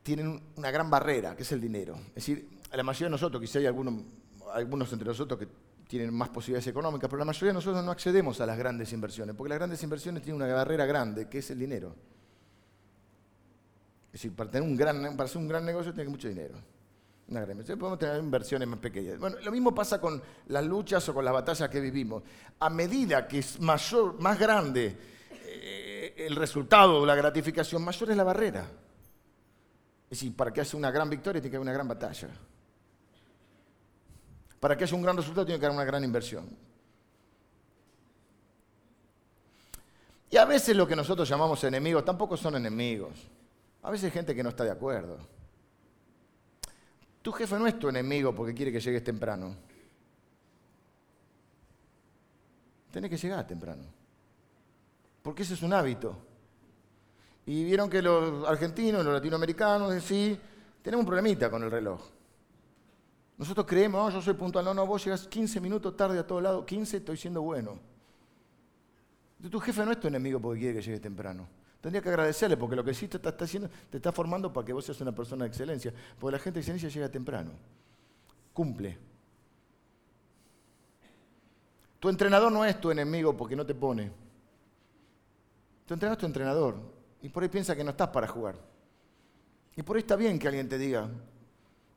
tienen 0.02 0.42
una 0.56 0.70
gran 0.70 0.88
barrera, 0.88 1.36
que 1.36 1.42
es 1.42 1.52
el 1.52 1.60
dinero. 1.60 1.96
Es 2.08 2.14
decir, 2.14 2.48
la 2.72 2.82
mayoría 2.82 3.08
de 3.08 3.10
nosotros, 3.10 3.42
quizá 3.42 3.58
hay 3.58 3.66
algunos 3.66 4.90
entre 4.90 5.06
nosotros 5.06 5.38
que 5.38 5.48
tienen 5.86 6.14
más 6.14 6.30
posibilidades 6.30 6.66
económicas, 6.66 7.10
pero 7.10 7.18
la 7.18 7.26
mayoría 7.26 7.48
de 7.48 7.54
nosotros 7.56 7.84
no 7.84 7.90
accedemos 7.90 8.40
a 8.40 8.46
las 8.46 8.56
grandes 8.56 8.90
inversiones, 8.94 9.36
porque 9.36 9.50
las 9.50 9.58
grandes 9.58 9.82
inversiones 9.82 10.22
tienen 10.22 10.40
una 10.40 10.50
barrera 10.50 10.86
grande, 10.86 11.28
que 11.28 11.40
es 11.40 11.50
el 11.50 11.58
dinero. 11.58 11.94
Es 14.14 14.24
para, 14.28 14.48
tener 14.48 14.66
un 14.68 14.76
gran, 14.76 15.16
para 15.16 15.24
hacer 15.24 15.38
un 15.38 15.48
gran 15.48 15.64
negocio 15.64 15.92
tiene 15.92 16.08
mucho 16.08 16.28
dinero. 16.28 16.54
Una 17.26 17.40
gran 17.40 17.50
inversión. 17.50 17.78
Podemos 17.80 17.98
tener 17.98 18.20
inversiones 18.20 18.68
más 18.68 18.78
pequeñas. 18.78 19.18
Bueno, 19.18 19.38
lo 19.42 19.50
mismo 19.50 19.74
pasa 19.74 20.00
con 20.00 20.22
las 20.46 20.64
luchas 20.64 21.08
o 21.08 21.14
con 21.14 21.24
las 21.24 21.34
batallas 21.34 21.68
que 21.68 21.80
vivimos. 21.80 22.22
A 22.60 22.70
medida 22.70 23.26
que 23.26 23.40
es 23.40 23.58
mayor, 23.58 24.20
más 24.20 24.38
grande 24.38 24.96
eh, 25.32 26.14
el 26.16 26.36
resultado 26.36 27.00
o 27.00 27.06
la 27.06 27.16
gratificación, 27.16 27.82
mayor 27.82 28.10
es 28.12 28.16
la 28.16 28.22
barrera. 28.22 28.60
Es 30.04 30.20
decir, 30.20 30.36
para 30.36 30.52
que 30.52 30.60
haya 30.60 30.78
una 30.78 30.92
gran 30.92 31.10
victoria 31.10 31.40
tiene 31.40 31.50
que 31.50 31.56
haber 31.56 31.66
una 31.66 31.72
gran 31.72 31.88
batalla. 31.88 32.28
Para 34.60 34.76
que 34.76 34.84
haya 34.84 34.96
un 34.96 35.02
gran 35.02 35.16
resultado 35.16 35.44
tiene 35.44 35.58
que 35.58 35.66
haber 35.66 35.76
una 35.76 35.84
gran 35.84 36.04
inversión. 36.04 36.48
Y 40.30 40.36
a 40.36 40.44
veces 40.44 40.76
lo 40.76 40.86
que 40.86 40.94
nosotros 40.94 41.28
llamamos 41.28 41.64
enemigos 41.64 42.04
tampoco 42.04 42.36
son 42.36 42.54
enemigos. 42.54 43.34
A 43.84 43.90
veces 43.90 44.06
hay 44.06 44.10
gente 44.10 44.34
que 44.34 44.42
no 44.42 44.48
está 44.48 44.64
de 44.64 44.70
acuerdo. 44.70 45.18
Tu 47.20 47.30
jefe 47.32 47.58
no 47.58 47.66
es 47.66 47.78
tu 47.78 47.88
enemigo 47.88 48.34
porque 48.34 48.54
quiere 48.54 48.72
que 48.72 48.80
llegues 48.80 49.04
temprano. 49.04 49.54
Tienes 52.90 53.10
que 53.10 53.18
llegar 53.18 53.46
temprano. 53.46 53.84
Porque 55.22 55.42
ese 55.42 55.52
es 55.52 55.62
un 55.62 55.74
hábito. 55.74 56.16
Y 57.44 57.62
vieron 57.64 57.90
que 57.90 58.00
los 58.00 58.48
argentinos, 58.48 59.04
los 59.04 59.12
latinoamericanos, 59.12 60.02
sí, 60.02 60.38
tenemos 60.80 61.02
un 61.02 61.06
problemita 61.06 61.50
con 61.50 61.62
el 61.62 61.70
reloj. 61.70 62.00
Nosotros 63.36 63.66
creemos, 63.66 64.14
yo 64.14 64.22
soy 64.22 64.34
puntual, 64.34 64.64
no, 64.64 64.72
no, 64.72 64.86
vos 64.86 65.04
llegas 65.04 65.28
15 65.28 65.60
minutos 65.60 65.94
tarde 65.94 66.18
a 66.18 66.26
todo 66.26 66.40
lado, 66.40 66.64
15 66.64 66.98
estoy 66.98 67.18
siendo 67.18 67.42
bueno. 67.42 67.78
Tu 69.50 69.60
jefe 69.60 69.84
no 69.84 69.92
es 69.92 70.00
tu 70.00 70.08
enemigo 70.08 70.40
porque 70.40 70.60
quiere 70.60 70.78
que 70.78 70.82
llegue 70.82 71.00
temprano. 71.00 71.46
Tendría 71.84 72.00
que 72.00 72.08
agradecerle 72.08 72.56
porque 72.56 72.76
lo 72.76 72.82
que 72.82 72.94
sí 72.94 73.08
te 73.08 73.18
está 73.18 73.44
haciendo, 73.44 73.68
te 73.90 73.98
está 73.98 74.10
formando 74.10 74.50
para 74.50 74.64
que 74.64 74.72
vos 74.72 74.86
seas 74.86 74.98
una 75.02 75.14
persona 75.14 75.44
de 75.44 75.50
excelencia. 75.50 75.92
Porque 76.18 76.32
la 76.32 76.38
gente 76.38 76.54
de 76.54 76.60
excelencia 76.60 76.88
llega 76.88 77.10
temprano. 77.10 77.50
Cumple. 78.54 78.96
Tu 82.00 82.08
entrenador 82.08 82.50
no 82.50 82.64
es 82.64 82.80
tu 82.80 82.90
enemigo 82.90 83.36
porque 83.36 83.54
no 83.54 83.66
te 83.66 83.74
pone. 83.74 84.10
Tu 85.84 85.92
entrenador 85.92 86.16
es 86.16 86.20
tu 86.20 86.24
entrenador. 86.26 86.76
Y 87.20 87.28
por 87.28 87.42
ahí 87.42 87.50
piensa 87.50 87.76
que 87.76 87.84
no 87.84 87.90
estás 87.90 88.08
para 88.08 88.28
jugar. 88.28 88.56
Y 89.76 89.82
por 89.82 89.96
ahí 89.96 90.00
está 90.00 90.16
bien 90.16 90.38
que 90.38 90.48
alguien 90.48 90.66
te 90.66 90.78
diga. 90.78 91.06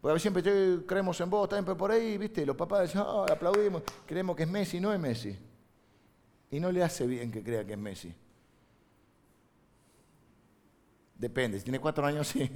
Porque 0.02 0.12
a 0.12 0.32
veces 0.32 0.84
creemos 0.86 1.22
en 1.22 1.30
vos, 1.30 1.48
también 1.48 1.78
por 1.78 1.92
ahí, 1.92 2.18
viste, 2.18 2.46
los 2.46 2.58
papás 2.58 2.90
dicen, 2.90 3.04
oh, 3.08 3.24
aplaudimos, 3.24 3.84
creemos 4.06 4.36
que 4.36 4.44
es 4.44 4.50
Messi, 4.50 4.82
no 4.82 4.92
es 4.92 5.00
Messi. 5.00 5.40
Y 6.52 6.60
no 6.60 6.74
le 6.74 6.84
hace 6.84 7.08
bien 7.08 7.32
que 7.32 7.42
crea 7.42 7.66
que 7.66 7.72
es 7.72 7.80
Messi. 7.80 8.14
Depende, 11.18 11.58
si 11.58 11.64
tiene 11.64 11.80
cuatro 11.80 12.06
años, 12.06 12.28
sí. 12.30 12.50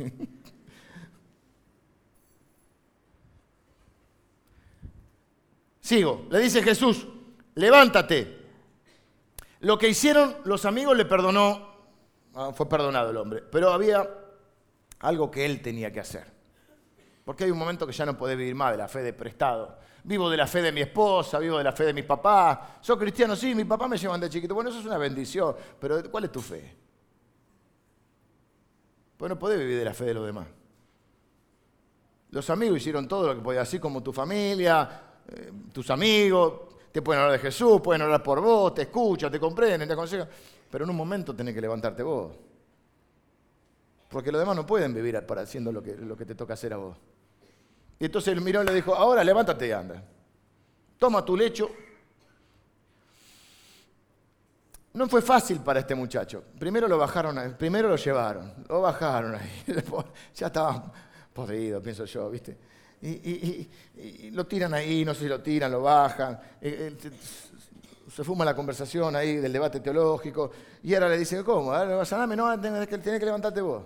Sigo, 5.79 6.27
le 6.29 6.39
dice 6.39 6.61
Jesús, 6.61 7.07
levántate. 7.55 8.39
Lo 9.61 9.77
que 9.77 9.89
hicieron 9.89 10.37
los 10.45 10.65
amigos 10.65 10.95
le 10.95 11.05
perdonó, 11.05 11.69
ah, 12.35 12.51
fue 12.53 12.69
perdonado 12.69 13.09
el 13.09 13.17
hombre, 13.17 13.41
pero 13.41 13.71
había 13.71 14.07
algo 14.99 15.29
que 15.29 15.45
él 15.45 15.61
tenía 15.61 15.91
que 15.91 15.99
hacer. 15.99 16.31
Porque 17.25 17.43
hay 17.43 17.51
un 17.51 17.57
momento 17.57 17.85
que 17.85 17.93
ya 17.93 18.05
no 18.05 18.17
puede 18.17 18.35
vivir 18.35 18.55
más 18.55 18.71
de 18.71 18.77
la 18.77 18.87
fe 18.87 19.01
de 19.01 19.13
prestado. 19.13 19.79
Vivo 20.03 20.29
de 20.29 20.37
la 20.37 20.47
fe 20.47 20.61
de 20.61 20.71
mi 20.71 20.81
esposa, 20.81 21.37
vivo 21.37 21.57
de 21.57 21.63
la 21.63 21.71
fe 21.71 21.85
de 21.85 21.93
mis 21.93 22.05
papás. 22.05 22.59
Soy 22.81 22.97
cristiano, 22.97 23.35
sí, 23.35 23.53
mi 23.53 23.65
papá 23.65 23.87
me 23.87 23.97
llevan 23.97 24.19
de 24.19 24.29
chiquito. 24.29 24.55
Bueno, 24.55 24.69
eso 24.69 24.79
es 24.79 24.85
una 24.85 24.97
bendición, 24.97 25.55
pero 25.79 26.09
¿cuál 26.09 26.25
es 26.25 26.31
tu 26.31 26.41
fe? 26.41 26.75
Pues 29.21 29.29
no 29.29 29.37
podés 29.37 29.59
vivir 29.59 29.77
de 29.77 29.85
la 29.85 29.93
fe 29.93 30.05
de 30.05 30.15
los 30.15 30.25
demás. 30.25 30.47
Los 32.31 32.49
amigos 32.49 32.77
hicieron 32.77 33.07
todo 33.07 33.27
lo 33.27 33.35
que 33.35 33.41
podían, 33.41 33.61
así 33.61 33.77
como 33.77 34.01
tu 34.01 34.11
familia, 34.11 34.89
eh, 35.27 35.51
tus 35.71 35.91
amigos, 35.91 36.61
te 36.91 37.03
pueden 37.03 37.21
hablar 37.21 37.39
de 37.39 37.45
Jesús, 37.45 37.81
pueden 37.81 38.01
hablar 38.01 38.23
por 38.23 38.41
vos, 38.41 38.73
te 38.73 38.81
escuchan, 38.81 39.31
te 39.31 39.39
comprenden, 39.39 39.87
te 39.87 39.93
aconsejan, 39.93 40.27
pero 40.71 40.85
en 40.85 40.89
un 40.89 40.95
momento 40.95 41.35
tenés 41.35 41.53
que 41.53 41.61
levantarte 41.61 42.01
vos. 42.01 42.35
Porque 44.09 44.31
los 44.31 44.41
demás 44.41 44.55
no 44.55 44.65
pueden 44.65 44.91
vivir 44.91 45.23
para 45.27 45.41
haciendo 45.41 45.71
lo 45.71 45.83
que, 45.83 45.95
lo 45.97 46.17
que 46.17 46.25
te 46.25 46.33
toca 46.33 46.55
hacer 46.55 46.73
a 46.73 46.77
vos. 46.77 46.97
Y 47.99 48.05
entonces 48.05 48.33
el 48.33 48.41
miró 48.41 48.63
y 48.63 48.65
le 48.65 48.73
dijo, 48.73 48.95
ahora 48.95 49.23
levántate 49.23 49.67
y 49.67 49.71
anda. 49.71 50.03
Toma 50.97 51.23
tu 51.23 51.37
lecho 51.37 51.69
no 54.93 55.07
fue 55.07 55.21
fácil 55.21 55.59
para 55.59 55.79
este 55.79 55.95
muchacho. 55.95 56.43
Primero 56.59 56.87
lo 56.87 56.97
bajaron, 56.97 57.55
primero 57.57 57.87
lo 57.87 57.95
llevaron, 57.95 58.53
lo 58.67 58.81
bajaron 58.81 59.35
ahí. 59.35 59.63
Ya 60.35 60.47
estaba 60.47 60.91
podrido, 61.33 61.81
pienso 61.81 62.05
yo, 62.05 62.29
¿viste? 62.29 62.57
Y, 63.01 63.69
lo 64.31 64.45
tiran 64.45 64.73
ahí, 64.73 65.03
no 65.03 65.13
sé 65.13 65.21
si 65.21 65.27
lo 65.27 65.41
tiran, 65.41 65.71
lo 65.71 65.81
bajan. 65.81 66.39
Eh, 66.61 66.95
eh, 67.01 67.11
se 68.13 68.23
fuma 68.23 68.43
la 68.43 68.55
conversación 68.55 69.15
ahí 69.15 69.37
del 69.37 69.53
debate 69.53 69.79
teológico. 69.79 70.51
Y 70.83 70.93
ahora 70.93 71.09
le 71.09 71.17
dice, 71.17 71.43
¿cómo? 71.43 71.73
Saname, 72.05 72.35
no, 72.35 72.59
tenés 72.59 72.87
que, 72.87 72.97
tenés 72.97 73.19
que 73.19 73.25
levantarte 73.25 73.61
vos. 73.61 73.83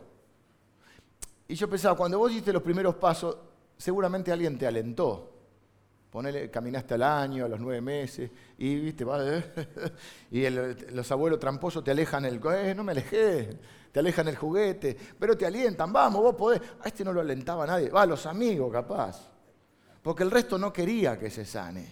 Y 1.48 1.56
yo 1.56 1.70
pensaba, 1.70 1.96
cuando 1.96 2.18
vos 2.18 2.32
hiciste 2.32 2.52
los 2.52 2.64
primeros 2.64 2.96
pasos, 2.96 3.38
seguramente 3.78 4.32
alguien 4.32 4.58
te 4.58 4.66
alentó. 4.66 5.35
Ponele, 6.16 6.50
caminaste 6.50 6.94
al 6.94 7.04
año, 7.04 7.44
a 7.44 7.50
los 7.50 7.60
nueve 7.60 7.82
meses, 7.82 8.32
y 8.58 8.76
viste, 8.80 9.06
y 10.32 10.50
los 10.50 11.12
abuelos 11.12 11.38
tramposos 11.38 11.84
te 11.84 11.92
alejan 11.92 12.24
el, 12.24 12.40
eh, 12.54 12.74
no 12.74 12.86
me 12.86 12.94
alejé, 12.94 13.60
te 13.92 14.00
alejan 14.00 14.30
el 14.30 14.38
juguete, 14.38 14.96
pero 15.20 15.38
te 15.38 15.46
alientan, 15.46 15.92
vamos, 15.92 16.22
vos 16.22 16.36
podés. 16.36 16.62
A 16.80 16.88
este 16.88 17.04
no 17.04 17.12
lo 17.12 17.20
alentaba 17.20 17.68
nadie, 17.68 17.90
va, 17.90 18.06
los 18.06 18.26
amigos 18.28 18.72
capaz, 18.72 19.30
porque 20.02 20.24
el 20.24 20.32
resto 20.32 20.58
no 20.58 20.72
quería 20.72 21.20
que 21.20 21.30
se 21.30 21.44
sane. 21.44 21.86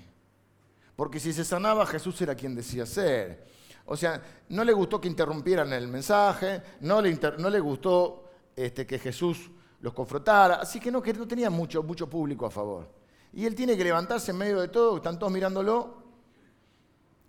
Porque 0.95 1.19
si 1.19 1.33
se 1.33 1.43
sanaba, 1.43 1.85
Jesús 1.85 2.21
era 2.21 2.33
quien 2.33 2.55
decía 2.55 2.85
ser. 2.85 3.43
O 3.87 3.97
sea, 3.97 4.21
no 4.47 4.63
le 4.63 4.71
gustó 4.71 5.01
que 5.01 5.09
interrumpieran 5.09 5.73
el 5.73 5.89
mensaje, 5.89 6.61
no 6.79 7.01
le, 7.01 7.19
no 7.39 7.49
le 7.49 7.59
gustó 7.59 8.23
este, 8.55 8.87
que 8.87 8.99
Jesús 8.99 9.51
los 9.81 9.91
confrontara, 9.91 10.61
así 10.61 10.79
que 10.79 10.89
no, 10.89 11.01
que 11.01 11.11
no 11.11 11.27
tenía 11.27 11.49
mucho, 11.49 11.83
mucho 11.83 12.09
público 12.09 12.45
a 12.45 12.49
favor. 12.49 13.02
Y 13.33 13.45
él 13.45 13.55
tiene 13.55 13.75
que 13.75 13.83
levantarse 13.83 14.31
en 14.31 14.37
medio 14.37 14.61
de 14.61 14.67
todo, 14.67 14.97
están 14.97 15.17
todos 15.17 15.33
mirándolo. 15.33 16.03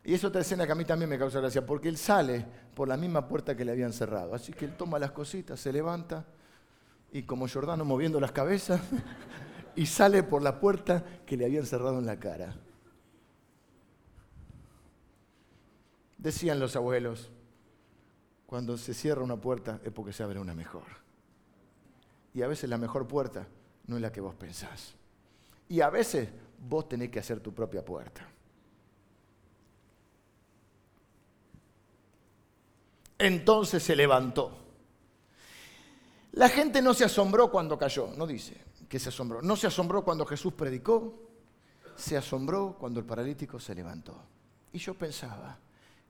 Y 0.05 0.13
es 0.13 0.23
otra 0.23 0.43
escena 0.43 0.67
que 0.67 0.73
a 0.73 0.75
mí 0.75 0.85
también 0.85 1.09
me 1.09 1.19
causa 1.19 1.41
gracia, 1.41 1.65
porque 1.65 1.89
él 1.89 1.97
sale 1.97 2.45
por 2.75 2.89
la 2.89 2.97
misma 2.97 3.27
puerta 3.27 3.57
que 3.57 3.65
le 3.65 3.73
habían 3.73 3.93
cerrado. 3.93 4.35
Así 4.35 4.53
que 4.53 4.67
él 4.67 4.77
toma 4.77 4.99
las 4.99 5.13
cositas, 5.13 5.59
se 5.59 5.73
levanta 5.73 6.27
y 7.11 7.23
como 7.23 7.49
Jordano 7.49 7.85
moviendo 7.85 8.21
las 8.21 8.33
cabezas 8.33 8.81
y 9.77 9.87
sale 9.87 10.23
por 10.23 10.43
la 10.43 10.61
puerta 10.61 11.05
que 11.25 11.37
le 11.37 11.47
habían 11.47 11.65
cerrado 11.65 11.99
en 11.99 12.07
la 12.07 12.19
cara. 12.19 12.55
Decían 16.19 16.59
los 16.59 16.77
abuelos, 16.77 17.31
cuando 18.47 18.77
se 18.77 18.93
cierra 18.95 19.23
una 19.23 19.37
puerta 19.37 19.81
es 19.85 19.93
porque 19.93 20.13
se 20.13 20.23
abre 20.23 20.39
una 20.39 20.55
mejor. 20.55 20.85
Y 22.35 22.43
a 22.43 22.49
veces 22.49 22.69
la 22.69 22.79
mejor 22.79 23.07
puerta 23.07 23.47
no 23.87 23.97
es 23.97 24.03
la 24.03 24.13
que 24.13 24.21
vos 24.21 24.35
pensás. 24.35 24.97
Y 25.69 25.81
a 25.81 25.91
veces 25.91 26.29
vos 26.59 26.89
tenés 26.89 27.11
que 27.11 27.19
hacer 27.19 27.41
tu 27.41 27.53
propia 27.53 27.85
puerta. 27.85 28.27
Entonces 33.19 33.83
se 33.83 33.97
levantó. 33.97 34.59
La 36.33 36.49
gente 36.49 36.83
no 36.83 36.95
se 36.95 37.05
asombró 37.05 37.51
cuando 37.51 37.79
cayó, 37.79 38.09
no 38.17 38.27
dice 38.27 38.61
que 38.89 38.99
se 38.99 39.09
asombró. 39.09 39.41
No 39.41 39.57
se 39.57 39.67
asombró 39.67 40.05
cuando 40.05 40.27
Jesús 40.27 40.53
predicó, 40.53 41.15
se 41.97 42.17
asombró 42.17 42.77
cuando 42.79 43.01
el 43.01 43.07
paralítico 43.07 43.61
se 43.61 43.75
levantó. 43.75 44.21
Y 44.73 44.79
yo 44.79 44.95
pensaba 44.95 45.59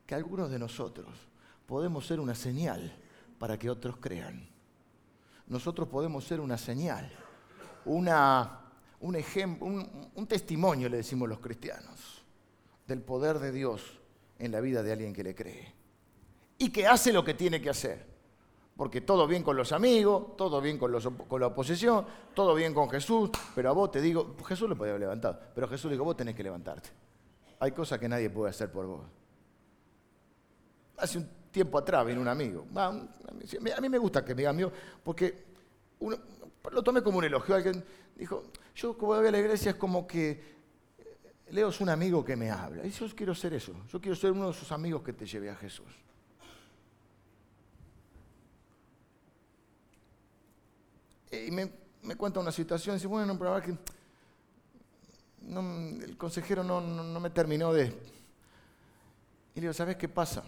que 0.05 0.15
algunos 0.15 0.49
de 0.49 0.59
nosotros 0.59 1.07
podemos 1.65 2.05
ser 2.05 2.19
una 2.19 2.35
señal 2.35 2.95
para 3.37 3.57
que 3.57 3.69
otros 3.69 3.97
crean. 3.97 4.47
Nosotros 5.47 5.87
podemos 5.87 6.25
ser 6.25 6.39
una 6.39 6.57
señal, 6.57 7.11
una 7.85 8.64
un 8.99 9.15
ejemplo, 9.15 9.67
un, 9.67 10.27
testimonio, 10.27 10.89
le 10.89 10.97
decimos 10.97 11.27
los 11.29 11.39
cristianos, 11.39 12.23
del 12.87 13.01
poder 13.01 13.39
de 13.39 13.51
Dios 13.51 13.99
en 14.39 14.51
la 14.51 14.61
vida 14.61 14.83
de 14.83 14.91
alguien 14.91 15.13
que 15.13 15.23
le 15.23 15.35
cree. 15.35 15.73
Y 16.57 16.69
que 16.69 16.87
hace 16.87 17.11
lo 17.11 17.23
que 17.23 17.33
tiene 17.33 17.61
que 17.61 17.69
hacer. 17.69 18.05
Porque 18.75 19.01
todo 19.01 19.27
bien 19.27 19.43
con 19.43 19.55
los 19.55 19.71
amigos, 19.71 20.35
todo 20.35 20.59
bien 20.59 20.77
con, 20.77 20.91
la 20.91 21.47
oposición, 21.47 22.05
todo 22.33 22.55
bien 22.55 22.73
con 22.73 22.89
Jesús, 22.89 23.29
pero 23.53 23.69
a 23.69 23.73
vos 23.73 23.91
te 23.91 24.01
digo, 24.01 24.35
Jesús 24.45 24.67
lo 24.67 24.75
podía 24.75 24.91
haber 24.91 25.01
levantado, 25.01 25.39
pero 25.53 25.67
Jesús 25.67 25.85
le 25.85 25.95
dijo, 25.95 26.03
vos 26.03 26.17
tenés 26.17 26.35
que 26.35 26.43
levantarte. 26.43 26.89
Hay 27.59 27.71
cosas 27.71 27.99
que 27.99 28.09
nadie 28.09 28.29
puede 28.29 28.49
hacer 28.49 28.69
por 28.71 28.85
vos. 28.85 29.01
Hace 30.97 31.19
un 31.19 31.29
tiempo 31.51 31.77
atrás 31.77 32.05
vino 32.05 32.19
un 32.19 32.27
amigo. 32.27 32.65
A 32.75 32.91
mí 32.91 33.89
me 33.89 33.97
gusta 33.97 34.25
que 34.25 34.35
me 34.35 34.39
diga 34.39 34.49
amigo, 34.49 34.71
porque 35.03 35.45
lo 36.71 36.83
tomé 36.83 37.01
como 37.01 37.19
un 37.19 37.23
elogio. 37.23 37.55
Alguien 37.55 37.83
dijo, 38.15 38.43
yo 38.75 38.97
como 38.97 39.15
voy 39.15 39.25
a 39.25 39.31
la 39.31 39.39
iglesia 39.39 39.71
es 39.71 39.77
como 39.77 40.05
que 40.05 40.31
eh, 40.97 41.51
Leo 41.51 41.69
es 41.69 41.79
un 41.79 41.89
amigo 41.89 42.23
que 42.25 42.35
me 42.35 42.51
habla. 42.51 42.85
Y 42.85 42.91
yo 42.91 43.07
quiero 43.15 43.33
ser 43.33 43.53
eso. 43.53 43.73
Yo 43.87 44.01
quiero 44.01 44.15
ser 44.15 44.31
uno 44.31 44.45
de 44.45 44.51
esos 44.51 44.71
amigos 44.71 45.01
que 45.01 45.13
te 45.13 45.25
lleve 45.25 45.49
a 45.49 45.55
Jesús. 45.55 45.87
Y 51.31 51.51
me, 51.51 51.69
cuenta 52.15 52.39
una 52.39 52.51
situación, 52.51 52.95
y 52.95 52.97
dice, 52.97 53.07
bueno, 53.07 53.37
pero 53.37 53.61
que 53.61 53.77
el 56.01 56.17
consejero 56.17 56.63
no, 56.63 57.19
me 57.19 57.29
terminó 57.29 57.73
de... 57.73 57.85
Y 59.53 59.55
le 59.55 59.61
digo, 59.61 59.73
¿sabes 59.73 59.95
qué 59.95 60.09
pasa? 60.09 60.43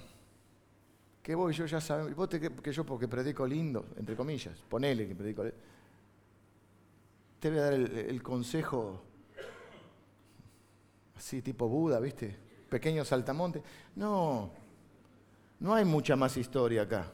Que 1.23 1.33
voy, 1.33 1.53
yo 1.53 1.65
ya 1.65 1.81
sabes, 1.81 2.13
vos 2.15 2.29
te, 2.29 2.39
que 2.39 2.71
yo 2.71 2.85
porque 2.85 3.07
predico 3.07 3.45
lindo, 3.45 3.85
entre 3.97 4.15
comillas, 4.15 4.57
ponele 4.69 5.07
que 5.07 5.15
predico 5.15 5.43
lindo 5.43 5.57
te 7.39 7.49
voy 7.49 7.59
a 7.59 7.63
dar 7.63 7.73
el, 7.73 8.23
consejo 8.23 9.01
así 11.15 11.41
tipo 11.41 11.67
Buda, 11.67 11.99
¿viste? 11.99 12.35
Pequeño 12.69 13.05
saltamonte. 13.05 13.61
No, 13.95 14.51
no 15.59 15.73
hay 15.73 15.85
mucha 15.85 16.15
más 16.15 16.35
historia 16.37 16.83
acá. 16.83 17.11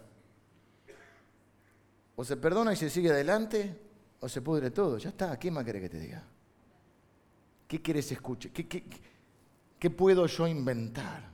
O 2.15 2.23
se 2.23 2.37
perdona 2.37 2.73
y 2.73 2.75
se 2.75 2.89
sigue 2.89 3.09
adelante, 3.09 3.79
o 4.19 4.29
se 4.29 4.41
pudre 4.41 4.71
todo. 4.71 4.97
Ya 4.97 5.09
está, 5.09 5.37
¿qué 5.37 5.51
más 5.51 5.65
querés 5.65 5.81
que 5.81 5.89
te 5.89 5.99
diga? 5.99 6.23
¿Qué 7.67 7.81
quieres 7.81 8.11
escuchar? 8.11 8.51
¿Qué, 8.51 8.67
qué, 8.67 8.83
qué 9.79 9.89
puedo 9.89 10.25
yo 10.27 10.47
inventar? 10.47 11.31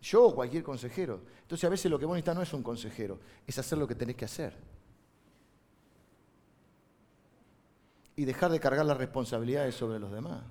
Yo 0.00 0.26
o 0.26 0.34
cualquier 0.34 0.62
consejero. 0.62 1.22
Entonces 1.42 1.64
a 1.64 1.70
veces 1.70 1.90
lo 1.90 1.98
que 1.98 2.04
vos 2.04 2.14
necesitas 2.14 2.36
no 2.36 2.42
es 2.42 2.52
un 2.52 2.62
consejero, 2.62 3.18
es 3.46 3.58
hacer 3.58 3.78
lo 3.78 3.88
que 3.88 3.94
tenés 3.94 4.16
que 4.16 4.26
hacer. 4.26 4.77
Y 8.18 8.24
dejar 8.24 8.50
de 8.50 8.58
cargar 8.58 8.84
las 8.84 8.96
responsabilidades 8.96 9.76
sobre 9.76 10.00
los 10.00 10.10
demás. 10.10 10.42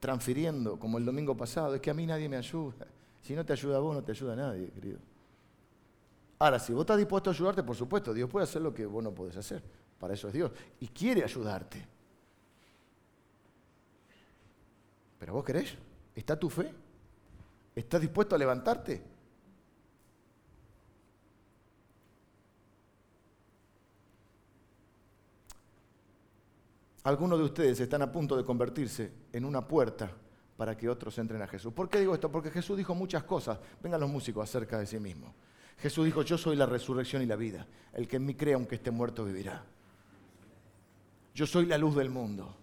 Transfiriendo, 0.00 0.80
como 0.80 0.98
el 0.98 1.04
domingo 1.04 1.36
pasado, 1.36 1.76
es 1.76 1.80
que 1.80 1.90
a 1.90 1.94
mí 1.94 2.04
nadie 2.04 2.28
me 2.28 2.36
ayuda. 2.36 2.88
Si 3.20 3.36
no 3.36 3.46
te 3.46 3.52
ayuda 3.52 3.76
a 3.76 3.78
vos, 3.78 3.94
no 3.94 4.02
te 4.02 4.10
ayuda 4.10 4.32
a 4.32 4.36
nadie, 4.36 4.68
querido. 4.68 4.98
Ahora, 6.40 6.58
si 6.58 6.72
vos 6.72 6.80
estás 6.80 6.96
dispuesto 6.96 7.30
a 7.30 7.32
ayudarte, 7.32 7.62
por 7.62 7.76
supuesto, 7.76 8.12
Dios 8.12 8.28
puede 8.28 8.42
hacer 8.42 8.62
lo 8.62 8.74
que 8.74 8.84
vos 8.84 9.00
no 9.00 9.14
podés 9.14 9.36
hacer. 9.36 9.62
Para 9.96 10.14
eso 10.14 10.26
es 10.26 10.34
Dios. 10.34 10.50
Y 10.80 10.88
quiere 10.88 11.22
ayudarte. 11.22 11.86
Pero 15.20 15.34
vos 15.34 15.44
querés. 15.44 15.76
¿Está 16.16 16.36
tu 16.36 16.50
fe? 16.50 16.68
¿Estás 17.76 18.00
dispuesto 18.00 18.34
a 18.34 18.38
levantarte? 18.38 19.00
Algunos 27.04 27.38
de 27.38 27.44
ustedes 27.44 27.80
están 27.80 28.02
a 28.02 28.12
punto 28.12 28.36
de 28.36 28.44
convertirse 28.44 29.12
en 29.32 29.44
una 29.44 29.66
puerta 29.66 30.10
para 30.56 30.76
que 30.76 30.88
otros 30.88 31.18
entren 31.18 31.42
a 31.42 31.48
Jesús. 31.48 31.72
¿Por 31.72 31.88
qué 31.88 31.98
digo 31.98 32.14
esto? 32.14 32.30
Porque 32.30 32.50
Jesús 32.50 32.76
dijo 32.76 32.94
muchas 32.94 33.24
cosas. 33.24 33.58
Vengan 33.82 34.00
los 34.00 34.10
músicos 34.10 34.48
acerca 34.48 34.78
de 34.78 34.86
sí 34.86 35.00
mismo. 35.00 35.34
Jesús 35.78 36.04
dijo, 36.04 36.22
yo 36.22 36.38
soy 36.38 36.54
la 36.54 36.66
resurrección 36.66 37.22
y 37.22 37.26
la 37.26 37.34
vida. 37.34 37.66
El 37.92 38.06
que 38.06 38.16
en 38.16 38.26
mí 38.26 38.34
cree, 38.34 38.54
aunque 38.54 38.76
esté 38.76 38.92
muerto, 38.92 39.24
vivirá. 39.24 39.64
Yo 41.34 41.46
soy 41.46 41.66
la 41.66 41.78
luz 41.78 41.96
del 41.96 42.10
mundo. 42.10 42.56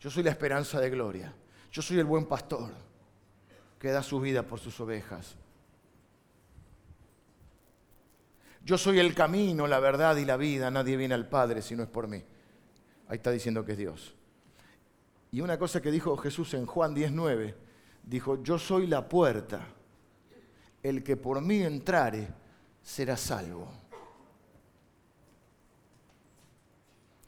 Yo 0.00 0.10
soy 0.10 0.22
la 0.22 0.30
esperanza 0.30 0.78
de 0.80 0.90
gloria. 0.90 1.32
Yo 1.72 1.80
soy 1.80 1.98
el 1.98 2.04
buen 2.04 2.26
pastor 2.26 2.70
que 3.78 3.90
da 3.90 4.02
su 4.02 4.20
vida 4.20 4.42
por 4.42 4.58
sus 4.58 4.78
ovejas. 4.80 5.36
Yo 8.62 8.76
soy 8.76 8.98
el 8.98 9.14
camino, 9.14 9.66
la 9.66 9.80
verdad 9.80 10.16
y 10.16 10.26
la 10.26 10.36
vida. 10.36 10.70
Nadie 10.70 10.98
viene 10.98 11.14
al 11.14 11.26
Padre 11.26 11.62
si 11.62 11.74
no 11.74 11.82
es 11.82 11.88
por 11.88 12.06
mí. 12.06 12.22
Ahí 13.08 13.16
está 13.16 13.30
diciendo 13.30 13.64
que 13.64 13.72
es 13.72 13.78
Dios. 13.78 14.14
Y 15.30 15.40
una 15.40 15.58
cosa 15.58 15.80
que 15.80 15.90
dijo 15.90 16.16
Jesús 16.16 16.54
en 16.54 16.66
Juan 16.66 16.94
19, 16.94 17.54
dijo, 18.04 18.42
yo 18.42 18.58
soy 18.58 18.86
la 18.86 19.08
puerta. 19.08 19.66
El 20.82 21.02
que 21.02 21.16
por 21.16 21.40
mí 21.40 21.62
entrare 21.62 22.28
será 22.82 23.16
salvo. 23.16 23.68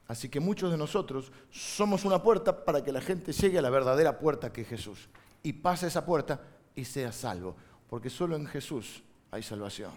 Así 0.07 0.28
que 0.28 0.41
muchos 0.41 0.70
de 0.70 0.76
nosotros 0.76 1.31
somos 1.51 2.05
una 2.05 2.22
puerta 2.22 2.64
para 2.64 2.83
que 2.83 2.93
la 2.93 3.01
gente 3.01 3.33
llegue 3.33 3.59
a 3.59 3.62
la 3.62 3.70
verdadera 3.70 4.18
puerta 4.18 4.53
que 4.53 4.62
es 4.62 4.68
Jesús. 4.68 5.09
Y 5.43 5.53
pase 5.53 5.87
esa 5.87 6.05
puerta 6.05 6.41
y 6.74 6.85
sea 6.85 7.12
salvo. 7.12 7.57
Porque 7.89 8.11
solo 8.11 8.37
en 8.37 8.47
Jesús 8.47 9.03
hay 9.31 9.43
salvación. 9.43 9.93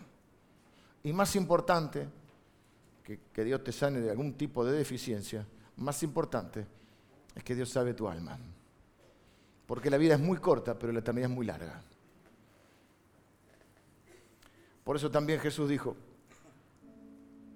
Y 1.04 1.12
más 1.14 1.36
importante 1.36 2.08
que, 3.04 3.20
que 3.34 3.44
Dios 3.44 3.64
te 3.64 3.72
sane 3.72 4.02
de 4.02 4.12
algún 4.12 4.34
tipo 4.34 4.64
de 4.64 4.78
deficiencia, 4.78 5.46
más 5.78 6.02
importante 6.04 6.66
es 7.36 7.44
que 7.44 7.56
Dios 7.56 7.70
sabe 7.70 7.94
tu 7.94 8.08
alma. 8.08 8.38
Porque 9.66 9.90
la 9.90 9.98
vida 9.98 10.16
es 10.16 10.20
muy 10.20 10.38
corta, 10.38 10.78
pero 10.78 10.92
la 10.92 11.00
eternidad 11.00 11.30
es 11.30 11.36
muy 11.36 11.46
larga. 11.46 11.82
Por 14.84 14.96
eso 14.96 15.10
también 15.10 15.40
Jesús 15.40 15.70
dijo, 15.70 15.96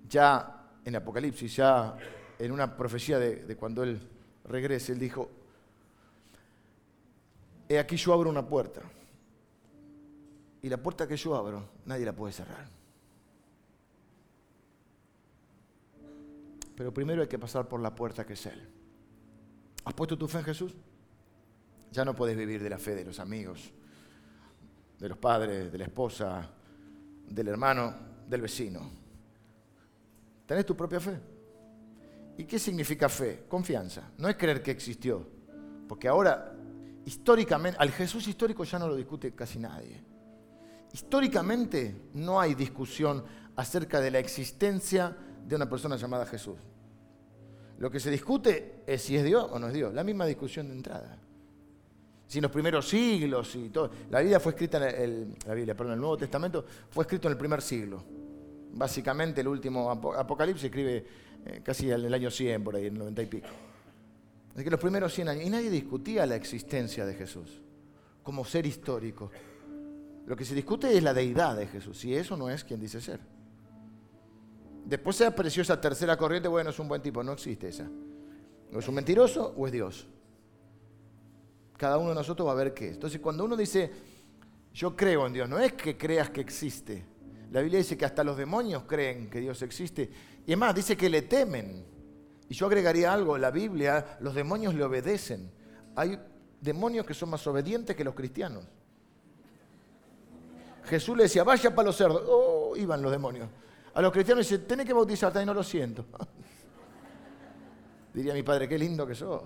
ya 0.07 0.69
en 0.85 0.95
Apocalipsis, 0.95 1.55
ya 1.55 1.97
en 2.39 2.51
una 2.51 2.75
profecía 2.75 3.19
de, 3.19 3.55
cuando 3.57 3.83
Él 3.83 3.99
regrese, 4.45 4.93
Él 4.93 4.99
dijo, 4.99 5.29
he 7.67 7.77
aquí 7.77 7.97
yo 7.97 8.13
abro 8.13 8.29
una 8.29 8.47
puerta. 8.47 8.81
Y 10.61 10.69
la 10.69 10.77
puerta 10.77 11.07
que 11.07 11.17
yo 11.17 11.35
abro, 11.35 11.69
nadie 11.85 12.05
la 12.05 12.13
puede 12.13 12.33
cerrar. 12.33 12.76
Pero 16.77 16.93
primero 16.93 17.23
hay 17.23 17.27
que 17.27 17.39
pasar 17.39 17.67
por 17.67 17.81
la 17.81 17.93
puerta 17.95 18.23
que 18.23 18.33
es 18.33 18.45
Él. 18.45 18.69
¿Has 19.83 19.93
puesto 19.95 20.15
tu 20.15 20.27
fe 20.27 20.37
en 20.37 20.43
Jesús? 20.43 20.75
Ya 21.91 22.05
no 22.05 22.13
puedes 22.13 22.37
vivir 22.37 22.61
de 22.61 22.69
la 22.69 22.77
fe 22.77 22.93
de 22.93 23.03
los 23.03 23.19
amigos, 23.19 23.71
de 24.99 25.09
los 25.09 25.17
padres, 25.17 25.71
de 25.71 25.77
la 25.79 25.85
esposa, 25.85 26.47
del 27.27 27.47
hermano, 27.47 27.95
del 28.27 28.41
vecino. 28.41 28.91
¿Tenés 30.45 30.67
tu 30.67 30.77
propia 30.77 30.99
fe? 30.99 31.19
¿Y 32.37 32.43
qué 32.43 32.59
significa 32.59 33.09
fe? 33.09 33.45
Confianza. 33.47 34.11
No 34.19 34.29
es 34.29 34.37
creer 34.37 34.61
que 34.61 34.69
existió. 34.69 35.27
Porque 35.87 36.07
ahora, 36.07 36.53
históricamente, 37.05 37.79
al 37.81 37.89
Jesús 37.89 38.27
histórico 38.27 38.63
ya 38.63 38.77
no 38.77 38.87
lo 38.87 38.95
discute 38.95 39.33
casi 39.33 39.57
nadie. 39.57 39.99
Históricamente 40.93 42.09
no 42.13 42.39
hay 42.39 42.53
discusión 42.53 43.23
acerca 43.55 43.99
de 43.99 44.11
la 44.11 44.19
existencia 44.19 45.17
de 45.47 45.55
una 45.55 45.69
persona 45.69 45.95
llamada 45.95 46.25
Jesús. 46.25 46.57
Lo 47.79 47.89
que 47.89 47.99
se 47.99 48.11
discute 48.11 48.81
es 48.85 49.01
si 49.01 49.15
es 49.15 49.23
Dios 49.23 49.47
o 49.51 49.59
no 49.59 49.67
es 49.67 49.73
Dios. 49.73 49.93
La 49.93 50.03
misma 50.03 50.25
discusión 50.25 50.67
de 50.67 50.73
entrada. 50.73 51.17
Si 52.27 52.39
en 52.39 52.41
los 52.41 52.51
primeros 52.51 52.89
siglos 52.89 53.55
y 53.55 53.69
todo. 53.69 53.89
La 54.09 54.19
Biblia 54.19 54.39
fue 54.39 54.51
escrita 54.51 54.77
en 54.77 55.01
el, 55.01 55.35
la 55.45 55.53
Biblia, 55.53 55.75
perdón, 55.75 55.93
el 55.93 55.99
Nuevo 55.99 56.17
Testamento 56.17 56.65
fue 56.89 57.03
escrito 57.03 57.27
en 57.29 57.33
el 57.33 57.37
primer 57.37 57.61
siglo. 57.61 58.03
Básicamente 58.73 59.41
el 59.41 59.47
último 59.47 59.89
Apocalipsis 59.89 60.61
se 60.61 60.67
escribe 60.67 61.05
eh, 61.45 61.61
casi 61.63 61.89
en 61.89 62.03
el 62.03 62.13
año 62.13 62.29
100, 62.29 62.63
por 62.63 62.75
ahí, 62.75 62.87
en 62.87 62.93
el 62.93 62.99
90 62.99 63.21
y 63.21 63.25
pico. 63.27 63.47
Así 64.53 64.63
que 64.63 64.69
los 64.69 64.79
primeros 64.79 65.13
100 65.13 65.29
años. 65.29 65.45
Y 65.45 65.49
nadie 65.49 65.69
discutía 65.69 66.25
la 66.25 66.35
existencia 66.35 67.05
de 67.05 67.13
Jesús 67.13 67.61
como 68.23 68.43
ser 68.43 68.65
histórico. 68.65 69.31
Lo 70.25 70.35
que 70.35 70.43
se 70.43 70.53
discute 70.53 70.97
es 70.97 71.01
la 71.01 71.13
deidad 71.13 71.55
de 71.55 71.67
Jesús. 71.67 71.97
Si 71.97 72.13
eso 72.13 72.35
no 72.35 72.49
es 72.49 72.65
quien 72.65 72.81
dice 72.81 72.99
ser. 72.99 73.36
Después 74.87 75.17
se 75.17 75.25
apareció 75.25 75.63
esa 75.63 75.81
tercera 75.81 76.15
corriente, 76.15 76.47
bueno, 76.47 76.69
es 76.69 76.79
un 76.79 76.87
buen 76.87 77.01
tipo, 77.01 77.21
no 77.21 77.33
existe 77.33 77.67
esa. 77.67 77.89
¿O 78.73 78.79
es 78.79 78.87
un 78.87 78.95
mentiroso 78.95 79.53
o 79.57 79.67
es 79.67 79.73
Dios? 79.73 80.07
Cada 81.75 81.97
uno 81.97 82.09
de 82.09 82.15
nosotros 82.15 82.47
va 82.47 82.53
a 82.53 82.55
ver 82.55 82.73
qué 82.73 82.87
es. 82.87 82.93
Entonces, 82.93 83.19
cuando 83.19 83.43
uno 83.43 83.57
dice, 83.57 83.91
yo 84.73 84.95
creo 84.95 85.27
en 85.27 85.33
Dios, 85.33 85.49
no 85.49 85.59
es 85.59 85.73
que 85.73 85.97
creas 85.97 86.29
que 86.29 86.39
existe. 86.39 87.03
La 87.51 87.59
Biblia 87.59 87.79
dice 87.79 87.97
que 87.97 88.05
hasta 88.05 88.23
los 88.23 88.37
demonios 88.37 88.83
creen 88.83 89.29
que 89.29 89.41
Dios 89.41 89.61
existe. 89.61 90.09
Y 90.45 90.51
además 90.51 90.73
dice 90.73 90.95
que 90.95 91.09
le 91.09 91.23
temen. 91.23 91.85
Y 92.47 92.53
yo 92.53 92.67
agregaría 92.67 93.11
algo, 93.11 93.37
la 93.37 93.51
Biblia, 93.51 94.17
los 94.21 94.33
demonios 94.35 94.73
le 94.73 94.85
obedecen. 94.85 95.51
Hay 95.97 96.17
demonios 96.61 97.05
que 97.05 97.13
son 97.13 97.29
más 97.29 97.45
obedientes 97.45 97.93
que 97.93 98.05
los 98.05 98.15
cristianos. 98.15 98.63
Jesús 100.85 101.17
le 101.17 101.23
decía, 101.23 101.43
vaya 101.43 101.75
para 101.75 101.87
los 101.87 101.97
cerdos. 101.97 102.23
Oh, 102.25 102.73
iban 102.77 103.01
los 103.01 103.11
demonios. 103.11 103.49
A 103.97 104.01
los 104.03 104.11
cristianos 104.11 104.47
dicen, 104.47 104.67
tenés 104.67 104.85
que 104.85 104.93
bautizarte 104.93 105.41
y 105.41 105.45
no 105.47 105.55
lo 105.55 105.63
siento. 105.63 106.05
Diría 108.13 108.31
mi 108.35 108.43
padre, 108.43 108.69
qué 108.69 108.77
lindo 108.77 109.07
que 109.07 109.15
sos. 109.15 109.41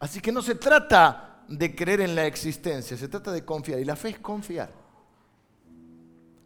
Así 0.00 0.20
que 0.20 0.32
no 0.32 0.42
se 0.42 0.56
trata 0.56 1.44
de 1.46 1.72
creer 1.76 2.00
en 2.00 2.16
la 2.16 2.26
existencia, 2.26 2.96
se 2.96 3.06
trata 3.06 3.30
de 3.30 3.44
confiar. 3.44 3.78
Y 3.78 3.84
la 3.84 3.94
fe 3.94 4.08
es 4.08 4.18
confiar. 4.18 4.72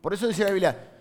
Por 0.02 0.12
eso 0.12 0.28
dice 0.28 0.44
la 0.44 0.50
Biblia, 0.50 0.92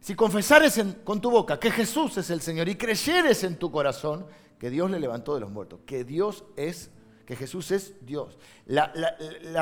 si 0.00 0.16
confesares 0.16 0.82
con 1.04 1.20
tu 1.20 1.30
boca 1.30 1.60
que 1.60 1.70
Jesús 1.70 2.18
es 2.18 2.30
el 2.30 2.40
Señor 2.40 2.68
y 2.68 2.74
creyeres 2.74 3.44
en 3.44 3.60
tu 3.60 3.70
corazón 3.70 4.26
que 4.58 4.70
Dios 4.70 4.90
le 4.90 4.98
levantó 4.98 5.34
de 5.34 5.40
los 5.40 5.52
muertos, 5.52 5.82
que 5.86 6.02
Dios 6.02 6.42
es 6.56 6.90
que 7.30 7.36
Jesús 7.36 7.70
es 7.70 7.94
Dios. 8.04 8.36
La, 8.66 8.92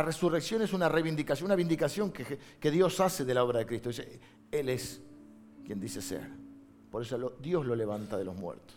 resurrección 0.02 0.62
es 0.62 0.72
una 0.72 0.88
reivindicación, 0.88 1.48
una 1.48 1.54
vindicación 1.54 2.10
que, 2.10 2.38
que, 2.58 2.70
Dios 2.70 2.98
hace 2.98 3.26
de 3.26 3.34
la 3.34 3.44
obra 3.44 3.58
de 3.58 3.66
Cristo. 3.66 3.90
Él 4.50 4.68
es 4.68 5.00
quien 5.64 5.80
dice 5.80 6.00
ser. 6.00 6.28
Por 6.90 7.02
eso 7.02 7.34
Dios 7.40 7.66
lo 7.66 7.74
levanta 7.74 8.16
de 8.16 8.24
los 8.24 8.34
muertos. 8.34 8.76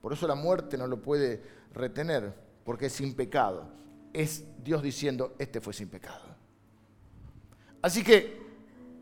Por 0.00 0.12
eso 0.12 0.26
la 0.28 0.34
muerte 0.34 0.76
no 0.76 0.86
lo 0.86 1.00
puede 1.00 1.42
retener, 1.72 2.32
porque 2.64 2.86
es 2.86 2.92
sin 2.92 3.14
pecado. 3.14 3.66
Es 4.12 4.44
Dios 4.62 4.82
diciendo, 4.82 5.34
este 5.38 5.60
fue 5.60 5.72
sin 5.72 5.88
pecado. 5.88 6.22
Así 7.82 8.04
que 8.04 8.40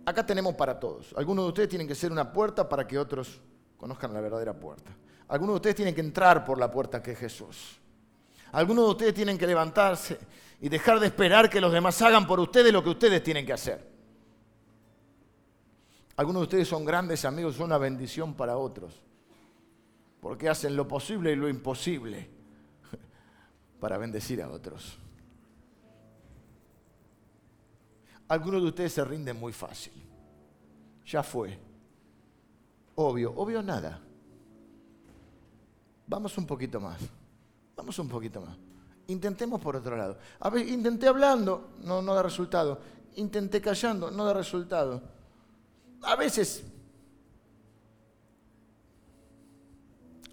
acá 0.07 0.25
tenemos 0.25 0.55
para 0.55 0.79
todos. 0.81 1.15
Algunos 1.17 1.45
de 1.45 1.49
ustedes 1.49 1.69
tienen 1.69 1.87
que 1.87 1.95
ser 1.95 2.11
una 2.11 2.33
puerta 2.33 2.69
para 2.69 2.87
que 2.87 2.99
otros 2.99 3.41
conozcan 3.77 4.15
la 4.15 4.21
verdadera 4.21 4.55
puerta. 4.55 4.91
Algunos 5.29 5.55
de 5.55 5.57
ustedes 5.57 5.77
tienen 5.77 5.95
que 5.95 6.01
entrar 6.01 6.45
por 6.45 6.59
la 6.59 6.71
puerta 6.71 7.03
que 7.03 7.13
es 7.13 7.19
Jesús. 7.19 7.79
Algunos 8.53 8.85
de 8.85 8.91
ustedes 8.91 9.15
tienen 9.15 9.39
que 9.39 9.47
levantarse 9.47 10.19
y 10.61 10.69
dejar 10.69 11.01
de 11.01 11.07
esperar 11.07 11.51
que 11.51 11.61
los 11.61 11.73
demás 11.73 12.01
hagan 12.03 12.27
por 12.27 12.39
ustedes 12.39 12.73
lo 12.73 12.83
que 12.83 12.91
ustedes 12.91 13.23
tienen 13.23 13.45
que 13.45 13.53
hacer. 13.53 13.92
Algunos 16.23 16.43
de 16.43 16.45
ustedes 16.45 16.69
son 16.69 16.85
grandes 16.85 17.25
amigos, 17.25 17.57
son 17.57 17.65
una 17.65 17.79
bendición 17.79 18.35
para 18.35 18.57
otros, 18.57 18.95
porque 20.21 20.49
hacen 20.49 20.77
lo 20.77 20.87
posible 20.87 21.33
y 21.33 21.35
lo 21.35 21.49
imposible 21.49 22.31
para 23.81 23.99
bendecir 23.99 24.41
a 24.41 24.49
otros. 24.49 24.97
Algunos 28.29 28.63
de 28.63 28.69
ustedes 28.69 28.93
se 28.93 29.05
rinden 29.05 29.37
muy 29.37 29.53
fácil. 29.53 29.95
Ya 31.07 31.25
fue. 31.25 31.59
Obvio, 32.95 33.33
obvio 33.35 33.61
nada. 33.61 34.01
Vamos 36.07 36.39
un 36.39 36.47
poquito 36.47 36.81
más. 36.81 37.01
Vamos 37.75 37.99
un 37.99 38.09
poquito 38.09 38.41
más. 38.41 38.57
Intentemos 39.09 39.61
por 39.61 39.75
otro 39.75 39.97
lado. 39.97 40.19
A 40.39 40.51
ver, 40.51 40.69
intenté 40.69 41.09
hablando, 41.09 41.71
no, 41.83 42.01
no 42.01 42.15
da 42.15 42.23
resultado. 42.23 42.79
Intenté 43.17 43.61
callando, 43.61 44.09
no 44.09 44.25
da 44.25 44.35
resultado. 44.35 45.03
A 46.03 46.17
veces 46.17 46.65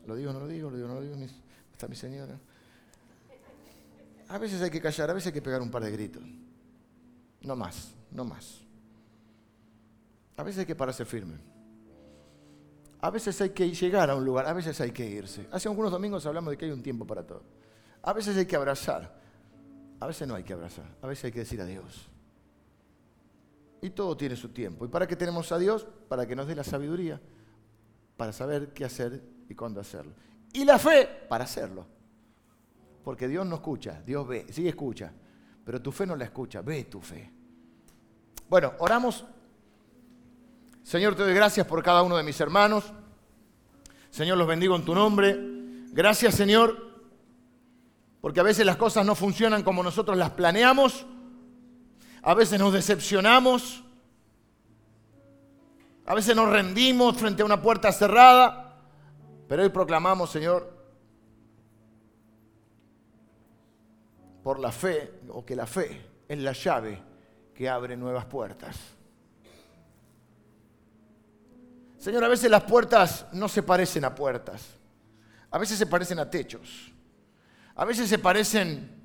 ¿Lo 0.09 0.15
digo 0.15 0.34
no 0.34 0.39
lo 0.39 0.47
digo? 0.47 0.72
¿Lo 0.72 0.76
digo 0.76 0.88
no 0.88 0.95
lo 0.95 1.01
digo? 1.01 1.15
Está 1.72 1.88
mi 1.88 1.95
señora. 1.95 2.36
A 4.28 4.39
veces 4.39 4.59
hay 4.59 4.72
que 4.72 4.82
callar, 4.82 5.07
a 5.11 5.13
veces 5.13 5.28
hay 5.28 5.34
que 5.34 5.41
pegar 5.41 5.61
un 5.61 5.70
par 5.70 5.84
de 5.84 5.91
gritos. 5.91 6.24
No 7.41 7.55
más, 7.55 7.93
no 8.09 8.26
más. 8.26 8.61
A 10.36 10.41
veces 10.41 10.61
hay 10.61 10.65
que 10.65 10.76
pararse 10.76 11.05
firme. 11.05 11.36
A 13.01 13.11
veces 13.11 13.39
hay 13.39 13.51
que 13.51 13.72
llegar 13.72 14.09
a 14.09 14.15
un 14.15 14.26
lugar, 14.26 14.47
a 14.47 14.53
veces 14.53 14.82
hay 14.82 14.91
que 14.91 15.07
irse. 15.07 15.47
Hace 15.51 15.67
algunos 15.67 15.91
domingos 15.91 16.26
hablamos 16.26 16.49
de 16.51 16.57
que 16.57 16.65
hay 16.65 16.72
un 16.72 16.82
tiempo 16.82 17.05
para 17.05 17.22
todo. 17.22 17.43
A 18.01 18.11
veces 18.11 18.36
hay 18.36 18.47
que 18.47 18.55
abrazar, 18.55 19.15
a 19.99 20.07
veces 20.07 20.28
no 20.28 20.34
hay 20.34 20.43
que 20.43 20.53
abrazar, 20.53 20.86
a 21.03 21.05
veces 21.07 21.26
hay 21.26 21.32
que 21.32 21.39
decir 21.39 21.61
adiós. 21.61 22.09
Y 23.82 23.91
todo 23.91 24.15
tiene 24.17 24.36
su 24.36 24.49
tiempo. 24.49 24.86
¿Y 24.86 24.89
para 24.89 25.07
qué 25.07 25.15
tenemos 25.15 25.51
a 25.51 25.57
Dios? 25.57 25.88
Para 26.07 26.25
que 26.27 26.36
nos 26.36 26.47
dé 26.47 26.55
la 26.55 26.63
sabiduría, 26.63 27.21
para 28.17 28.34
saber 28.34 28.73
qué 28.73 28.86
hacer 28.86 29.23
y 29.47 29.55
cuándo 29.55 29.80
hacerlo. 29.80 30.13
Y 30.53 30.65
la 30.65 30.77
fe 30.77 31.07
para 31.30 31.45
hacerlo. 31.45 31.86
Porque 33.03 33.27
Dios 33.27 33.45
no 33.45 33.55
escucha, 33.55 34.01
Dios 34.05 34.27
ve, 34.27 34.45
sí 34.49 34.67
escucha, 34.67 35.11
pero 35.63 35.82
tu 35.82 35.91
fe 35.91 36.05
no 36.05 36.15
la 36.15 36.25
escucha, 36.25 36.61
ve 36.61 36.86
tu 36.86 37.01
fe. 37.01 37.32
Bueno, 38.49 38.73
oramos. 38.80 39.25
Señor, 40.84 41.15
te 41.15 41.23
doy 41.23 41.34
gracias 41.34 41.65
por 41.65 41.82
cada 41.84 42.03
uno 42.03 42.17
de 42.17 42.23
mis 42.23 42.39
hermanos. 42.41 42.91
Señor, 44.09 44.38
los 44.38 44.47
bendigo 44.47 44.75
en 44.75 44.84
tu 44.84 44.95
nombre. 44.95 45.38
Gracias, 45.91 46.36
Señor, 46.36 46.77
porque 48.21 48.39
a 48.39 48.43
veces 48.43 48.65
las 48.65 48.75
cosas 48.75 49.05
no 49.05 49.15
funcionan 49.15 49.63
como 49.63 49.84
nosotros 49.84 50.17
las 50.17 50.32
planeamos. 50.32 51.05
A 52.22 52.34
veces 52.34 52.59
nos 52.59 52.74
decepcionamos. 52.74 53.84
A 56.05 56.15
veces 56.15 56.36
nos 56.36 56.49
rendimos 56.49 57.17
frente 57.17 57.41
a 57.41 57.45
una 57.45 57.61
puerta 57.61 57.91
cerrada. 57.91 58.78
Pero 59.47 59.63
hoy 59.63 59.70
proclamamos, 59.70 60.30
Señor, 60.30 60.80
por 64.43 64.59
la 64.59 64.72
fe, 64.72 65.20
o 65.30 65.45
que 65.45 65.55
la 65.55 65.67
fe 65.67 66.01
es 66.28 66.38
la 66.39 66.53
llave 66.53 67.01
que 67.53 67.67
abre 67.67 67.97
nuevas 67.97 68.26
puertas. 68.26 68.78
Señor, 71.97 72.24
a 72.24 72.30
veces 72.30 72.49
las 72.49 72.63
puertas 72.63 73.26
no 73.34 73.49
se 73.49 73.61
parecen 73.61 74.05
a 74.05 74.15
puertas, 74.15 74.65
a 75.51 75.57
veces 75.57 75.78
se 75.78 75.86
parecen 75.86 76.20
a 76.20 76.30
techos, 76.30 76.93
a 77.76 77.84
veces 77.84 78.07
se 78.07 78.17
parecen 78.17 78.99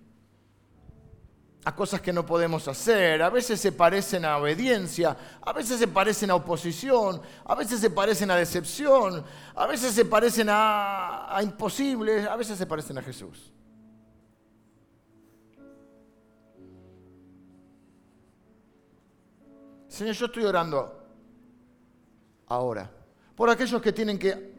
a 1.65 1.75
cosas 1.75 2.01
que 2.01 2.13
no 2.13 2.27
podemos 2.27 2.69
hacer, 2.69 3.23
a 3.23 3.31
veces 3.31 3.59
se 3.61 3.73
parecen 3.73 4.25
a 4.25 4.37
obediencia, 4.37 5.17
a 5.41 5.53
veces 5.53 5.79
se 5.79 5.89
parecen 5.89 6.31
a 6.31 6.35
oposición, 6.35 7.23
a 7.45 7.55
veces 7.55 7.81
se 7.81 7.89
parecen 7.89 8.31
a 8.31 8.37
decepción, 8.37 9.25
a 9.55 9.67
veces 9.67 9.95
se 9.95 10.05
parecen 10.05 10.49
a, 10.51 11.35
a 11.35 11.43
imposibles, 11.43 12.27
a 12.27 12.37
veces 12.37 12.59
se 12.59 12.67
parecen 12.67 12.99
a 12.99 13.03
Jesús. 13.03 13.51
Señor, 19.89 20.15
yo 20.15 20.27
estoy 20.27 20.45
orando 20.45 21.03
ahora 22.49 22.91
por 23.35 23.49
aquellos 23.49 23.81
que 23.81 23.93
tienen 23.93 24.19
que 24.19 24.53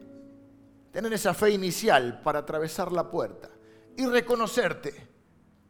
tener 0.90 1.12
esa 1.12 1.34
fe 1.34 1.50
inicial 1.50 2.20
para 2.22 2.40
atravesar 2.40 2.90
la 2.90 3.08
puerta 3.08 3.50
y 3.96 4.06
reconocerte 4.06 5.05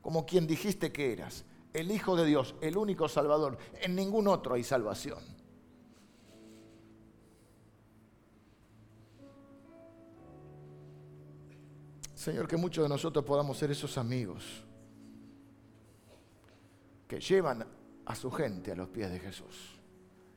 como 0.06 0.24
quien 0.24 0.46
dijiste 0.46 0.92
que 0.92 1.12
eras, 1.12 1.44
el 1.72 1.90
Hijo 1.90 2.14
de 2.14 2.24
Dios, 2.24 2.54
el 2.60 2.76
único 2.76 3.08
Salvador. 3.08 3.58
En 3.80 3.96
ningún 3.96 4.28
otro 4.28 4.54
hay 4.54 4.62
salvación. 4.62 5.18
Señor, 12.14 12.46
que 12.46 12.56
muchos 12.56 12.84
de 12.84 12.88
nosotros 12.88 13.24
podamos 13.24 13.58
ser 13.58 13.72
esos 13.72 13.98
amigos 13.98 14.62
que 17.08 17.18
llevan 17.18 17.66
a 18.04 18.14
su 18.14 18.30
gente 18.30 18.70
a 18.70 18.76
los 18.76 18.88
pies 18.90 19.10
de 19.10 19.18
Jesús. 19.18 19.80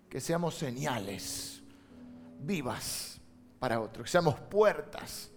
Que 0.10 0.20
seamos 0.20 0.56
señales 0.56 1.62
vivas 2.40 3.22
para 3.60 3.80
otros, 3.80 4.06
que 4.06 4.10
seamos 4.10 4.34
puertas 4.40 5.30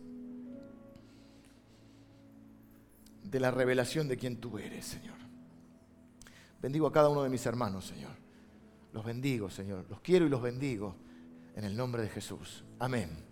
de 3.32 3.40
la 3.40 3.50
revelación 3.50 4.08
de 4.08 4.18
quien 4.18 4.36
tú 4.36 4.58
eres, 4.58 4.84
Señor. 4.84 5.16
Bendigo 6.60 6.86
a 6.86 6.92
cada 6.92 7.08
uno 7.08 7.22
de 7.22 7.30
mis 7.30 7.44
hermanos, 7.46 7.86
Señor. 7.86 8.12
Los 8.92 9.04
bendigo, 9.06 9.48
Señor. 9.48 9.86
Los 9.88 10.02
quiero 10.02 10.26
y 10.26 10.28
los 10.28 10.42
bendigo 10.42 10.94
en 11.56 11.64
el 11.64 11.74
nombre 11.74 12.02
de 12.02 12.10
Jesús. 12.10 12.62
Amén. 12.78 13.31